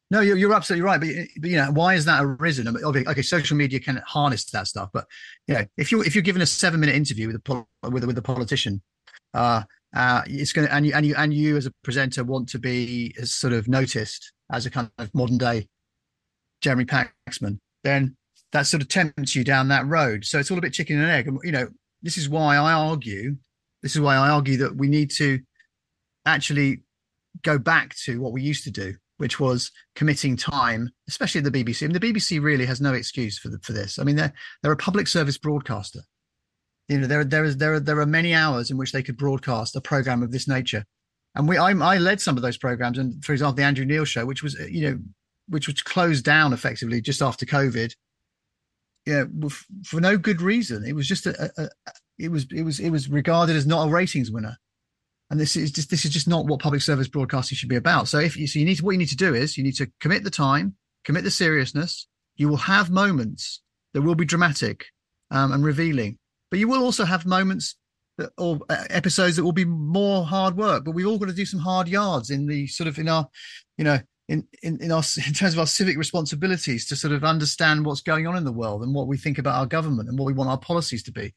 No, 0.10 0.22
you're, 0.22 0.38
you're 0.38 0.56
absolutely 0.56 0.82
right. 0.82 1.00
But, 1.00 1.10
but, 1.40 1.52
you 1.52 1.58
know, 1.58 1.72
why 1.72 1.94
is 1.94 2.06
that 2.06 2.24
arisen? 2.24 2.68
I 2.68 2.72
mean, 2.72 2.84
okay, 2.84 3.22
social 3.22 3.56
media 3.56 3.80
can 3.80 4.02
harness 4.08 4.44
that 4.46 4.66
stuff, 4.66 4.90
but 4.92 5.06
you 5.48 5.54
know, 5.54 5.66
if 5.78 5.92
you 5.92 6.02
if 6.02 6.16
you're 6.16 6.24
given 6.24 6.42
a 6.42 6.48
seven 6.48 6.80
minute 6.80 6.96
interview 6.96 7.28
with 7.28 7.36
a 7.36 7.66
with 7.88 8.04
a, 8.06 8.08
with 8.08 8.18
a 8.18 8.24
politician, 8.24 8.82
uh, 9.36 9.62
uh, 9.96 10.24
it's 10.26 10.52
going 10.52 10.68
to 10.68 10.74
and 10.74 10.88
you 10.88 10.94
and 10.96 11.06
you 11.06 11.14
and 11.16 11.32
you 11.32 11.58
as 11.58 11.68
a 11.68 11.72
presenter 11.84 12.24
want 12.24 12.50
to 12.50 12.58
be 12.58 13.14
as 13.22 13.32
sort 13.32 13.54
of 13.54 13.68
noticed 13.68 14.34
as 14.52 14.66
a 14.66 14.72
kind 14.72 14.90
of 14.98 15.14
modern 15.14 15.38
day 15.38 15.68
Jeremy 16.62 16.86
Paxman, 16.86 17.60
then 17.84 18.16
that 18.52 18.68
sort 18.68 18.82
of 18.82 18.90
tempts 18.90 19.36
you 19.36 19.44
down 19.44 19.68
that 19.70 19.86
road. 19.86 20.26
So 20.26 20.40
it's 20.40 20.50
all 20.50 20.58
a 20.58 20.62
bit 20.62 20.74
chicken 20.74 21.00
and 21.00 21.10
egg. 21.10 21.28
And, 21.28 21.40
you 21.44 21.52
know, 21.52 21.68
this 22.02 22.18
is 22.18 22.30
why 22.30 22.56
I 22.56 22.74
argue, 22.74 23.38
this 23.84 23.96
is 23.96 24.02
why 24.02 24.16
I 24.16 24.30
argue 24.30 24.58
that 24.58 24.76
we 24.76 24.88
need 24.88 25.12
to 25.18 25.40
actually 26.26 26.84
go 27.44 27.58
back 27.58 27.96
to 28.06 28.20
what 28.22 28.34
we 28.34 28.42
used 28.42 28.64
to 28.64 28.72
do, 28.72 28.96
which 29.18 29.40
was 29.40 29.72
committing 29.96 30.36
time, 30.36 30.90
especially 31.08 31.42
the 31.42 31.52
BBC. 31.52 31.84
I 31.84 31.88
mean, 31.88 32.00
the 32.00 32.14
BBC 32.14 32.42
really 32.42 32.66
has 32.66 32.82
no 32.82 32.94
excuse 32.94 33.38
for 33.38 33.50
the, 33.50 33.60
for 33.60 33.74
this. 33.74 34.00
I 34.00 34.04
mean, 34.04 34.16
they're 34.16 34.34
they're 34.62 34.72
a 34.72 34.78
public 34.78 35.08
service 35.08 35.38
broadcaster. 35.38 36.02
You 36.88 37.00
know, 37.00 37.08
there 37.08 37.24
there 37.24 37.44
is 37.44 37.58
there 37.58 37.76
are 37.76 37.80
there 37.80 38.00
are 38.00 38.06
many 38.06 38.34
hours 38.34 38.72
in 38.72 38.78
which 38.78 38.92
they 38.92 39.04
could 39.04 39.18
broadcast 39.18 39.76
a 39.76 39.82
program 39.82 40.24
of 40.24 40.32
this 40.32 40.48
nature, 40.48 40.86
and 41.36 41.48
we 41.48 41.58
I, 41.58 41.72
I 41.72 41.98
led 41.98 42.20
some 42.20 42.36
of 42.36 42.42
those 42.42 42.58
programs, 42.58 42.98
and 42.98 43.24
for 43.24 43.34
example, 43.34 43.56
the 43.56 43.64
Andrew 43.64 43.86
Neil 43.86 44.06
show, 44.06 44.26
which 44.26 44.42
was 44.42 44.56
you 44.56 44.90
know 44.90 45.00
which 45.50 45.68
was 45.68 45.82
closed 45.82 46.24
down 46.24 46.54
effectively 46.54 47.02
just 47.02 47.22
after 47.22 47.46
COVID, 47.46 47.94
yeah, 49.06 49.24
for 49.86 50.00
no 50.00 50.18
good 50.18 50.42
reason. 50.42 50.86
It 50.86 50.94
was 50.94 51.08
just 51.08 51.26
a, 51.26 51.52
a, 51.58 51.64
a, 51.64 51.70
it 52.18 52.30
was 52.30 52.48
it 52.52 52.64
was 52.64 52.80
it 52.80 52.90
was 52.90 53.10
regarded 53.10 53.56
as 53.56 53.66
not 53.66 53.88
a 53.88 53.92
ratings 53.92 54.32
winner, 54.32 54.58
and 55.30 55.40
this 55.40 55.56
is 55.56 55.72
just 55.72 55.90
this 55.90 56.06
is 56.06 56.12
just 56.12 56.28
not 56.28 56.46
what 56.46 56.60
public 56.60 56.82
service 56.82 57.08
broadcasting 57.08 57.56
should 57.56 57.70
be 57.70 57.76
about. 57.76 58.08
So 58.08 58.20
if 58.20 58.38
you 58.38 58.48
so 58.48 58.60
you 58.60 58.66
need 58.66 58.76
to 58.76 58.86
what 58.86 58.92
you 58.92 58.98
need 58.98 59.10
to 59.10 59.16
do 59.16 59.34
is 59.34 59.58
you 59.58 59.64
need 59.64 59.78
to 59.78 59.92
commit 60.00 60.24
the 60.24 60.30
time, 60.30 60.76
commit 61.04 61.24
the 61.24 61.32
seriousness. 61.32 62.08
You 62.36 62.50
will 62.50 62.58
have 62.58 62.90
moments 62.90 63.62
that 63.94 64.02
will 64.02 64.16
be 64.16 64.26
dramatic 64.26 64.86
um, 65.32 65.52
and 65.52 65.64
revealing, 65.64 66.18
but 66.52 66.60
you 66.60 66.68
will 66.68 66.84
also 66.84 67.06
have 67.06 67.26
moments 67.26 67.76
that, 68.18 68.32
or 68.38 68.60
uh, 68.70 68.84
episodes 68.90 69.36
that 69.36 69.44
will 69.44 69.52
be 69.52 69.66
more 69.66 70.26
hard 70.26 70.56
work. 70.56 70.86
But 70.86 70.92
we've 70.92 71.08
all 71.08 71.18
got 71.18 71.30
to 71.30 71.34
do 71.34 71.46
some 71.46 71.62
hard 71.62 71.88
yards 71.88 72.30
in 72.30 72.46
the 72.46 72.68
sort 72.68 72.88
of 72.88 73.00
in 73.00 73.08
our, 73.08 73.28
you 73.78 73.84
know, 73.84 74.00
in, 74.30 74.48
in, 74.62 74.82
in, 74.82 74.92
our, 74.92 75.04
in 75.28 75.34
terms 75.34 75.54
of 75.54 75.60
our 75.60 75.68
civic 75.68 75.98
responsibilities 75.98 76.86
to 76.88 76.96
sort 76.96 77.14
of 77.14 77.24
understand 77.24 77.86
what's 77.86 78.02
going 78.02 78.28
on 78.28 78.38
in 78.38 78.46
the 78.46 78.52
world 78.52 78.84
and 78.84 78.94
what 78.94 79.08
we 79.08 79.18
think 79.18 79.38
about 79.38 79.56
our 79.56 79.66
government 79.66 80.08
and 80.08 80.18
what 80.18 80.28
we 80.28 80.34
want 80.34 80.50
our 80.50 80.58
policies 80.58 81.04
to 81.04 81.12
be. 81.12 81.34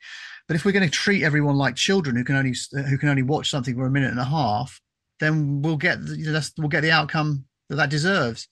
But 0.47 0.55
if 0.55 0.65
we're 0.65 0.73
going 0.73 0.89
to 0.89 0.91
treat 0.91 1.25
everyone 1.25 1.57
like 1.57 1.75
children 1.75 2.15
who 2.15 2.25
can 2.25 2.37
only 2.37 2.55
who 2.73 2.99
can 2.99 3.09
only 3.09 3.23
watch 3.23 3.51
something 3.51 3.75
for 3.75 3.87
a 3.87 3.91
minute 3.91 4.11
and 4.11 4.21
a 4.21 4.25
half, 4.25 4.81
then 5.21 5.63
we'll 5.63 5.77
get 5.77 5.99
you 6.01 6.31
know, 6.31 6.41
we'll 6.59 6.69
get 6.69 6.83
the 6.83 6.91
outcome 6.91 7.47
that 7.69 7.77
that 7.77 7.91
deserves. 7.91 8.49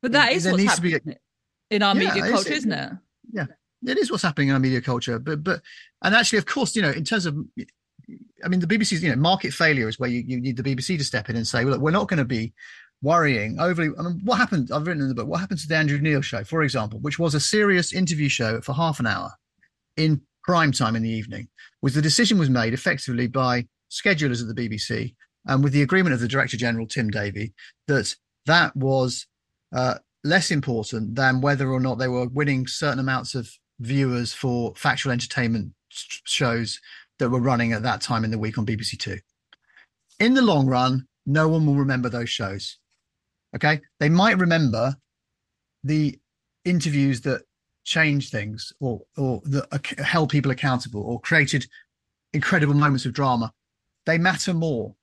But 0.00 0.12
that 0.12 0.32
is 0.32 0.44
there 0.44 0.52
what's 0.52 0.64
happening 0.64 1.00
a, 1.06 1.74
in 1.74 1.82
our 1.82 1.94
yeah, 1.96 2.14
media 2.14 2.30
culture, 2.30 2.52
isn't 2.52 2.72
it? 2.72 2.92
Yeah, 3.32 3.46
it 3.84 3.98
is 3.98 4.10
what's 4.10 4.22
happening 4.22 4.48
in 4.48 4.54
our 4.54 4.60
media 4.60 4.80
culture. 4.80 5.18
But 5.18 5.42
but 5.42 5.62
and 6.00 6.14
actually, 6.14 6.38
of 6.38 6.46
course, 6.46 6.74
you 6.76 6.82
know, 6.82 6.90
in 6.90 7.04
terms 7.04 7.26
of 7.26 7.36
I 8.44 8.48
mean, 8.48 8.60
the 8.60 8.66
BBC's, 8.66 9.02
you 9.02 9.10
know, 9.10 9.16
market 9.16 9.52
failure 9.52 9.88
is 9.88 9.98
where 9.98 10.08
you, 10.08 10.22
you 10.26 10.40
need 10.40 10.56
the 10.56 10.62
BBC 10.62 10.98
to 10.98 11.04
step 11.04 11.28
in 11.28 11.36
and 11.36 11.46
say, 11.46 11.64
well, 11.64 11.74
look, 11.74 11.82
we're 11.82 11.90
not 11.90 12.08
going 12.08 12.18
to 12.18 12.24
be 12.24 12.52
worrying, 13.02 13.58
overly. 13.58 13.90
I 13.98 14.02
mean, 14.02 14.20
what 14.24 14.36
happened? 14.36 14.70
I've 14.72 14.86
written 14.86 15.02
in 15.02 15.08
the 15.08 15.14
book. 15.14 15.26
What 15.26 15.40
happened 15.40 15.60
to 15.60 15.68
the 15.68 15.76
Andrew 15.76 15.98
Neil 15.98 16.22
show, 16.22 16.44
for 16.44 16.62
example, 16.62 17.00
which 17.00 17.18
was 17.18 17.34
a 17.34 17.40
serious 17.40 17.92
interview 17.92 18.28
show 18.28 18.60
for 18.60 18.72
half 18.72 19.00
an 19.00 19.06
hour 19.06 19.32
in 19.96 20.22
prime 20.44 20.72
time 20.72 20.96
in 20.96 21.02
the 21.02 21.10
evening, 21.10 21.48
was 21.82 21.94
the 21.94 22.02
decision 22.02 22.38
was 22.38 22.50
made 22.50 22.72
effectively 22.72 23.26
by 23.26 23.66
schedulers 23.90 24.40
at 24.40 24.54
the 24.54 24.68
BBC 24.68 25.14
and 25.46 25.62
with 25.62 25.72
the 25.72 25.82
agreement 25.82 26.14
of 26.14 26.20
the 26.20 26.28
Director 26.28 26.56
General 26.56 26.86
Tim 26.86 27.10
Davie 27.10 27.52
that 27.88 28.14
that 28.46 28.74
was 28.76 29.26
uh, 29.74 29.96
less 30.24 30.50
important 30.50 31.14
than 31.14 31.40
whether 31.40 31.70
or 31.70 31.80
not 31.80 31.98
they 31.98 32.08
were 32.08 32.26
winning 32.28 32.66
certain 32.66 32.98
amounts 32.98 33.34
of 33.34 33.50
viewers 33.80 34.32
for 34.32 34.72
factual 34.76 35.12
entertainment 35.12 35.72
shows 35.90 36.80
that 37.18 37.30
were 37.30 37.40
running 37.40 37.72
at 37.72 37.82
that 37.82 38.00
time 38.00 38.24
in 38.24 38.30
the 38.30 38.38
week 38.38 38.56
on 38.56 38.64
BBC 38.64 38.98
Two. 38.98 39.18
In 40.18 40.34
the 40.34 40.42
long 40.42 40.66
run, 40.66 41.06
no 41.26 41.48
one 41.48 41.66
will 41.66 41.74
remember 41.74 42.08
those 42.08 42.30
shows. 42.30 42.78
Okay. 43.54 43.80
They 44.00 44.08
might 44.08 44.38
remember 44.38 44.96
the 45.84 46.18
interviews 46.64 47.22
that 47.22 47.42
changed 47.84 48.30
things 48.30 48.72
or 48.80 49.00
or 49.16 49.40
that 49.44 49.86
held 49.98 50.30
people 50.30 50.52
accountable 50.52 51.02
or 51.02 51.20
created 51.20 51.66
incredible 52.32 52.74
moments 52.74 53.04
of 53.04 53.12
drama. 53.12 53.52
they 54.06 54.18
matter 54.18 54.54
more. 54.54 54.94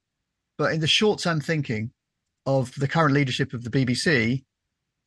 But 0.58 0.74
in 0.74 0.82
the 0.82 0.88
short 0.88 1.20
term 1.20 1.40
thinking 1.40 1.92
of 2.46 2.74
the 2.76 2.88
current 2.88 3.14
leadership 3.14 3.54
of 3.54 3.64
the 3.64 3.70
BBC, 3.70 4.44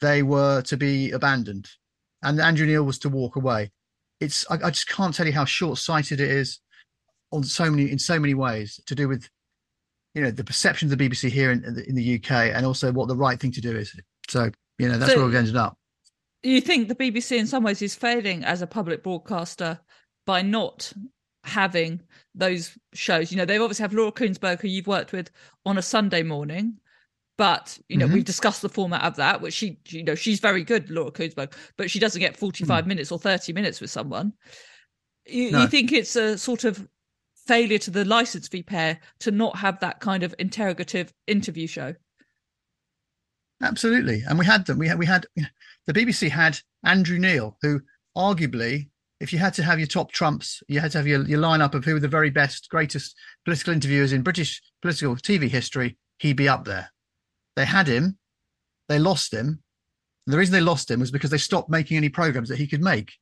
they 0.01 0.23
were 0.23 0.63
to 0.63 0.77
be 0.77 1.11
abandoned, 1.11 1.69
and 2.23 2.41
Andrew 2.41 2.67
Neil 2.67 2.85
was 2.85 2.99
to 3.01 3.09
walk 3.09 3.37
away. 3.37 3.71
It's 4.21 4.47
I, 4.51 4.55
I 4.65 4.71
just 4.71 4.89
can't 4.89 5.15
tell 5.15 5.27
you 5.27 5.33
how 5.33 5.45
short 5.45 5.79
sighted 5.79 6.21
it 6.21 6.31
is 6.31 6.61
on 7.33 7.45
so 7.45 7.71
many 7.71 7.91
in 7.91 7.99
so 7.99 8.19
many 8.19 8.35
ways 8.35 8.81
to 8.87 8.95
do 8.95 9.09
with 9.09 9.29
you 10.15 10.23
know 10.23 10.31
the 10.31 10.45
perception 10.45 10.91
of 10.91 10.97
the 10.97 11.09
BBC 11.09 11.31
here 11.31 11.51
in, 11.51 11.65
in 11.87 11.95
the 11.95 12.17
UK 12.17 12.31
and 12.55 12.67
also 12.67 12.93
what 12.93 13.09
the 13.09 13.17
right 13.17 13.39
thing 13.41 13.53
to 13.53 13.61
do 13.61 13.77
is. 13.77 13.99
So 14.29 14.51
you 14.79 14.89
know 14.89 14.99
that's 14.99 15.13
so, 15.13 15.19
where 15.19 15.27
we've 15.27 15.35
ended 15.35 15.57
up. 15.57 15.77
You 16.43 16.61
think 16.61 16.89
the 16.89 16.95
BBC 16.95 17.39
in 17.39 17.47
some 17.47 17.63
ways 17.63 17.83
is 17.83 17.95
failing 17.95 18.45
as 18.45 18.63
a 18.63 18.67
public 18.67 19.03
broadcaster 19.03 19.79
by 20.27 20.43
not 20.43 20.93
having 21.45 22.01
those 22.35 22.77
shows. 22.95 23.31
You 23.31 23.39
know, 23.39 23.45
they 23.45 23.59
obviously 23.59 23.83
have 23.83 23.95
Laura 23.95 24.13
Kuenssberg, 24.13 24.61
who 24.61 24.69
you've 24.69 24.87
worked 24.87 25.13
with 25.13 25.31
on 25.67 25.79
a 25.79 25.83
Sunday 25.83 26.23
morning, 26.23 26.79
but 27.39 27.79
you 27.89 27.97
know, 27.97 28.07
mm-hmm. 28.07 28.15
we've 28.15 28.25
discussed 28.25 28.63
the 28.63 28.69
format 28.69 29.03
of 29.03 29.17
that, 29.17 29.41
which 29.41 29.55
she, 29.55 29.79
you 29.89 30.05
know, 30.05 30.15
she's 30.15 30.41
very 30.41 30.65
good, 30.65 30.91
Laura 30.91 31.11
Kuenssberg, 31.11 31.53
but 31.77 31.91
she 31.91 31.99
doesn't 31.99 32.21
get 32.21 32.37
45 32.37 32.85
mm. 32.85 32.87
minutes 32.87 33.13
or 33.13 33.19
30 33.19 33.53
minutes 33.53 33.81
with 33.81 33.91
someone. 33.91 34.33
You, 35.27 35.53
no. 35.53 35.63
you 35.63 35.69
think 35.69 35.93
it's 35.93 36.17
a 36.17 36.37
sort 36.37 36.65
of 36.65 36.87
failure 37.47 37.79
to 37.79 37.91
the 37.91 38.05
license 38.05 38.49
fee 38.49 38.63
pair 38.63 38.99
to 39.21 39.31
not 39.31 39.57
have 39.57 39.81
that 39.81 40.01
kind 40.01 40.23
of 40.23 40.35
interrogative 40.39 41.13
interview 41.27 41.67
show? 41.67 41.95
Absolutely, 43.63 44.23
and 44.29 44.39
we 44.39 44.47
had 44.47 44.67
them. 44.67 44.79
We 44.79 44.89
had 44.89 44.99
we 44.99 45.07
had 45.07 45.27
the 45.87 45.93
BBC 45.93 46.31
had 46.31 46.59
Andrew 46.85 47.19
Neil, 47.19 47.57
who 47.63 47.81
arguably 48.17 48.89
if 49.23 49.33
you 49.33 49.39
had 49.39 49.55
to 49.55 49.63
have 49.63 49.79
your 49.79 49.87
top 49.87 50.11
trumps, 50.11 50.65
you 50.67 50.81
had 50.81 50.91
to 50.91 50.99
have 50.99 51.07
your, 51.07 51.25
your 51.29 51.39
lineup 51.39 51.75
of 51.75 51.85
who 51.85 51.95
were 51.95 52.01
the 52.01 52.09
very 52.09 52.29
best, 52.29 52.69
greatest 52.69 53.15
political 53.45 53.73
interviewers 53.73 54.13
in 54.13 54.23
British 54.23 54.61
political 54.83 55.15
TV 55.15 55.49
history, 55.49 55.97
he'd 56.19 56.37
be 56.37 56.49
up 56.49 56.65
there. 56.65 56.91
They 57.55 57.65
had 57.65 57.87
him, 57.87 58.19
they 58.89 58.99
lost 58.99 59.33
him. 59.33 59.63
And 60.27 60.33
the 60.33 60.39
reason 60.39 60.53
they 60.53 60.61
lost 60.61 60.91
him 60.91 60.99
was 60.99 61.13
because 61.13 61.31
they 61.31 61.39
stopped 61.39 61.71
making 61.71 61.97
any 61.97 62.09
programs 62.09 62.49
that 62.49 62.59
he 62.59 62.67
could 62.67 62.83
make 62.83 63.13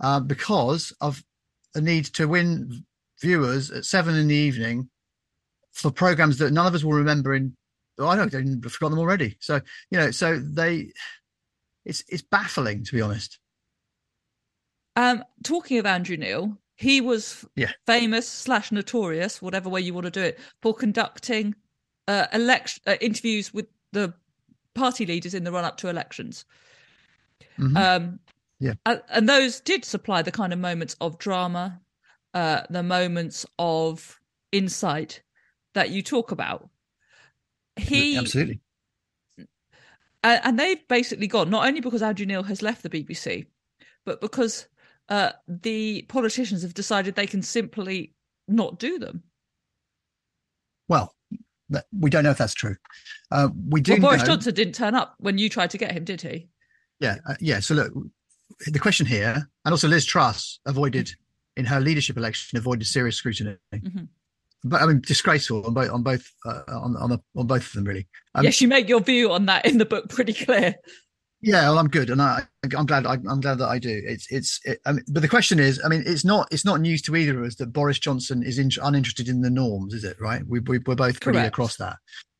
uh, 0.00 0.18
because 0.18 0.92
of 1.00 1.22
a 1.76 1.80
need 1.80 2.06
to 2.06 2.26
win 2.26 2.84
viewers 3.20 3.70
at 3.70 3.84
seven 3.84 4.14
in 4.14 4.28
the 4.28 4.34
evening 4.34 4.88
for 5.72 5.90
programs 5.90 6.38
that 6.38 6.52
none 6.52 6.66
of 6.66 6.74
us 6.74 6.84
will 6.84 6.92
remember 6.92 7.34
in. 7.34 7.56
Oh, 7.98 8.08
I 8.08 8.16
don't, 8.16 8.34
I've 8.34 8.72
forgotten 8.72 8.96
them 8.96 8.98
already. 8.98 9.36
So, 9.40 9.60
you 9.90 9.98
know, 9.98 10.10
so 10.10 10.38
they, 10.38 10.92
it's, 11.84 12.04
it's 12.08 12.22
baffling 12.22 12.84
to 12.84 12.92
be 12.92 13.00
honest. 13.00 13.38
Um, 14.96 15.24
talking 15.44 15.78
of 15.78 15.86
Andrew 15.86 16.16
Neil, 16.16 16.58
he 16.76 17.00
was 17.00 17.44
yeah. 17.54 17.72
famous 17.86 18.28
slash 18.28 18.70
notorious, 18.72 19.40
whatever 19.40 19.68
way 19.68 19.80
you 19.80 19.94
want 19.94 20.04
to 20.04 20.10
do 20.10 20.22
it, 20.22 20.38
for 20.62 20.74
conducting 20.74 21.54
uh, 22.08 22.26
election 22.32 22.82
uh, 22.86 22.96
interviews 23.00 23.52
with 23.52 23.66
the 23.92 24.12
party 24.74 25.06
leaders 25.06 25.34
in 25.34 25.44
the 25.44 25.52
run 25.52 25.64
up 25.64 25.76
to 25.78 25.88
elections. 25.88 26.44
Mm-hmm. 27.58 27.76
Um, 27.76 28.20
yeah, 28.58 28.74
and, 28.86 29.02
and, 29.10 29.28
those 29.28 29.60
did 29.60 29.84
supply 29.84 30.22
the 30.22 30.32
kind 30.32 30.52
of 30.52 30.58
moments 30.58 30.96
of 31.00 31.18
drama, 31.18 31.78
uh, 32.36 32.62
the 32.68 32.82
moments 32.82 33.46
of 33.58 34.20
insight 34.52 35.22
that 35.72 35.88
you 35.88 36.02
talk 36.02 36.32
about. 36.32 36.68
He 37.76 38.18
absolutely, 38.18 38.60
and 40.22 40.58
they've 40.58 40.86
basically 40.86 41.28
gone 41.28 41.48
not 41.48 41.66
only 41.66 41.80
because 41.80 42.02
Andrew 42.02 42.26
Neil 42.26 42.42
has 42.42 42.60
left 42.60 42.82
the 42.82 42.90
BBC, 42.90 43.46
but 44.04 44.20
because 44.20 44.68
uh, 45.08 45.30
the 45.48 46.04
politicians 46.08 46.62
have 46.62 46.74
decided 46.74 47.14
they 47.14 47.26
can 47.26 47.40
simply 47.40 48.12
not 48.48 48.78
do 48.78 48.98
them. 48.98 49.22
Well, 50.88 51.14
we 51.98 52.10
don't 52.10 52.22
know 52.22 52.30
if 52.30 52.38
that's 52.38 52.54
true. 52.54 52.76
Uh, 53.30 53.48
we 53.70 53.80
do. 53.80 53.92
Well, 53.92 54.02
Boris 54.02 54.20
know... 54.20 54.34
Johnson 54.34 54.54
didn't 54.54 54.74
turn 54.74 54.94
up 54.94 55.14
when 55.18 55.38
you 55.38 55.48
tried 55.48 55.70
to 55.70 55.78
get 55.78 55.92
him, 55.92 56.04
did 56.04 56.20
he? 56.20 56.48
Yeah, 57.00 57.16
uh, 57.26 57.34
yeah. 57.40 57.60
So 57.60 57.74
look, 57.74 57.94
the 58.66 58.78
question 58.78 59.06
here, 59.06 59.48
and 59.64 59.72
also 59.72 59.88
Liz 59.88 60.04
Truss 60.04 60.60
avoided 60.66 61.14
in 61.56 61.64
her 61.64 61.80
leadership 61.80 62.16
election 62.16 62.58
avoided 62.58 62.86
serious 62.86 63.16
scrutiny. 63.16 63.56
Mm-hmm. 63.74 64.04
But 64.64 64.82
I 64.82 64.86
mean, 64.86 65.00
disgraceful 65.00 65.64
on 65.66 65.74
both 65.74 65.90
on 65.90 66.02
both 66.02 66.30
uh, 66.44 66.62
on 66.68 66.96
on, 66.96 67.10
the, 67.10 67.20
on 67.36 67.46
both 67.46 67.66
of 67.66 67.72
them, 67.72 67.84
really. 67.84 68.06
Um, 68.34 68.44
yes, 68.44 68.60
you 68.60 68.68
make 68.68 68.88
your 68.88 69.00
view 69.00 69.32
on 69.32 69.46
that 69.46 69.64
in 69.66 69.78
the 69.78 69.84
book 69.84 70.08
pretty 70.08 70.32
clear. 70.32 70.76
Yeah, 71.42 71.68
well, 71.68 71.78
I'm 71.78 71.88
good, 71.88 72.10
and 72.10 72.20
I, 72.20 72.42
I'm 72.76 72.86
glad. 72.86 73.06
I, 73.06 73.14
am 73.14 73.40
glad 73.40 73.58
that 73.58 73.68
I 73.68 73.78
do. 73.78 74.02
It's, 74.04 74.26
it's. 74.32 74.58
It, 74.64 74.80
I 74.86 74.92
mean, 74.92 75.04
but 75.08 75.20
the 75.20 75.28
question 75.28 75.60
is, 75.60 75.80
I 75.84 75.88
mean, 75.88 76.02
it's 76.06 76.24
not, 76.24 76.48
it's 76.50 76.64
not 76.64 76.80
news 76.80 77.02
to 77.02 77.14
either 77.14 77.38
of 77.38 77.46
us 77.46 77.56
that 77.56 77.72
Boris 77.72 77.98
Johnson 77.98 78.42
is 78.42 78.58
in, 78.58 78.70
uninterested 78.82 79.28
in 79.28 79.42
the 79.42 79.50
norms, 79.50 79.92
is 79.92 80.02
it? 80.02 80.16
Right? 80.18 80.42
We, 80.48 80.60
we 80.60 80.78
are 80.78 80.80
both 80.80 81.20
pretty 81.20 81.38
Correct. 81.38 81.48
across 81.48 81.76
that. 81.76 81.98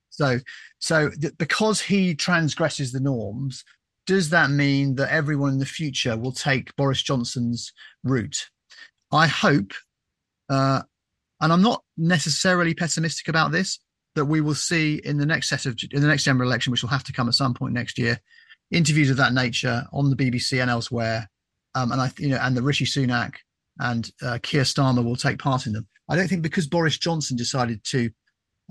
So, 0.09 0.41
so 0.79 1.11
th- 1.11 1.37
because 1.37 1.81
he 1.81 2.15
transgresses 2.15 2.91
the 2.91 3.01
norms, 3.01 3.65
does 4.07 4.31
that 4.31 4.51
mean 4.51 4.95
that 4.95 5.13
everyone 5.13 5.53
in 5.53 5.59
the 5.59 5.67
future 5.67 6.17
will 6.17 6.33
take 6.33 6.75
Boris 6.77 7.03
Johnson's 7.03 7.73
route? 8.03 8.49
I 9.13 9.27
hope, 9.27 9.73
uh, 10.49 10.83
and 11.41 11.53
I'm 11.53 11.63
not 11.63 11.83
necessarily 11.97 12.75
pessimistic 12.75 13.29
about 13.29 13.53
this, 13.53 13.79
that 14.15 14.25
we 14.25 14.41
will 14.41 14.55
see 14.55 15.01
in 15.05 15.19
the 15.19 15.27
next 15.27 15.49
set 15.49 15.67
of 15.67 15.79
in 15.93 16.01
the 16.01 16.09
next 16.09 16.25
general 16.25 16.49
election, 16.49 16.71
which 16.71 16.83
will 16.83 16.91
have 16.91 17.05
to 17.05 17.13
come 17.13 17.29
at 17.29 17.35
some 17.35 17.55
point 17.55 17.75
next 17.75 17.99
year, 17.99 18.19
interviews 18.71 19.11
of 19.11 19.17
that 19.19 19.35
nature 19.35 19.85
on 19.93 20.11
the 20.11 20.17
BBC 20.17 20.61
and 20.61 20.71
elsewhere. 20.71 21.29
Um, 21.75 21.93
and 21.93 22.01
I, 22.01 22.11
you 22.19 22.31
know, 22.31 22.39
and 22.41 22.57
the 22.57 22.63
Rishi 22.63 22.87
Sunak 22.87 23.35
and 23.79 24.11
uh, 24.23 24.39
Keir 24.43 24.63
Starmer 24.63 25.05
will 25.05 25.17
take 25.17 25.39
part 25.39 25.67
in 25.67 25.75
them. 25.75 25.87
I 26.09 26.17
don't 26.17 26.29
think 26.29 26.43
because 26.43 26.67
Boris 26.67 26.99
Johnson 26.99 27.37
decided 27.37 27.85
to 27.85 28.11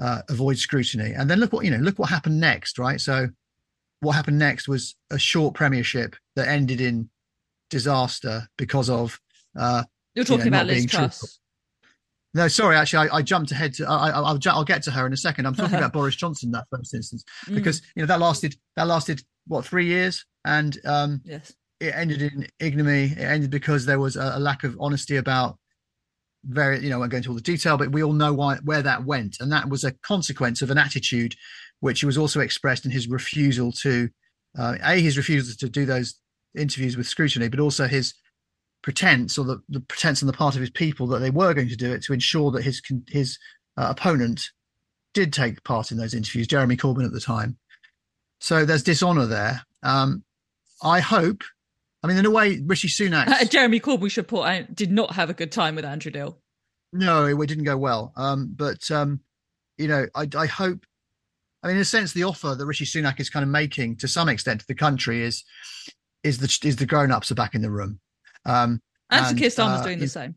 uh, 0.01 0.21
avoid 0.29 0.57
scrutiny, 0.57 1.13
and 1.13 1.29
then 1.29 1.39
look 1.39 1.53
what 1.53 1.63
you 1.63 1.71
know, 1.71 1.77
look 1.77 1.99
what 1.99 2.09
happened 2.09 2.39
next, 2.39 2.79
right? 2.79 2.99
So, 2.99 3.29
what 4.01 4.13
happened 4.13 4.39
next 4.39 4.67
was 4.67 4.95
a 5.11 5.19
short 5.19 5.53
premiership 5.53 6.15
that 6.35 6.47
ended 6.47 6.81
in 6.81 7.09
disaster 7.69 8.47
because 8.57 8.89
of. 8.89 9.19
Uh, 9.57 9.83
You're 10.15 10.25
talking 10.25 10.45
you 10.45 10.51
know, 10.51 10.57
about 10.57 10.67
Liz 10.67 10.85
Truss. 10.85 11.39
No, 12.35 12.49
sorry. 12.49 12.75
Actually, 12.75 13.09
I, 13.09 13.17
I 13.17 13.21
jumped 13.21 13.51
ahead. 13.51 13.73
To, 13.75 13.89
I, 13.89 14.19
will 14.19 14.39
I'll 14.45 14.63
get 14.65 14.83
to 14.83 14.91
her 14.91 15.07
in 15.07 15.13
a 15.13 15.17
second. 15.17 15.45
I'm 15.45 15.55
talking 15.55 15.77
about 15.77 15.93
Boris 15.93 16.17
Johnson 16.17 16.51
that 16.51 16.65
first 16.69 16.93
instance 16.93 17.23
mm. 17.45 17.55
because 17.55 17.79
mm. 17.79 17.85
you 17.95 18.01
know 18.01 18.07
that 18.07 18.19
lasted 18.19 18.55
that 18.75 18.87
lasted 18.87 19.21
what 19.47 19.65
three 19.65 19.85
years, 19.85 20.25
and 20.43 20.77
um, 20.85 21.21
yes, 21.23 21.53
it 21.79 21.93
ended 21.95 22.21
in 22.21 22.47
ignominy. 22.59 23.13
It 23.13 23.23
ended 23.23 23.51
because 23.51 23.85
there 23.85 23.99
was 23.99 24.17
a, 24.17 24.33
a 24.35 24.39
lack 24.39 24.65
of 24.65 24.75
honesty 24.81 25.15
about 25.15 25.57
very. 26.43 26.81
You 26.81 26.89
know, 26.89 26.97
I 26.97 26.99
won't 26.99 27.11
go 27.11 27.17
into 27.17 27.29
all 27.29 27.35
the 27.35 27.41
detail, 27.41 27.77
but 27.77 27.91
we 27.91 28.03
all 28.03 28.13
know 28.13 28.33
why 28.33 28.57
where 28.65 28.81
that 28.81 29.05
went, 29.05 29.37
and 29.39 29.49
that 29.53 29.69
was 29.69 29.85
a 29.85 29.93
consequence 29.93 30.61
of 30.61 30.71
an 30.71 30.77
attitude 30.77 31.35
which 31.79 32.03
was 32.03 32.17
also 32.17 32.41
expressed 32.41 32.83
in 32.83 32.91
his 32.91 33.07
refusal 33.07 33.71
to 33.71 34.09
uh, 34.57 34.75
a 34.83 34.99
his 34.99 35.15
refusal 35.15 35.55
to 35.57 35.69
do 35.69 35.85
those 35.85 36.15
interviews 36.57 36.97
with 36.97 37.07
scrutiny, 37.07 37.47
but 37.47 37.61
also 37.61 37.87
his 37.87 38.13
pretense 38.85 39.39
or 39.39 39.45
the, 39.45 39.59
the 39.67 39.79
pretense 39.79 40.21
on 40.21 40.27
the 40.27 40.33
part 40.33 40.53
of 40.53 40.61
his 40.61 40.69
people 40.69 41.07
that 41.07 41.17
they 41.17 41.31
were 41.31 41.55
going 41.55 41.67
to 41.67 41.75
do 41.75 41.91
it 41.91 42.03
to 42.03 42.13
ensure 42.13 42.51
that 42.51 42.63
his 42.63 42.83
his 43.07 43.39
uh, 43.77 43.87
opponent 43.89 44.51
did 45.15 45.33
take 45.33 45.63
part 45.63 45.91
in 45.91 45.97
those 45.97 46.13
interviews, 46.13 46.45
Jeremy 46.45 46.77
Corbyn 46.77 47.03
at 47.03 47.11
the 47.11 47.19
time. 47.19 47.57
So 48.39 48.63
there's 48.63 48.83
dishonor 48.83 49.25
there. 49.25 49.65
Um, 49.81 50.23
I 50.83 50.99
hope. 50.99 51.43
I 52.03 52.07
mean, 52.07 52.17
in 52.17 52.27
a 52.27 52.29
way, 52.29 52.61
Rishi 52.63 52.87
Sunak, 52.87 53.27
uh, 53.27 53.45
Jeremy 53.49 53.79
Corbyn, 53.79 54.01
we 54.01 54.09
should 54.09 54.27
point 54.27 54.47
out, 54.47 54.75
did 54.75 54.91
not 54.91 55.15
have 55.15 55.31
a 55.31 55.33
good 55.33 55.51
time 55.51 55.73
with 55.73 55.83
Andrew 55.83 56.11
Neil. 56.11 56.37
No, 56.93 57.25
it 57.25 57.47
didn't 57.47 57.63
go 57.63 57.77
well. 57.77 58.13
Um, 58.15 58.53
but 58.55 58.91
um, 58.91 59.19
you 59.79 59.87
know, 59.87 60.05
I, 60.13 60.29
I 60.37 60.45
hope. 60.45 60.85
I 61.63 61.69
mean, 61.69 61.77
in 61.77 61.81
a 61.81 61.85
sense, 61.85 62.13
the 62.13 62.25
offer 62.25 62.53
that 62.53 62.65
Rishi 62.67 62.85
Sunak 62.85 63.19
is 63.19 63.31
kind 63.31 63.41
of 63.41 63.49
making 63.49 63.95
to 63.97 64.07
some 64.07 64.29
extent 64.29 64.59
to 64.59 64.67
the 64.67 64.75
country 64.75 65.23
is 65.23 65.43
is 66.23 66.37
the 66.37 66.67
is 66.67 66.75
the 66.75 66.85
grown 66.85 67.11
ups 67.11 67.31
are 67.31 67.35
back 67.35 67.55
in 67.55 67.63
the 67.63 67.71
room. 67.71 67.99
Um, 68.45 68.81
and, 69.09 69.37
Keir 69.37 69.49
Starmer's 69.49 69.81
uh, 69.81 69.83
doing 69.83 69.99
the 69.99 70.07
same. 70.07 70.35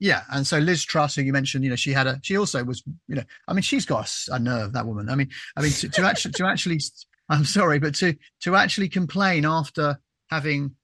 Yeah, 0.00 0.22
and 0.30 0.46
so 0.46 0.58
Liz 0.58 0.84
Truss, 0.84 1.16
who 1.16 1.22
you 1.22 1.32
mentioned, 1.32 1.64
you 1.64 1.70
know, 1.70 1.76
she 1.76 1.92
had 1.92 2.06
a, 2.06 2.20
she 2.22 2.36
also 2.36 2.62
was, 2.62 2.84
you 3.08 3.16
know, 3.16 3.24
I 3.48 3.52
mean, 3.52 3.62
she's 3.62 3.84
got 3.84 4.12
a 4.30 4.38
nerve, 4.38 4.72
that 4.72 4.86
woman. 4.86 5.08
I 5.08 5.16
mean, 5.16 5.28
I 5.56 5.62
mean, 5.62 5.72
to, 5.72 5.88
to 5.88 6.02
actually, 6.02 6.32
to 6.32 6.46
actually, 6.46 6.80
I'm 7.28 7.44
sorry, 7.44 7.80
but 7.80 7.94
to 7.96 8.14
to 8.42 8.54
actually 8.54 8.88
complain 8.88 9.44
after 9.44 9.98
having 10.30 10.76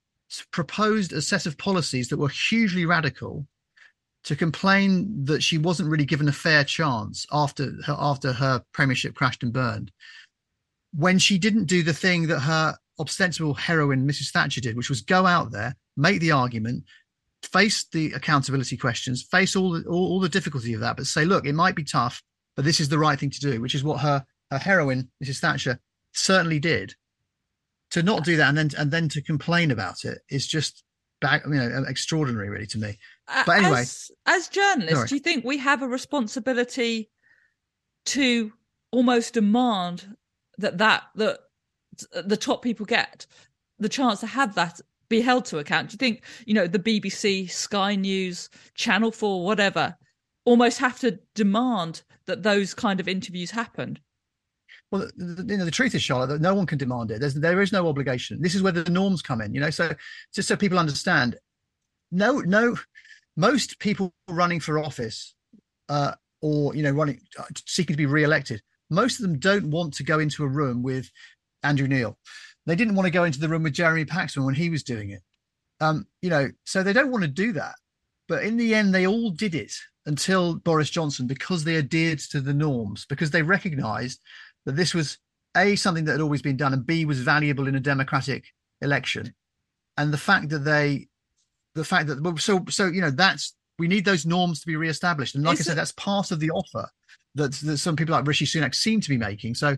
proposed 0.50 1.12
a 1.12 1.22
set 1.22 1.46
of 1.46 1.56
policies 1.58 2.08
that 2.08 2.16
were 2.16 2.28
hugely 2.28 2.86
radical, 2.86 3.46
to 4.24 4.34
complain 4.34 5.24
that 5.26 5.42
she 5.42 5.58
wasn't 5.58 5.88
really 5.88 6.06
given 6.06 6.28
a 6.28 6.32
fair 6.32 6.64
chance 6.64 7.24
after 7.30 7.72
her 7.86 7.96
after 7.96 8.32
her 8.32 8.64
premiership 8.72 9.14
crashed 9.14 9.44
and 9.44 9.52
burned, 9.52 9.92
when 10.92 11.20
she 11.20 11.38
didn't 11.38 11.66
do 11.66 11.84
the 11.84 11.94
thing 11.94 12.26
that 12.26 12.40
her 12.40 12.76
ostensible 12.98 13.54
heroine, 13.54 14.08
Mrs. 14.08 14.30
Thatcher, 14.30 14.60
did, 14.60 14.76
which 14.76 14.88
was 14.88 15.02
go 15.02 15.24
out 15.24 15.52
there 15.52 15.76
make 15.96 16.20
the 16.20 16.32
argument, 16.32 16.84
face 17.42 17.86
the 17.92 18.12
accountability 18.12 18.76
questions, 18.76 19.22
face 19.22 19.56
all 19.56 19.72
the 19.72 19.84
all, 19.84 20.12
all, 20.12 20.20
the 20.20 20.28
difficulty 20.28 20.74
of 20.74 20.80
that, 20.80 20.96
but 20.96 21.06
say, 21.06 21.24
look, 21.24 21.46
it 21.46 21.54
might 21.54 21.76
be 21.76 21.84
tough, 21.84 22.22
but 22.56 22.64
this 22.64 22.80
is 22.80 22.88
the 22.88 22.98
right 22.98 23.18
thing 23.18 23.30
to 23.30 23.40
do, 23.40 23.60
which 23.60 23.74
is 23.74 23.84
what 23.84 24.00
her 24.00 24.24
her 24.50 24.58
heroine, 24.58 25.10
Mrs. 25.22 25.40
Thatcher, 25.40 25.78
certainly 26.12 26.58
did. 26.58 26.94
To 27.90 28.02
not 28.02 28.24
do 28.24 28.36
that 28.36 28.48
and 28.48 28.58
then 28.58 28.70
and 28.76 28.90
then 28.90 29.08
to 29.10 29.22
complain 29.22 29.70
about 29.70 30.04
it 30.04 30.18
is 30.28 30.46
just 30.46 30.82
back, 31.20 31.42
you 31.46 31.54
know, 31.54 31.84
extraordinary, 31.86 32.50
really, 32.50 32.66
to 32.66 32.78
me. 32.78 32.98
But 33.46 33.58
anyway, 33.58 33.82
as, 33.82 34.10
as 34.26 34.48
journalists, 34.48 34.96
sorry. 34.96 35.08
do 35.08 35.14
you 35.14 35.20
think 35.20 35.44
we 35.44 35.58
have 35.58 35.82
a 35.82 35.88
responsibility 35.88 37.10
to 38.06 38.52
almost 38.90 39.34
demand 39.34 40.16
that 40.58 40.78
that 40.78 41.04
that 41.14 41.38
the 42.26 42.36
top 42.36 42.62
people 42.62 42.86
get 42.86 43.26
the 43.78 43.88
chance 43.88 44.20
to 44.20 44.26
have 44.26 44.54
that 44.54 44.80
be 45.16 45.20
held 45.20 45.44
to 45.46 45.58
account? 45.58 45.90
Do 45.90 45.94
you 45.94 45.98
think 45.98 46.24
you 46.46 46.54
know 46.54 46.66
the 46.66 46.78
BBC, 46.78 47.50
Sky 47.50 47.94
News, 47.94 48.50
Channel 48.74 49.12
Four, 49.12 49.44
whatever, 49.44 49.96
almost 50.44 50.78
have 50.78 50.98
to 51.00 51.18
demand 51.34 52.02
that 52.26 52.42
those 52.42 52.74
kind 52.74 53.00
of 53.00 53.08
interviews 53.08 53.50
happen? 53.50 53.98
Well, 54.90 55.08
you 55.18 55.56
know, 55.56 55.64
the 55.64 55.70
truth 55.70 55.94
is, 55.94 56.02
Charlotte, 56.02 56.28
that 56.28 56.40
no 56.40 56.54
one 56.54 56.66
can 56.66 56.78
demand 56.78 57.10
it. 57.10 57.20
There's 57.20 57.34
there 57.34 57.62
is 57.62 57.72
no 57.72 57.88
obligation. 57.88 58.40
This 58.40 58.54
is 58.54 58.62
where 58.62 58.72
the 58.72 58.90
norms 58.90 59.22
come 59.22 59.40
in. 59.40 59.54
You 59.54 59.60
know, 59.60 59.70
so 59.70 59.92
just 60.34 60.48
so 60.48 60.56
people 60.56 60.78
understand, 60.78 61.36
no, 62.10 62.40
no, 62.40 62.76
most 63.36 63.78
people 63.78 64.12
running 64.28 64.60
for 64.60 64.78
office, 64.78 65.34
uh, 65.88 66.12
or 66.42 66.74
you 66.74 66.82
know, 66.82 66.92
running 66.92 67.20
uh, 67.38 67.44
seeking 67.66 67.94
to 67.94 67.98
be 67.98 68.06
re-elected, 68.06 68.62
most 68.90 69.20
of 69.20 69.22
them 69.22 69.38
don't 69.38 69.70
want 69.70 69.94
to 69.94 70.02
go 70.02 70.18
into 70.18 70.44
a 70.44 70.48
room 70.48 70.82
with 70.82 71.10
Andrew 71.62 71.88
Neil. 71.88 72.18
They 72.66 72.76
didn't 72.76 72.94
want 72.94 73.06
to 73.06 73.10
go 73.10 73.24
into 73.24 73.40
the 73.40 73.48
room 73.48 73.62
with 73.62 73.74
Jeremy 73.74 74.04
Paxman 74.04 74.44
when 74.44 74.54
he 74.54 74.70
was 74.70 74.82
doing 74.82 75.10
it. 75.10 75.22
Um, 75.80 76.06
you 76.22 76.30
know, 76.30 76.48
so 76.64 76.82
they 76.82 76.92
don't 76.92 77.10
want 77.10 77.22
to 77.22 77.28
do 77.28 77.52
that. 77.52 77.74
But 78.26 78.44
in 78.44 78.56
the 78.56 78.74
end, 78.74 78.94
they 78.94 79.06
all 79.06 79.30
did 79.30 79.54
it 79.54 79.72
until 80.06 80.56
Boris 80.56 80.90
Johnson 80.90 81.26
because 81.26 81.64
they 81.64 81.76
adhered 81.76 82.20
to 82.30 82.40
the 82.40 82.54
norms, 82.54 83.06
because 83.06 83.30
they 83.30 83.42
recognized 83.42 84.20
that 84.64 84.76
this 84.76 84.94
was 84.94 85.18
A, 85.56 85.76
something 85.76 86.04
that 86.06 86.12
had 86.12 86.20
always 86.20 86.42
been 86.42 86.56
done, 86.56 86.72
and 86.72 86.86
B, 86.86 87.04
was 87.04 87.20
valuable 87.20 87.66
in 87.66 87.74
a 87.74 87.80
democratic 87.80 88.46
election. 88.80 89.34
And 89.96 90.12
the 90.12 90.18
fact 90.18 90.48
that 90.50 90.60
they, 90.60 91.08
the 91.74 91.84
fact 91.84 92.06
that, 92.06 92.38
so, 92.40 92.64
so, 92.70 92.86
you 92.86 93.00
know, 93.00 93.10
that's, 93.10 93.54
we 93.78 93.88
need 93.88 94.04
those 94.04 94.24
norms 94.24 94.60
to 94.60 94.66
be 94.66 94.76
reestablished. 94.76 95.34
And 95.34 95.44
like 95.44 95.54
Is 95.54 95.60
I 95.60 95.64
said, 95.64 95.72
it... 95.72 95.76
that's 95.76 95.92
part 95.92 96.30
of 96.30 96.40
the 96.40 96.50
offer 96.50 96.88
that, 97.34 97.52
that 97.52 97.78
some 97.78 97.96
people 97.96 98.14
like 98.14 98.26
Rishi 98.26 98.46
Sunak 98.46 98.74
seem 98.74 99.00
to 99.00 99.08
be 99.08 99.18
making. 99.18 99.54
So 99.54 99.76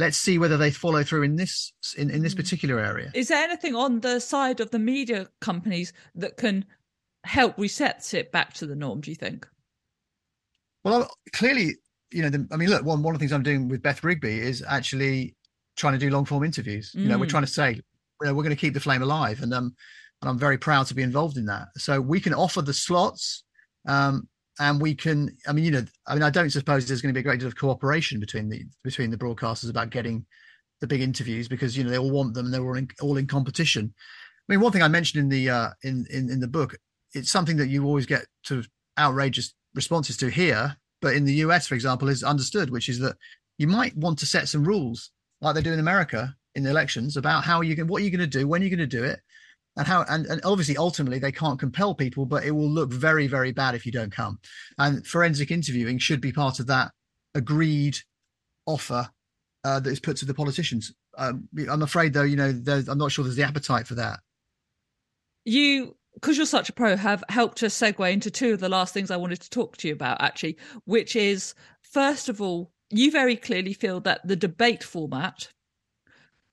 let's 0.00 0.16
see 0.16 0.38
whether 0.38 0.56
they 0.56 0.70
follow 0.70 1.04
through 1.04 1.22
in 1.22 1.36
this 1.36 1.72
in, 1.96 2.10
in 2.10 2.22
this 2.22 2.32
hmm. 2.32 2.38
particular 2.38 2.80
area. 2.80 3.10
Is 3.14 3.28
there 3.28 3.44
anything 3.44 3.76
on 3.76 4.00
the 4.00 4.18
side 4.18 4.60
of 4.60 4.70
the 4.70 4.78
media 4.78 5.28
companies 5.40 5.92
that 6.16 6.36
can 6.36 6.64
help 7.24 7.56
reset 7.58 8.12
it 8.14 8.32
back 8.32 8.54
to 8.54 8.66
the 8.66 8.74
norm? 8.74 9.00
Do 9.00 9.10
you 9.10 9.14
think? 9.14 9.46
Well, 10.82 11.10
clearly, 11.34 11.74
you 12.10 12.22
know, 12.22 12.30
the, 12.30 12.48
I 12.50 12.56
mean, 12.56 12.70
look, 12.70 12.84
one 12.84 13.02
one 13.02 13.14
of 13.14 13.18
the 13.18 13.22
things 13.22 13.32
I'm 13.32 13.42
doing 13.42 13.68
with 13.68 13.82
Beth 13.82 14.02
Rigby 14.02 14.40
is 14.40 14.64
actually 14.66 15.36
trying 15.76 15.92
to 15.92 15.98
do 15.98 16.10
long 16.10 16.24
form 16.24 16.42
interviews. 16.42 16.92
Mm. 16.96 17.02
You 17.02 17.08
know, 17.08 17.18
we're 17.18 17.26
hmm. 17.26 17.30
trying 17.30 17.44
to 17.44 17.52
say, 17.52 17.72
you 17.72 18.26
know, 18.26 18.34
we're 18.34 18.42
going 18.42 18.56
to 18.56 18.60
keep 18.60 18.74
the 18.74 18.80
flame 18.80 19.02
alive, 19.02 19.42
and 19.42 19.52
um, 19.52 19.74
and 20.22 20.30
I'm 20.30 20.38
very 20.38 20.58
proud 20.58 20.86
to 20.86 20.94
be 20.94 21.02
involved 21.02 21.36
in 21.36 21.46
that. 21.46 21.68
So 21.76 22.00
we 22.00 22.20
can 22.20 22.34
offer 22.34 22.62
the 22.62 22.74
slots, 22.74 23.44
um, 23.86 24.28
and 24.60 24.80
we 24.80 24.94
can 24.94 25.36
i 25.48 25.52
mean 25.52 25.64
you 25.64 25.70
know 25.72 25.84
i 26.06 26.14
mean 26.14 26.22
i 26.22 26.30
don't 26.30 26.50
suppose 26.50 26.86
there's 26.86 27.02
going 27.02 27.12
to 27.12 27.18
be 27.18 27.20
a 27.20 27.24
great 27.24 27.40
deal 27.40 27.48
of 27.48 27.56
cooperation 27.56 28.20
between 28.20 28.48
the 28.48 28.62
between 28.84 29.10
the 29.10 29.16
broadcasters 29.16 29.70
about 29.70 29.90
getting 29.90 30.24
the 30.80 30.86
big 30.86 31.00
interviews 31.00 31.48
because 31.48 31.76
you 31.76 31.82
know 31.82 31.90
they 31.90 31.98
all 31.98 32.10
want 32.10 32.34
them 32.34 32.46
and 32.46 32.54
they're 32.54 32.62
all 32.62 32.76
in, 32.76 32.88
all 33.02 33.18
in 33.18 33.26
competition. 33.26 33.92
I 34.48 34.52
mean 34.52 34.60
one 34.60 34.72
thing 34.72 34.82
i 34.82 34.88
mentioned 34.88 35.24
in 35.24 35.28
the 35.28 35.50
uh 35.50 35.70
in, 35.82 36.06
in 36.10 36.30
in 36.30 36.40
the 36.40 36.48
book 36.48 36.76
it's 37.12 37.30
something 37.30 37.56
that 37.56 37.68
you 37.68 37.84
always 37.84 38.06
get 38.06 38.26
sort 38.44 38.60
of 38.60 38.68
outrageous 38.98 39.52
responses 39.74 40.16
to 40.18 40.30
here 40.30 40.76
but 41.00 41.14
in 41.14 41.24
the 41.24 41.34
us 41.34 41.66
for 41.66 41.74
example 41.74 42.08
is 42.08 42.22
understood 42.22 42.70
which 42.70 42.88
is 42.88 42.98
that 42.98 43.16
you 43.58 43.66
might 43.66 43.96
want 43.96 44.18
to 44.18 44.26
set 44.26 44.48
some 44.48 44.64
rules 44.64 45.10
like 45.40 45.54
they 45.54 45.62
do 45.62 45.72
in 45.72 45.78
america 45.78 46.34
in 46.56 46.64
the 46.64 46.70
elections 46.70 47.16
about 47.16 47.44
how 47.44 47.60
you 47.60 47.76
can 47.76 47.86
what 47.86 48.02
you're 48.02 48.10
going 48.10 48.18
to 48.18 48.38
do 48.38 48.48
when 48.48 48.60
you're 48.60 48.70
going 48.70 48.78
to 48.78 48.86
do 48.86 49.04
it 49.04 49.20
and 49.76 49.86
how 49.86 50.04
and, 50.08 50.26
and 50.26 50.40
obviously 50.44 50.76
ultimately 50.76 51.18
they 51.18 51.32
can't 51.32 51.58
compel 51.58 51.94
people 51.94 52.26
but 52.26 52.44
it 52.44 52.50
will 52.50 52.70
look 52.70 52.92
very 52.92 53.26
very 53.26 53.52
bad 53.52 53.74
if 53.74 53.86
you 53.86 53.92
don't 53.92 54.12
come. 54.12 54.38
And 54.78 55.06
forensic 55.06 55.50
interviewing 55.50 55.98
should 55.98 56.20
be 56.20 56.32
part 56.32 56.60
of 56.60 56.66
that 56.66 56.92
agreed 57.34 57.98
offer 58.66 59.08
uh, 59.64 59.80
that 59.80 59.90
is 59.90 60.00
put 60.00 60.16
to 60.18 60.24
the 60.24 60.34
politicians. 60.34 60.92
Um, 61.18 61.48
i'm 61.70 61.82
afraid 61.82 62.12
though 62.12 62.22
you 62.22 62.36
know 62.36 62.54
i'm 62.66 62.98
not 62.98 63.12
sure 63.12 63.24
there's 63.24 63.36
the 63.36 63.42
appetite 63.42 63.86
for 63.86 63.94
that. 63.94 64.20
You 65.44 65.96
because 66.14 66.36
you're 66.36 66.46
such 66.46 66.68
a 66.68 66.72
pro 66.72 66.96
have 66.96 67.22
helped 67.28 67.62
us 67.62 67.78
segue 67.78 68.12
into 68.12 68.30
two 68.30 68.52
of 68.52 68.60
the 68.60 68.68
last 68.68 68.92
things 68.92 69.10
i 69.10 69.16
wanted 69.16 69.40
to 69.40 69.50
talk 69.50 69.76
to 69.76 69.88
you 69.88 69.94
about 69.94 70.20
actually 70.20 70.56
which 70.84 71.16
is 71.16 71.54
first 71.82 72.28
of 72.28 72.40
all 72.40 72.72
you 72.90 73.10
very 73.10 73.36
clearly 73.36 73.72
feel 73.72 74.00
that 74.00 74.20
the 74.26 74.36
debate 74.36 74.82
format 74.82 75.48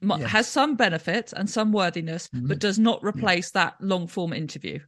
yes. 0.02 0.30
has 0.30 0.48
some 0.48 0.76
benefits 0.76 1.34
and 1.34 1.50
some 1.50 1.72
worthiness, 1.72 2.28
mm-hmm. 2.28 2.48
but 2.48 2.60
does 2.60 2.80
not 2.80 3.04
replace 3.04 3.52
yeah. 3.54 3.66
that 3.66 3.76
long 3.82 4.08
form 4.08 4.34
interview. 4.34 4.80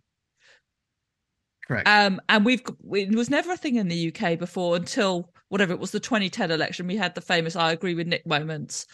Correct. 1.67 1.87
Um, 1.87 2.19
and 2.29 2.45
we've 2.45 2.63
it 2.93 3.15
was 3.15 3.29
never 3.29 3.51
a 3.51 3.57
thing 3.57 3.75
in 3.75 3.87
the 3.87 4.13
UK 4.13 4.39
before 4.39 4.75
until 4.75 5.31
whatever 5.49 5.73
it 5.73 5.79
was 5.79 5.91
the 5.91 5.99
2010 5.99 6.51
election. 6.51 6.87
We 6.87 6.95
had 6.95 7.13
the 7.13 7.21
famous 7.21 7.55
"I 7.55 7.71
agree 7.71 7.93
with 7.93 8.07
Nick" 8.07 8.25
moments, 8.25 8.87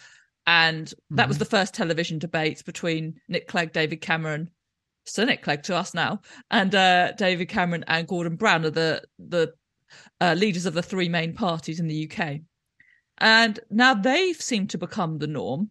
and 0.46 0.86
that 1.10 1.22
mm-hmm. 1.22 1.28
was 1.28 1.38
the 1.38 1.44
first 1.46 1.74
television 1.74 2.18
debate 2.18 2.62
between 2.66 3.14
Nick 3.28 3.48
Clegg, 3.48 3.72
David 3.72 4.02
Cameron, 4.02 4.50
Sir 5.04 5.24
Nick 5.24 5.42
Clegg 5.42 5.62
to 5.64 5.76
us 5.76 5.94
now, 5.94 6.20
and 6.50 6.74
uh, 6.74 7.12
David 7.12 7.48
Cameron 7.48 7.84
and 7.88 8.06
Gordon 8.06 8.36
Brown 8.36 8.64
are 8.66 8.70
the 8.70 9.02
the 9.18 9.54
uh, 10.20 10.34
leaders 10.36 10.66
of 10.66 10.74
the 10.74 10.82
three 10.82 11.08
main 11.08 11.32
parties 11.32 11.80
in 11.80 11.88
the 11.88 12.10
UK. 12.10 12.40
And 13.18 13.58
now 13.70 13.94
they've 13.94 14.40
seemed 14.40 14.70
to 14.70 14.78
become 14.78 15.18
the 15.18 15.26
norm 15.26 15.70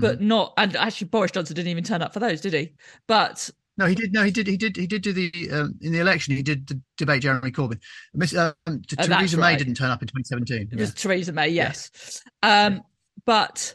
but 0.00 0.16
mm-hmm. 0.16 0.28
not. 0.28 0.54
And 0.56 0.76
actually, 0.76 1.08
Boris 1.08 1.30
Johnson 1.30 1.54
didn't 1.54 1.70
even 1.70 1.84
turn 1.84 2.02
up 2.02 2.12
for 2.12 2.20
those, 2.20 2.40
did 2.40 2.52
he? 2.52 2.72
But 3.06 3.50
no, 3.78 3.86
he 3.86 3.94
did. 3.94 4.12
No, 4.12 4.24
he 4.24 4.32
did. 4.32 4.46
He 4.46 4.56
did. 4.56 4.76
He 4.76 4.88
did 4.88 5.02
do 5.02 5.12
the 5.12 5.32
um, 5.52 5.74
in 5.80 5.92
the 5.92 6.00
election. 6.00 6.34
He 6.34 6.42
did 6.42 6.66
the 6.66 6.80
debate 6.96 7.22
Jeremy 7.22 7.52
Corbyn. 7.52 7.78
Miss 8.12 8.36
um, 8.36 8.52
oh, 8.66 8.78
Theresa 8.88 9.36
May 9.36 9.56
didn't 9.56 9.74
turn 9.74 9.90
up 9.90 10.02
in 10.02 10.08
2017. 10.08 10.70
It 10.72 10.80
was 10.80 10.92
Theresa 10.92 11.32
May, 11.32 11.48
yes. 11.48 12.22
Yeah. 12.42 12.66
Um, 12.66 12.82
but 13.24 13.74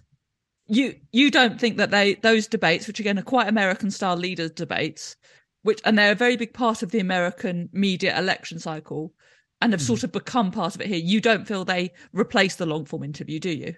you 0.67 0.95
you 1.13 1.31
don't 1.31 1.59
think 1.59 1.77
that 1.77 1.91
they 1.91 2.15
those 2.15 2.47
debates, 2.47 2.85
which 2.85 2.99
again 2.99 3.17
are 3.17 3.23
quite 3.23 3.47
American 3.47 3.89
style 3.91 4.17
leaders 4.17 4.51
debates, 4.51 5.15
which 5.61 5.79
and 5.85 5.97
they're 5.97 6.11
a 6.11 6.15
very 6.15 6.35
big 6.35 6.53
part 6.53 6.83
of 6.83 6.91
the 6.91 6.99
American 6.99 7.69
media 7.71 8.17
election 8.19 8.59
cycle, 8.59 9.13
and 9.61 9.71
have 9.71 9.81
mm. 9.81 9.87
sort 9.87 10.03
of 10.03 10.11
become 10.11 10.51
part 10.51 10.75
of 10.75 10.81
it 10.81 10.87
here. 10.87 10.97
You 10.97 11.21
don't 11.21 11.47
feel 11.47 11.63
they 11.63 11.93
replace 12.11 12.57
the 12.57 12.65
long 12.65 12.83
form 12.83 13.03
interview, 13.03 13.39
do 13.39 13.51
you? 13.51 13.75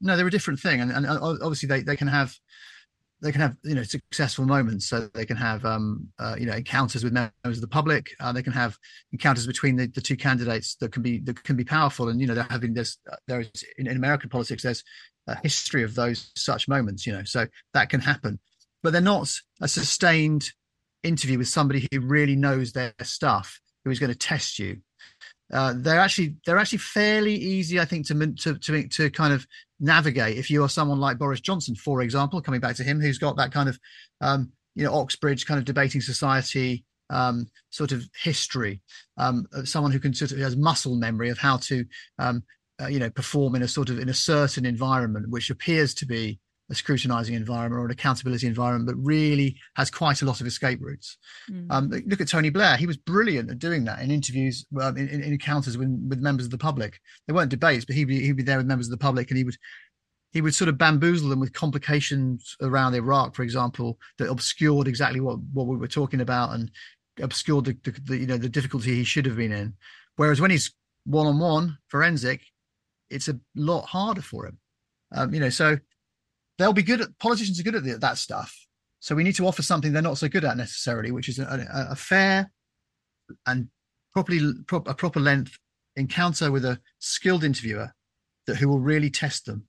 No, 0.00 0.16
they're 0.16 0.26
a 0.26 0.30
different 0.30 0.60
thing, 0.60 0.80
and, 0.80 0.90
and 0.90 1.06
obviously 1.06 1.68
they, 1.68 1.82
they 1.82 1.96
can 1.96 2.08
have 2.08 2.34
they 3.22 3.32
can 3.32 3.40
have 3.40 3.56
you 3.62 3.74
know 3.74 3.82
successful 3.82 4.44
moments. 4.44 4.88
So 4.88 5.08
they 5.12 5.26
can 5.26 5.36
have 5.36 5.64
um, 5.64 6.08
uh, 6.18 6.36
you 6.38 6.46
know 6.46 6.54
encounters 6.54 7.04
with 7.04 7.12
members 7.12 7.32
of 7.44 7.60
the 7.60 7.68
public. 7.68 8.10
Uh, 8.18 8.32
they 8.32 8.42
can 8.42 8.52
have 8.52 8.76
encounters 9.12 9.46
between 9.46 9.76
the, 9.76 9.86
the 9.86 10.00
two 10.00 10.16
candidates 10.16 10.76
that 10.76 10.92
can 10.92 11.02
be 11.02 11.18
that 11.20 11.42
can 11.44 11.56
be 11.56 11.64
powerful. 11.64 12.08
And 12.08 12.20
you 12.20 12.26
know 12.26 12.34
they're 12.34 12.46
having 12.48 12.74
this 12.74 12.98
uh, 13.10 13.16
there 13.26 13.40
is 13.40 13.64
in, 13.78 13.86
in 13.86 13.96
American 13.96 14.30
politics 14.30 14.62
there's 14.62 14.84
a 15.26 15.36
history 15.36 15.82
of 15.82 15.94
those 15.94 16.32
such 16.36 16.68
moments. 16.68 17.06
You 17.06 17.14
know, 17.14 17.24
so 17.24 17.46
that 17.74 17.90
can 17.90 18.00
happen, 18.00 18.38
but 18.82 18.92
they're 18.92 19.02
not 19.02 19.32
a 19.60 19.68
sustained 19.68 20.50
interview 21.02 21.38
with 21.38 21.48
somebody 21.48 21.88
who 21.92 22.00
really 22.00 22.36
knows 22.36 22.72
their 22.72 22.92
stuff, 23.02 23.60
who 23.84 23.90
is 23.90 23.98
going 23.98 24.12
to 24.12 24.18
test 24.18 24.58
you. 24.58 24.78
Uh, 25.52 25.74
they're 25.76 26.00
actually 26.00 26.36
they're 26.46 26.58
actually 26.58 26.78
fairly 26.78 27.34
easy, 27.34 27.80
I 27.80 27.84
think, 27.84 28.06
to 28.06 28.14
to 28.14 28.58
to 28.58 28.88
to 28.88 29.10
kind 29.10 29.32
of 29.32 29.46
navigate 29.80 30.36
if 30.38 30.50
you 30.50 30.62
are 30.62 30.68
someone 30.68 31.00
like 31.00 31.18
Boris 31.18 31.40
Johnson, 31.40 31.74
for 31.74 32.02
example, 32.02 32.40
coming 32.40 32.60
back 32.60 32.76
to 32.76 32.84
him, 32.84 33.00
who's 33.00 33.18
got 33.18 33.36
that 33.36 33.52
kind 33.52 33.68
of 33.68 33.78
um, 34.20 34.52
you 34.74 34.84
know 34.84 34.94
Oxbridge 34.94 35.46
kind 35.46 35.58
of 35.58 35.64
debating 35.64 36.00
society 36.00 36.84
um, 37.10 37.46
sort 37.70 37.92
of 37.92 38.08
history, 38.22 38.80
um, 39.16 39.46
someone 39.64 39.92
who 39.92 39.98
can 39.98 40.14
sort 40.14 40.32
of 40.32 40.38
has 40.38 40.56
muscle 40.56 40.94
memory 40.94 41.28
of 41.28 41.38
how 41.38 41.56
to 41.58 41.84
um, 42.18 42.42
uh, 42.80 42.86
you 42.86 42.98
know 42.98 43.10
perform 43.10 43.54
in 43.54 43.62
a 43.62 43.68
sort 43.68 43.90
of 43.90 43.98
in 43.98 44.08
a 44.08 44.14
certain 44.14 44.64
environment, 44.64 45.30
which 45.30 45.50
appears 45.50 45.94
to 45.94 46.06
be 46.06 46.38
a 46.70 46.74
scrutinizing 46.74 47.34
environment 47.34 47.80
or 47.80 47.84
an 47.84 47.90
accountability 47.90 48.46
environment, 48.46 48.86
but 48.86 49.04
really 49.04 49.56
has 49.74 49.90
quite 49.90 50.22
a 50.22 50.24
lot 50.24 50.40
of 50.40 50.46
escape 50.46 50.78
routes. 50.80 51.18
Mm. 51.50 51.66
Um, 51.70 51.90
look 52.06 52.20
at 52.20 52.28
Tony 52.28 52.50
Blair; 52.50 52.76
he 52.76 52.86
was 52.86 52.96
brilliant 52.96 53.50
at 53.50 53.58
doing 53.58 53.84
that 53.84 54.00
in 54.00 54.10
interviews, 54.10 54.64
um, 54.80 54.96
in, 54.96 55.08
in, 55.08 55.22
encounters 55.22 55.76
with, 55.76 55.88
with 56.08 56.20
members 56.20 56.46
of 56.46 56.52
the 56.52 56.58
public. 56.58 57.00
They 57.26 57.32
weren't 57.32 57.50
debates, 57.50 57.84
but 57.84 57.96
he'd 57.96 58.06
be, 58.06 58.20
he'd 58.20 58.36
be 58.36 58.42
there 58.42 58.58
with 58.58 58.66
members 58.66 58.86
of 58.86 58.92
the 58.92 58.98
public, 58.98 59.30
and 59.30 59.38
he 59.38 59.44
would 59.44 59.56
he 60.32 60.40
would 60.40 60.54
sort 60.54 60.68
of 60.68 60.78
bamboozle 60.78 61.28
them 61.28 61.40
with 61.40 61.52
complications 61.52 62.56
around 62.62 62.94
Iraq, 62.94 63.34
for 63.34 63.42
example, 63.42 63.98
that 64.18 64.30
obscured 64.30 64.86
exactly 64.86 65.20
what 65.20 65.40
what 65.52 65.66
we 65.66 65.76
were 65.76 65.88
talking 65.88 66.20
about 66.20 66.54
and 66.54 66.70
obscured 67.20 67.64
the, 67.64 67.76
the, 67.82 68.00
the 68.04 68.18
you 68.18 68.26
know 68.26 68.36
the 68.36 68.48
difficulty 68.48 68.94
he 68.94 69.04
should 69.04 69.26
have 69.26 69.36
been 69.36 69.52
in. 69.52 69.74
Whereas 70.16 70.40
when 70.40 70.50
he's 70.50 70.72
one 71.04 71.26
on 71.26 71.38
one 71.38 71.78
forensic, 71.88 72.42
it's 73.08 73.28
a 73.28 73.38
lot 73.56 73.86
harder 73.86 74.22
for 74.22 74.46
him. 74.46 74.58
Um, 75.12 75.34
you 75.34 75.40
know, 75.40 75.48
so 75.48 75.78
they'll 76.60 76.74
be 76.74 76.82
good 76.82 77.00
at 77.00 77.18
politicians 77.18 77.58
are 77.58 77.62
good 77.62 77.74
at 77.74 77.84
the, 77.84 77.96
that 77.96 78.18
stuff. 78.18 78.54
So 79.00 79.14
we 79.14 79.24
need 79.24 79.34
to 79.36 79.46
offer 79.46 79.62
something 79.62 79.92
they're 79.94 80.02
not 80.02 80.18
so 80.18 80.28
good 80.28 80.44
at 80.44 80.58
necessarily, 80.58 81.10
which 81.10 81.28
is 81.30 81.38
a, 81.38 81.44
a, 81.44 81.92
a 81.92 81.96
fair 81.96 82.52
and 83.46 83.68
properly 84.12 84.52
pro, 84.66 84.80
a 84.80 84.94
proper 84.94 85.20
length 85.20 85.58
encounter 85.96 86.52
with 86.52 86.66
a 86.66 86.78
skilled 86.98 87.44
interviewer 87.44 87.94
that 88.46 88.56
who 88.56 88.68
will 88.68 88.78
really 88.78 89.08
test 89.08 89.46
them. 89.46 89.66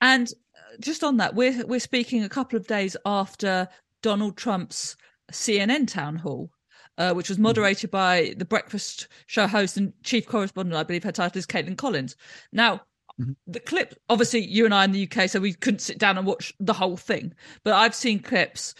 And 0.00 0.32
uh, 0.56 0.76
just 0.80 1.04
on 1.04 1.18
that, 1.18 1.34
we're 1.34 1.66
we're 1.66 1.80
speaking 1.80 2.24
a 2.24 2.30
couple 2.30 2.58
of 2.58 2.66
days 2.66 2.96
after 3.04 3.68
Donald 4.02 4.38
Trump's 4.38 4.96
CNN 5.30 5.86
town 5.86 6.16
hall, 6.16 6.50
uh, 6.96 7.12
which 7.12 7.28
was 7.28 7.36
Mm-hmm. 7.36 7.42
moderated 7.42 7.90
by 7.90 8.34
the 8.38 8.46
breakfast 8.46 9.08
show 9.26 9.46
host 9.46 9.76
and 9.76 9.92
chief 10.02 10.26
correspondent. 10.26 10.76
I 10.76 10.82
believe 10.82 11.04
her 11.04 11.12
title 11.12 11.38
is 11.38 11.46
Kaitlan 11.46 11.76
Collins. 11.76 12.16
Now, 12.52 12.80
Mhm. 13.20 13.36
the 13.46 13.60
clip, 13.60 13.94
obviously, 14.08 14.40
you 14.40 14.64
and 14.64 14.74
I 14.74 14.84
in 14.84 14.92
the 14.92 15.06
UK, 15.06 15.28
so 15.28 15.40
we 15.40 15.52
couldn't 15.54 15.80
sit 15.80 15.98
down 15.98 16.16
and 16.18 16.26
watch 16.26 16.52
the 16.60 16.72
whole 16.72 16.96
thing. 16.96 17.34
But 17.64 17.74
I've 17.74 17.94
seen 17.94 18.20
clips. 18.20 18.74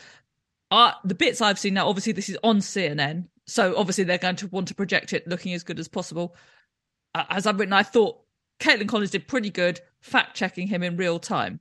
Uh, 0.71 0.93
the 1.05 1.15
bits 1.15 1.41
I've 1.41 1.59
seen 1.59 1.75
now, 1.75 1.89
obviously, 1.89 2.13
this 2.13 2.29
is 2.31 2.39
on 2.43 2.61
CNN, 2.61 3.29
so 3.47 3.77
obviously 3.77 4.05
they're 4.05 4.19
going 4.19 4.37
to 4.37 4.47
want 4.49 4.69
to 4.69 4.75
project 4.75 5.13
it 5.13 5.27
looking 5.29 5.53
as 5.53 5.63
good 5.63 5.79
as 5.79 5.87
possible. 5.89 6.35
Uh, 7.15 7.25
as 7.29 7.47
I've 7.47 7.59
written, 7.59 7.75
I 7.75 7.83
thought 7.83 8.21
Kaitlan 8.59 8.89
Collins 8.89 9.11
did 9.11 9.29
pretty 9.29 9.51
good 9.51 9.81
fact 10.01 10.35
checking 10.37 10.67
him 10.69 10.83
in 10.83 10.97
real 10.97 11.19
time. 11.19 11.61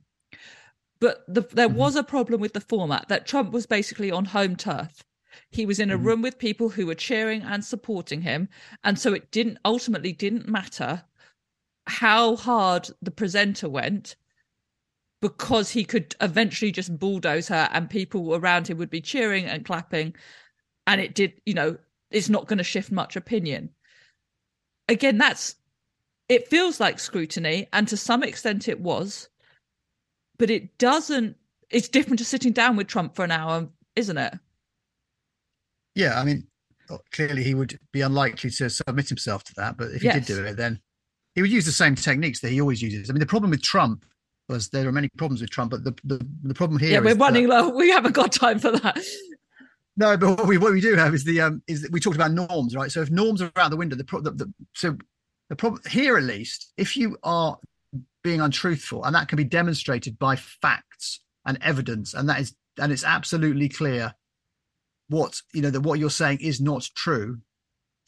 But 0.98 1.24
the, 1.28 1.42
there 1.52 1.68
Mhm. 1.68 1.74
was 1.74 1.96
a 1.96 2.04
problem 2.04 2.40
with 2.40 2.52
the 2.54 2.60
format 2.60 3.08
that 3.08 3.26
Trump 3.26 3.50
was 3.52 3.66
basically 3.66 4.10
on 4.10 4.24
home 4.26 4.56
turf. 4.56 5.02
He 5.50 5.66
was 5.66 5.80
in 5.80 5.90
a 5.90 5.98
Mhm. 5.98 6.04
room 6.04 6.22
with 6.22 6.38
people 6.38 6.70
who 6.70 6.86
were 6.86 6.94
cheering 6.94 7.42
and 7.42 7.64
supporting 7.64 8.22
him, 8.22 8.48
and 8.84 8.98
so 8.98 9.12
it 9.12 9.30
didn't 9.30 9.58
ultimately 9.64 10.12
didn't 10.12 10.48
matter 10.48 11.04
how 11.86 12.36
hard 12.36 12.88
the 13.00 13.10
presenter 13.10 13.68
went 13.68 14.16
because 15.20 15.70
he 15.70 15.84
could 15.84 16.14
eventually 16.20 16.72
just 16.72 16.98
bulldoze 16.98 17.48
her 17.48 17.68
and 17.72 17.88
people 17.88 18.34
around 18.34 18.68
him 18.68 18.78
would 18.78 18.90
be 18.90 19.00
cheering 19.00 19.44
and 19.44 19.64
clapping 19.64 20.14
and 20.86 21.00
it 21.00 21.14
did 21.14 21.32
you 21.46 21.54
know 21.54 21.76
it's 22.10 22.28
not 22.28 22.46
going 22.46 22.58
to 22.58 22.64
shift 22.64 22.90
much 22.90 23.16
opinion 23.16 23.70
again 24.88 25.18
that's 25.18 25.56
it 26.28 26.48
feels 26.48 26.80
like 26.80 26.98
scrutiny 26.98 27.66
and 27.72 27.88
to 27.88 27.96
some 27.96 28.22
extent 28.22 28.68
it 28.68 28.80
was 28.80 29.28
but 30.38 30.50
it 30.50 30.76
doesn't 30.78 31.36
it's 31.70 31.88
different 31.88 32.18
to 32.18 32.24
sitting 32.24 32.52
down 32.52 32.76
with 32.76 32.86
trump 32.86 33.14
for 33.14 33.24
an 33.24 33.30
hour 33.30 33.68
isn't 33.96 34.18
it 34.18 34.34
Yeah, 35.94 36.18
I 36.18 36.24
mean, 36.24 36.46
clearly 37.12 37.42
he 37.44 37.54
would 37.54 37.78
be 37.92 38.00
unlikely 38.00 38.50
to 38.50 38.70
submit 38.70 39.08
himself 39.08 39.44
to 39.44 39.54
that. 39.56 39.76
But 39.76 39.92
if 39.92 40.02
he 40.02 40.08
Yes. 40.08 40.26
did 40.26 40.36
do 40.36 40.44
it, 40.44 40.56
then 40.56 40.80
he 41.34 41.42
would 41.42 41.52
use 41.52 41.64
the 41.64 41.72
same 41.72 41.94
techniques 41.94 42.40
that 42.40 42.50
he 42.50 42.60
always 42.60 42.82
uses. 42.82 43.08
I 43.08 43.12
mean, 43.12 43.20
the 43.20 43.26
problem 43.26 43.50
with 43.50 43.62
Trump 43.62 44.04
was 44.48 44.68
there 44.68 44.86
are 44.88 44.92
many 44.92 45.08
problems 45.16 45.40
with 45.40 45.50
Trump, 45.50 45.70
but 45.70 45.84
the 45.84 45.94
the, 46.04 46.26
the 46.42 46.54
problem 46.54 46.78
here 46.78 46.90
yeah 46.90 47.00
we're 47.00 47.14
running 47.14 47.48
low 47.48 47.68
we 47.76 47.90
haven't 47.90 48.12
got 48.12 48.32
time 48.32 48.58
for 48.58 48.72
that 48.72 48.98
No, 49.96 50.16
but 50.16 50.38
what 50.38 50.46
we 50.46 50.58
what 50.58 50.72
we 50.72 50.80
do 50.80 50.94
have 50.94 51.14
is 51.14 51.24
the 51.24 51.40
um 51.40 51.62
is 51.66 51.82
that 51.82 51.92
we 51.92 52.00
talked 52.00 52.16
about 52.16 52.32
norms, 52.32 52.74
right? 52.74 52.90
So 52.90 53.02
if 53.02 53.10
norms 53.10 53.42
are 53.42 53.52
out 53.56 53.70
the 53.70 53.76
window, 53.76 53.96
the, 53.96 54.04
pro- 54.04 54.22
the, 54.22 54.30
the 54.30 54.52
so 54.74 54.96
the 55.50 55.56
problem 55.56 55.82
here 55.88 56.16
at 56.16 56.22
least, 56.22 56.72
if 56.76 56.96
you 56.96 57.18
are 57.22 57.58
being 58.24 58.40
untruthful, 58.40 59.04
and 59.04 59.14
that 59.14 59.28
can 59.28 59.36
be 59.36 59.44
demonstrated 59.44 60.18
by 60.18 60.36
facts 60.36 61.20
and 61.44 61.58
evidence, 61.60 62.14
and 62.14 62.28
that 62.28 62.40
is 62.40 62.54
and 62.78 62.90
it's 62.90 63.04
absolutely 63.04 63.68
clear 63.68 64.14
what 65.08 65.42
you 65.52 65.60
know 65.60 65.70
that 65.70 65.82
what 65.82 65.98
you're 65.98 66.08
saying 66.08 66.38
is 66.40 66.60
not 66.60 66.88
true, 66.94 67.40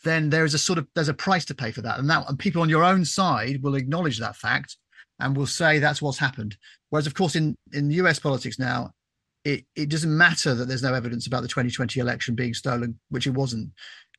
then 0.05 0.31
there 0.31 0.45
is 0.45 0.55
a 0.55 0.59
sort 0.59 0.79
of 0.79 0.87
there's 0.95 1.09
a 1.09 1.15
price 1.15 1.45
to 1.47 1.55
pay 1.55 1.73
for 1.73 1.83
that, 1.83 1.99
and 1.99 2.09
that 2.11 2.29
and 2.29 2.39
people 2.39 2.63
on 2.63 2.69
your 2.69 2.85
own 2.85 3.05
side 3.05 3.63
will 3.63 3.75
acknowledge 3.75 4.19
that 4.19 4.37
fact 4.37 4.77
and 5.19 5.37
will 5.37 5.47
say 5.47 5.79
that's 5.79 6.03
what's 6.03 6.19
happened. 6.19 6.57
Whereas, 6.91 7.07
of 7.07 7.15
course, 7.15 7.35
in 7.35 7.57
in 7.73 7.91
US 7.91 8.19
politics 8.19 8.59
now, 8.59 8.93
it, 9.45 9.65
it 9.77 9.89
doesn't 9.89 10.17
matter 10.17 10.55
that 10.55 10.67
there's 10.67 10.83
no 10.83 10.95
evidence 10.95 11.27
about 11.27 11.43
the 11.43 11.49
2020 11.49 12.01
election 12.01 12.35
being 12.35 12.55
stolen, 12.55 12.99
which 13.11 13.27
it 13.27 13.35
wasn't. 13.35 13.71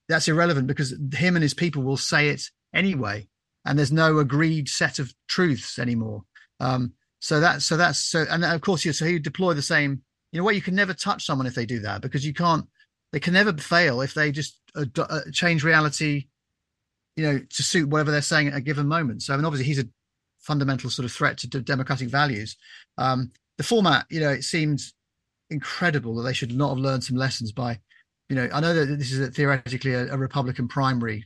That's 0.07 0.27
irrelevant 0.27 0.67
because 0.67 0.95
him 1.13 1.35
and 1.35 1.43
his 1.43 1.53
people 1.53 1.81
will 1.81 1.97
say 1.97 2.29
it 2.29 2.43
anyway, 2.73 3.27
and 3.65 3.77
there's 3.77 3.91
no 3.91 4.19
agreed 4.19 4.69
set 4.69 4.99
of 4.99 5.13
truths 5.27 5.79
anymore. 5.79 6.23
Um, 6.59 6.93
so 7.19 7.39
that's 7.39 7.65
so 7.65 7.75
that's 7.75 7.99
so, 7.99 8.25
and 8.29 8.45
of 8.45 8.61
course, 8.61 8.85
you 8.85 8.93
so 8.93 9.05
you 9.05 9.19
deploy 9.19 9.53
the 9.53 9.61
same. 9.61 10.03
You 10.31 10.39
know 10.39 10.43
what? 10.43 10.55
You 10.55 10.61
can 10.61 10.75
never 10.75 10.93
touch 10.93 11.25
someone 11.25 11.47
if 11.47 11.55
they 11.55 11.65
do 11.65 11.79
that 11.79 12.01
because 12.01 12.25
you 12.25 12.33
can't. 12.33 12.67
They 13.11 13.19
can 13.19 13.33
never 13.33 13.53
fail 13.53 14.01
if 14.01 14.13
they 14.13 14.31
just 14.31 14.59
d- 14.83 15.01
uh, 15.09 15.21
change 15.31 15.63
reality, 15.63 16.27
you 17.15 17.23
know, 17.23 17.39
to 17.39 17.63
suit 17.63 17.87
whatever 17.87 18.11
they're 18.11 18.21
saying 18.21 18.49
at 18.49 18.55
a 18.55 18.61
given 18.61 18.87
moment. 18.87 19.23
So, 19.23 19.33
I 19.33 19.37
mean, 19.37 19.45
obviously, 19.45 19.67
he's 19.67 19.79
a 19.79 19.87
fundamental 20.39 20.89
sort 20.89 21.05
of 21.05 21.11
threat 21.11 21.37
to 21.39 21.47
d- 21.47 21.61
democratic 21.61 22.09
values. 22.09 22.57
Um, 22.97 23.31
the 23.57 23.63
format, 23.63 24.05
you 24.09 24.19
know, 24.19 24.31
it 24.31 24.43
seems 24.43 24.93
incredible 25.49 26.15
that 26.15 26.23
they 26.23 26.33
should 26.33 26.53
not 26.53 26.69
have 26.69 26.77
learned 26.77 27.03
some 27.03 27.15
lessons 27.15 27.51
by, 27.51 27.79
you 28.29 28.35
know, 28.35 28.49
I 28.51 28.59
know 28.59 28.73
that 28.73 28.97
this 28.97 29.11
is 29.11 29.19
a, 29.19 29.31
theoretically 29.31 29.93
a, 29.93 30.13
a 30.13 30.17
Republican 30.17 30.67
primary 30.67 31.25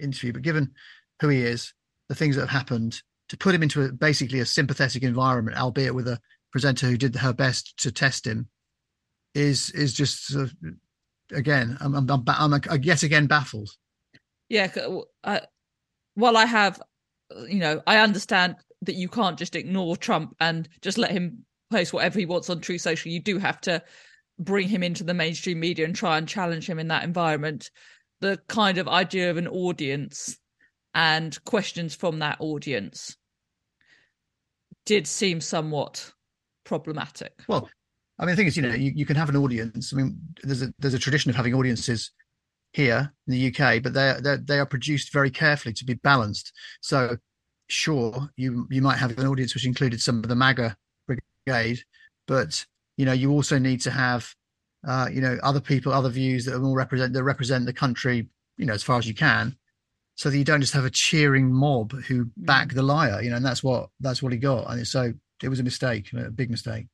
interview, 0.00 0.32
but 0.32 0.42
given 0.42 0.72
who 1.20 1.28
he 1.28 1.42
is, 1.42 1.74
the 2.08 2.14
things 2.14 2.36
that 2.36 2.42
have 2.42 2.50
happened, 2.50 3.02
to 3.28 3.36
put 3.36 3.54
him 3.54 3.62
into 3.62 3.82
a, 3.82 3.92
basically 3.92 4.40
a 4.40 4.46
sympathetic 4.46 5.02
environment, 5.02 5.58
albeit 5.58 5.94
with 5.94 6.08
a 6.08 6.20
presenter 6.52 6.86
who 6.86 6.96
did 6.96 7.16
her 7.16 7.32
best 7.32 7.76
to 7.78 7.90
test 7.90 8.26
him, 8.26 8.48
is 9.34 9.70
is 9.70 9.92
just 9.92 10.26
sort 10.28 10.44
of, 10.44 10.54
again, 11.32 11.76
I'm 11.80 11.94
I'm, 11.94 12.08
I'm, 12.10 12.54
I'm 12.54 12.82
yet 12.82 13.02
again 13.02 13.26
baffled. 13.26 13.70
yeah 14.48 14.70
I, 15.24 15.42
while 16.14 16.36
i 16.36 16.46
have 16.46 16.80
you 17.48 17.58
know 17.58 17.82
i 17.86 17.98
understand 17.98 18.56
that 18.82 18.94
you 18.94 19.08
can't 19.08 19.38
just 19.38 19.56
ignore 19.56 19.96
trump 19.96 20.36
and 20.38 20.68
just 20.80 20.98
let 20.98 21.10
him 21.10 21.44
post 21.70 21.92
whatever 21.92 22.18
he 22.18 22.26
wants 22.26 22.50
on 22.50 22.60
Truth 22.60 22.82
Social. 22.82 23.10
You 23.10 23.20
do 23.20 23.38
have 23.38 23.60
to 23.62 23.82
bring 24.38 24.68
him 24.68 24.82
into 24.82 25.04
the 25.04 25.14
mainstream 25.14 25.60
media 25.60 25.84
and 25.84 25.94
try 25.94 26.18
and 26.18 26.28
challenge 26.28 26.68
him 26.68 26.78
in 26.78 26.88
that 26.88 27.04
environment. 27.04 27.70
The 28.20 28.38
kind 28.48 28.78
of 28.78 28.88
idea 28.88 29.30
of 29.30 29.36
an 29.36 29.48
audience 29.48 30.38
and 30.94 31.42
questions 31.44 31.94
from 31.94 32.20
that 32.20 32.38
audience 32.40 33.16
did 34.84 35.06
seem 35.06 35.40
somewhat 35.40 36.12
problematic. 36.64 37.32
Well, 37.48 37.68
I 38.18 38.24
mean, 38.24 38.32
the 38.32 38.36
thing 38.36 38.46
is, 38.46 38.56
you 38.56 38.62
know, 38.62 38.74
you, 38.74 38.92
you 38.94 39.06
can 39.06 39.16
have 39.16 39.28
an 39.28 39.36
audience. 39.36 39.92
I 39.92 39.96
mean, 39.96 40.18
there's 40.42 40.62
a 40.62 40.72
there's 40.78 40.94
a 40.94 40.98
tradition 40.98 41.30
of 41.30 41.36
having 41.36 41.54
audiences 41.54 42.12
here 42.72 43.12
in 43.26 43.32
the 43.32 43.48
UK, 43.48 43.82
but 43.82 43.92
they 43.92 44.14
they 44.22 44.36
they 44.36 44.58
are 44.58 44.66
produced 44.66 45.12
very 45.12 45.30
carefully 45.30 45.74
to 45.74 45.84
be 45.84 45.94
balanced. 45.94 46.52
So, 46.80 47.16
sure, 47.68 48.30
you 48.36 48.66
you 48.70 48.80
might 48.80 48.96
have 48.96 49.16
an 49.18 49.26
audience 49.26 49.54
which 49.54 49.66
included 49.66 50.00
some 50.00 50.18
of 50.18 50.28
the 50.28 50.34
MAGA 50.34 50.76
brigade, 51.06 51.80
but 52.26 52.64
you 52.96 53.04
know, 53.04 53.12
you 53.12 53.30
also 53.32 53.58
need 53.58 53.82
to 53.82 53.90
have, 53.90 54.34
uh, 54.86 55.08
you 55.12 55.20
know, 55.20 55.38
other 55.42 55.60
people, 55.60 55.92
other 55.92 56.08
views 56.08 56.46
that 56.46 56.54
are 56.54 56.58
more 56.58 56.76
represent 56.76 57.12
that 57.12 57.22
represent 57.22 57.66
the 57.66 57.72
country, 57.72 58.28
you 58.56 58.64
know, 58.64 58.72
as 58.72 58.82
far 58.82 58.98
as 58.98 59.06
you 59.06 59.14
can, 59.14 59.54
so 60.14 60.30
that 60.30 60.38
you 60.38 60.44
don't 60.44 60.62
just 60.62 60.72
have 60.72 60.86
a 60.86 60.90
cheering 60.90 61.52
mob 61.52 61.92
who 61.92 62.30
back 62.38 62.72
the 62.72 62.82
liar, 62.82 63.20
you 63.20 63.28
know, 63.28 63.36
and 63.36 63.44
that's 63.44 63.62
what 63.62 63.90
that's 64.00 64.22
what 64.22 64.32
he 64.32 64.38
got, 64.38 64.70
and 64.70 64.86
so 64.86 65.12
it 65.42 65.50
was 65.50 65.60
a 65.60 65.64
mistake, 65.64 66.10
a 66.14 66.30
big 66.30 66.50
mistake. 66.50 66.86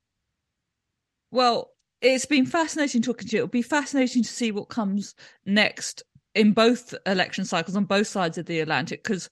Well, 1.32 1.70
it's 2.00 2.26
been 2.26 2.46
fascinating 2.46 3.02
talking 3.02 3.26
to 3.26 3.36
you. 3.36 3.42
It'll 3.42 3.48
be 3.48 3.62
fascinating 3.62 4.22
to 4.22 4.28
see 4.28 4.52
what 4.52 4.68
comes 4.68 5.14
next 5.44 6.04
in 6.34 6.52
both 6.52 6.94
election 7.06 7.44
cycles 7.44 7.76
on 7.76 7.84
both 7.84 8.06
sides 8.06 8.38
of 8.38 8.46
the 8.46 8.60
Atlantic, 8.60 9.02
because 9.02 9.28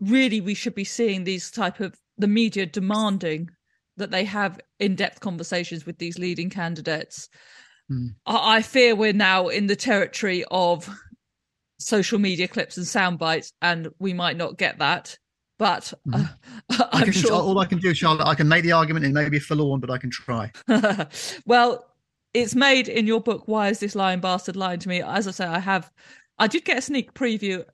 really 0.00 0.40
we 0.40 0.54
should 0.54 0.74
be 0.74 0.84
seeing 0.84 1.24
these 1.24 1.50
type 1.50 1.80
of 1.80 1.94
the 2.18 2.28
media 2.28 2.66
demanding 2.66 3.48
that 3.96 4.10
they 4.10 4.24
have 4.24 4.60
in-depth 4.80 5.20
conversations 5.20 5.86
with 5.86 5.98
these 5.98 6.18
leading 6.18 6.50
candidates. 6.50 7.28
Hmm. 7.88 8.08
I, 8.26 8.56
I 8.56 8.62
fear 8.62 8.94
we're 8.94 9.12
now 9.12 9.48
in 9.48 9.66
the 9.66 9.76
territory 9.76 10.44
of 10.50 10.88
social 11.78 12.18
media 12.18 12.48
clips 12.48 12.76
and 12.76 12.86
sound 12.86 13.18
bites, 13.18 13.52
and 13.62 13.88
we 13.98 14.14
might 14.14 14.36
not 14.36 14.58
get 14.58 14.78
that. 14.78 15.18
But 15.58 15.92
uh, 16.12 16.26
I 16.70 16.88
I'm 16.92 17.04
can, 17.04 17.12
sure 17.12 17.32
all 17.32 17.58
I 17.58 17.66
can 17.66 17.78
do, 17.78 17.94
Charlotte, 17.94 18.26
I 18.26 18.34
can 18.34 18.48
make 18.48 18.64
the 18.64 18.72
argument. 18.72 19.04
It 19.04 19.12
may 19.12 19.28
be 19.28 19.38
forlorn, 19.38 19.80
but 19.80 19.90
I 19.90 19.98
can 19.98 20.10
try. 20.10 20.50
well, 21.46 21.86
it's 22.32 22.54
made 22.54 22.88
in 22.88 23.06
your 23.06 23.20
book. 23.20 23.44
Why 23.46 23.68
is 23.68 23.78
this 23.78 23.94
lying 23.94 24.20
bastard 24.20 24.56
lying 24.56 24.80
to 24.80 24.88
me? 24.88 25.00
As 25.02 25.28
I 25.28 25.30
say, 25.30 25.46
I 25.46 25.60
have, 25.60 25.92
I 26.38 26.48
did 26.48 26.64
get 26.64 26.78
a 26.78 26.82
sneak 26.82 27.14
preview 27.14 27.64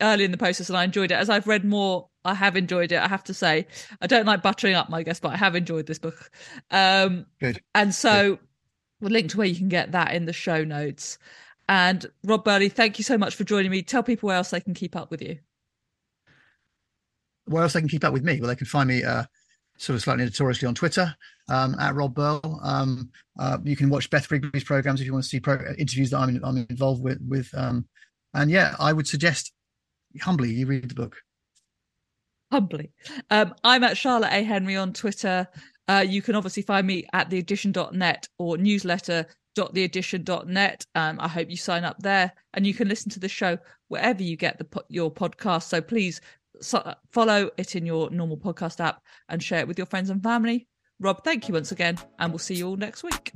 early 0.00 0.24
in 0.24 0.30
the 0.30 0.38
process, 0.38 0.68
and 0.70 0.78
I 0.78 0.84
enjoyed 0.84 1.10
it. 1.10 1.16
As 1.16 1.28
I've 1.28 1.46
read 1.46 1.64
more, 1.64 2.08
I 2.24 2.34
have 2.34 2.56
enjoyed 2.56 2.92
it. 2.92 2.98
I 2.98 3.08
have 3.08 3.24
to 3.24 3.34
say, 3.34 3.66
I 4.00 4.06
don't 4.06 4.26
like 4.26 4.42
buttering 4.42 4.74
up 4.74 4.88
my 4.88 5.02
guest, 5.02 5.20
but 5.20 5.32
I 5.32 5.36
have 5.36 5.54
enjoyed 5.54 5.86
this 5.86 5.98
book. 5.98 6.30
Um, 6.70 7.26
Good. 7.40 7.60
and 7.74 7.94
so 7.94 8.38
we'll 9.00 9.12
link 9.12 9.30
to 9.30 9.38
where 9.38 9.46
you 9.46 9.56
can 9.56 9.68
get 9.68 9.92
that 9.92 10.14
in 10.14 10.24
the 10.24 10.32
show 10.32 10.64
notes. 10.64 11.18
And 11.68 12.06
Rob 12.24 12.44
Burley, 12.44 12.70
thank 12.70 12.98
you 12.98 13.04
so 13.04 13.18
much 13.18 13.34
for 13.34 13.44
joining 13.44 13.70
me. 13.70 13.82
Tell 13.82 14.02
people 14.02 14.28
where 14.28 14.36
else 14.36 14.50
they 14.50 14.60
can 14.60 14.72
keep 14.72 14.96
up 14.96 15.10
with 15.10 15.20
you. 15.20 15.38
Where 17.48 17.62
else 17.62 17.72
they 17.72 17.80
can 17.80 17.88
keep 17.88 18.04
up 18.04 18.12
with 18.12 18.24
me? 18.24 18.40
Well, 18.40 18.48
they 18.48 18.56
can 18.56 18.66
find 18.66 18.88
me 18.88 19.04
uh, 19.04 19.24
sort 19.78 19.96
of 19.96 20.02
slightly 20.02 20.24
notoriously 20.24 20.68
on 20.68 20.74
Twitter 20.74 21.14
um, 21.48 21.74
at 21.78 21.94
Rob 21.94 22.14
Burl. 22.14 22.60
Um, 22.62 23.10
uh, 23.38 23.58
you 23.64 23.76
can 23.76 23.90
watch 23.90 24.10
Beth 24.10 24.30
Rigby's 24.30 24.64
programs 24.64 25.00
if 25.00 25.06
you 25.06 25.12
want 25.12 25.24
to 25.24 25.28
see 25.28 25.40
pro- 25.40 25.74
interviews 25.78 26.10
that 26.10 26.18
I'm 26.18 26.40
I'm 26.44 26.66
involved 26.70 27.02
with. 27.02 27.18
With 27.26 27.50
um, 27.54 27.86
and 28.34 28.50
yeah, 28.50 28.74
I 28.78 28.92
would 28.92 29.06
suggest 29.06 29.52
humbly 30.20 30.52
you 30.52 30.66
read 30.66 30.88
the 30.88 30.94
book. 30.94 31.16
humbly. 32.50 32.90
Um, 33.30 33.54
I'm 33.64 33.84
at 33.84 33.96
Charlotte 33.96 34.32
A. 34.32 34.42
Henry 34.42 34.76
on 34.76 34.92
Twitter. 34.92 35.46
Uh, 35.86 36.04
you 36.06 36.20
can 36.22 36.34
obviously 36.34 36.62
find 36.62 36.86
me 36.86 37.06
at 37.12 37.30
theaddition.net 37.30 38.28
or 38.38 38.58
newsletter.theaddition.net. 38.58 40.86
Um, 40.94 41.20
I 41.20 41.28
hope 41.28 41.50
you 41.50 41.56
sign 41.56 41.84
up 41.84 41.96
there 42.00 42.32
and 42.54 42.66
you 42.66 42.74
can 42.74 42.88
listen 42.88 43.10
to 43.12 43.20
the 43.20 43.28
show 43.28 43.58
wherever 43.88 44.22
you 44.22 44.36
get 44.36 44.58
the 44.58 44.66
your 44.88 45.10
podcast. 45.10 45.64
So 45.64 45.80
please 45.80 46.20
so- 46.60 46.78
uh, 46.78 46.94
follow 47.10 47.50
it 47.56 47.76
in 47.76 47.86
your 47.86 48.10
normal 48.10 48.36
podcast 48.36 48.80
app 48.80 49.02
and 49.28 49.42
share 49.42 49.60
it 49.60 49.68
with 49.68 49.78
your 49.78 49.86
friends 49.86 50.10
and 50.10 50.22
family. 50.22 50.68
Rob, 51.00 51.22
thank 51.24 51.48
you 51.48 51.54
once 51.54 51.70
again, 51.72 51.96
and 52.18 52.32
we'll 52.32 52.38
see 52.38 52.54
you 52.54 52.68
all 52.68 52.76
next 52.76 53.04
week. 53.04 53.32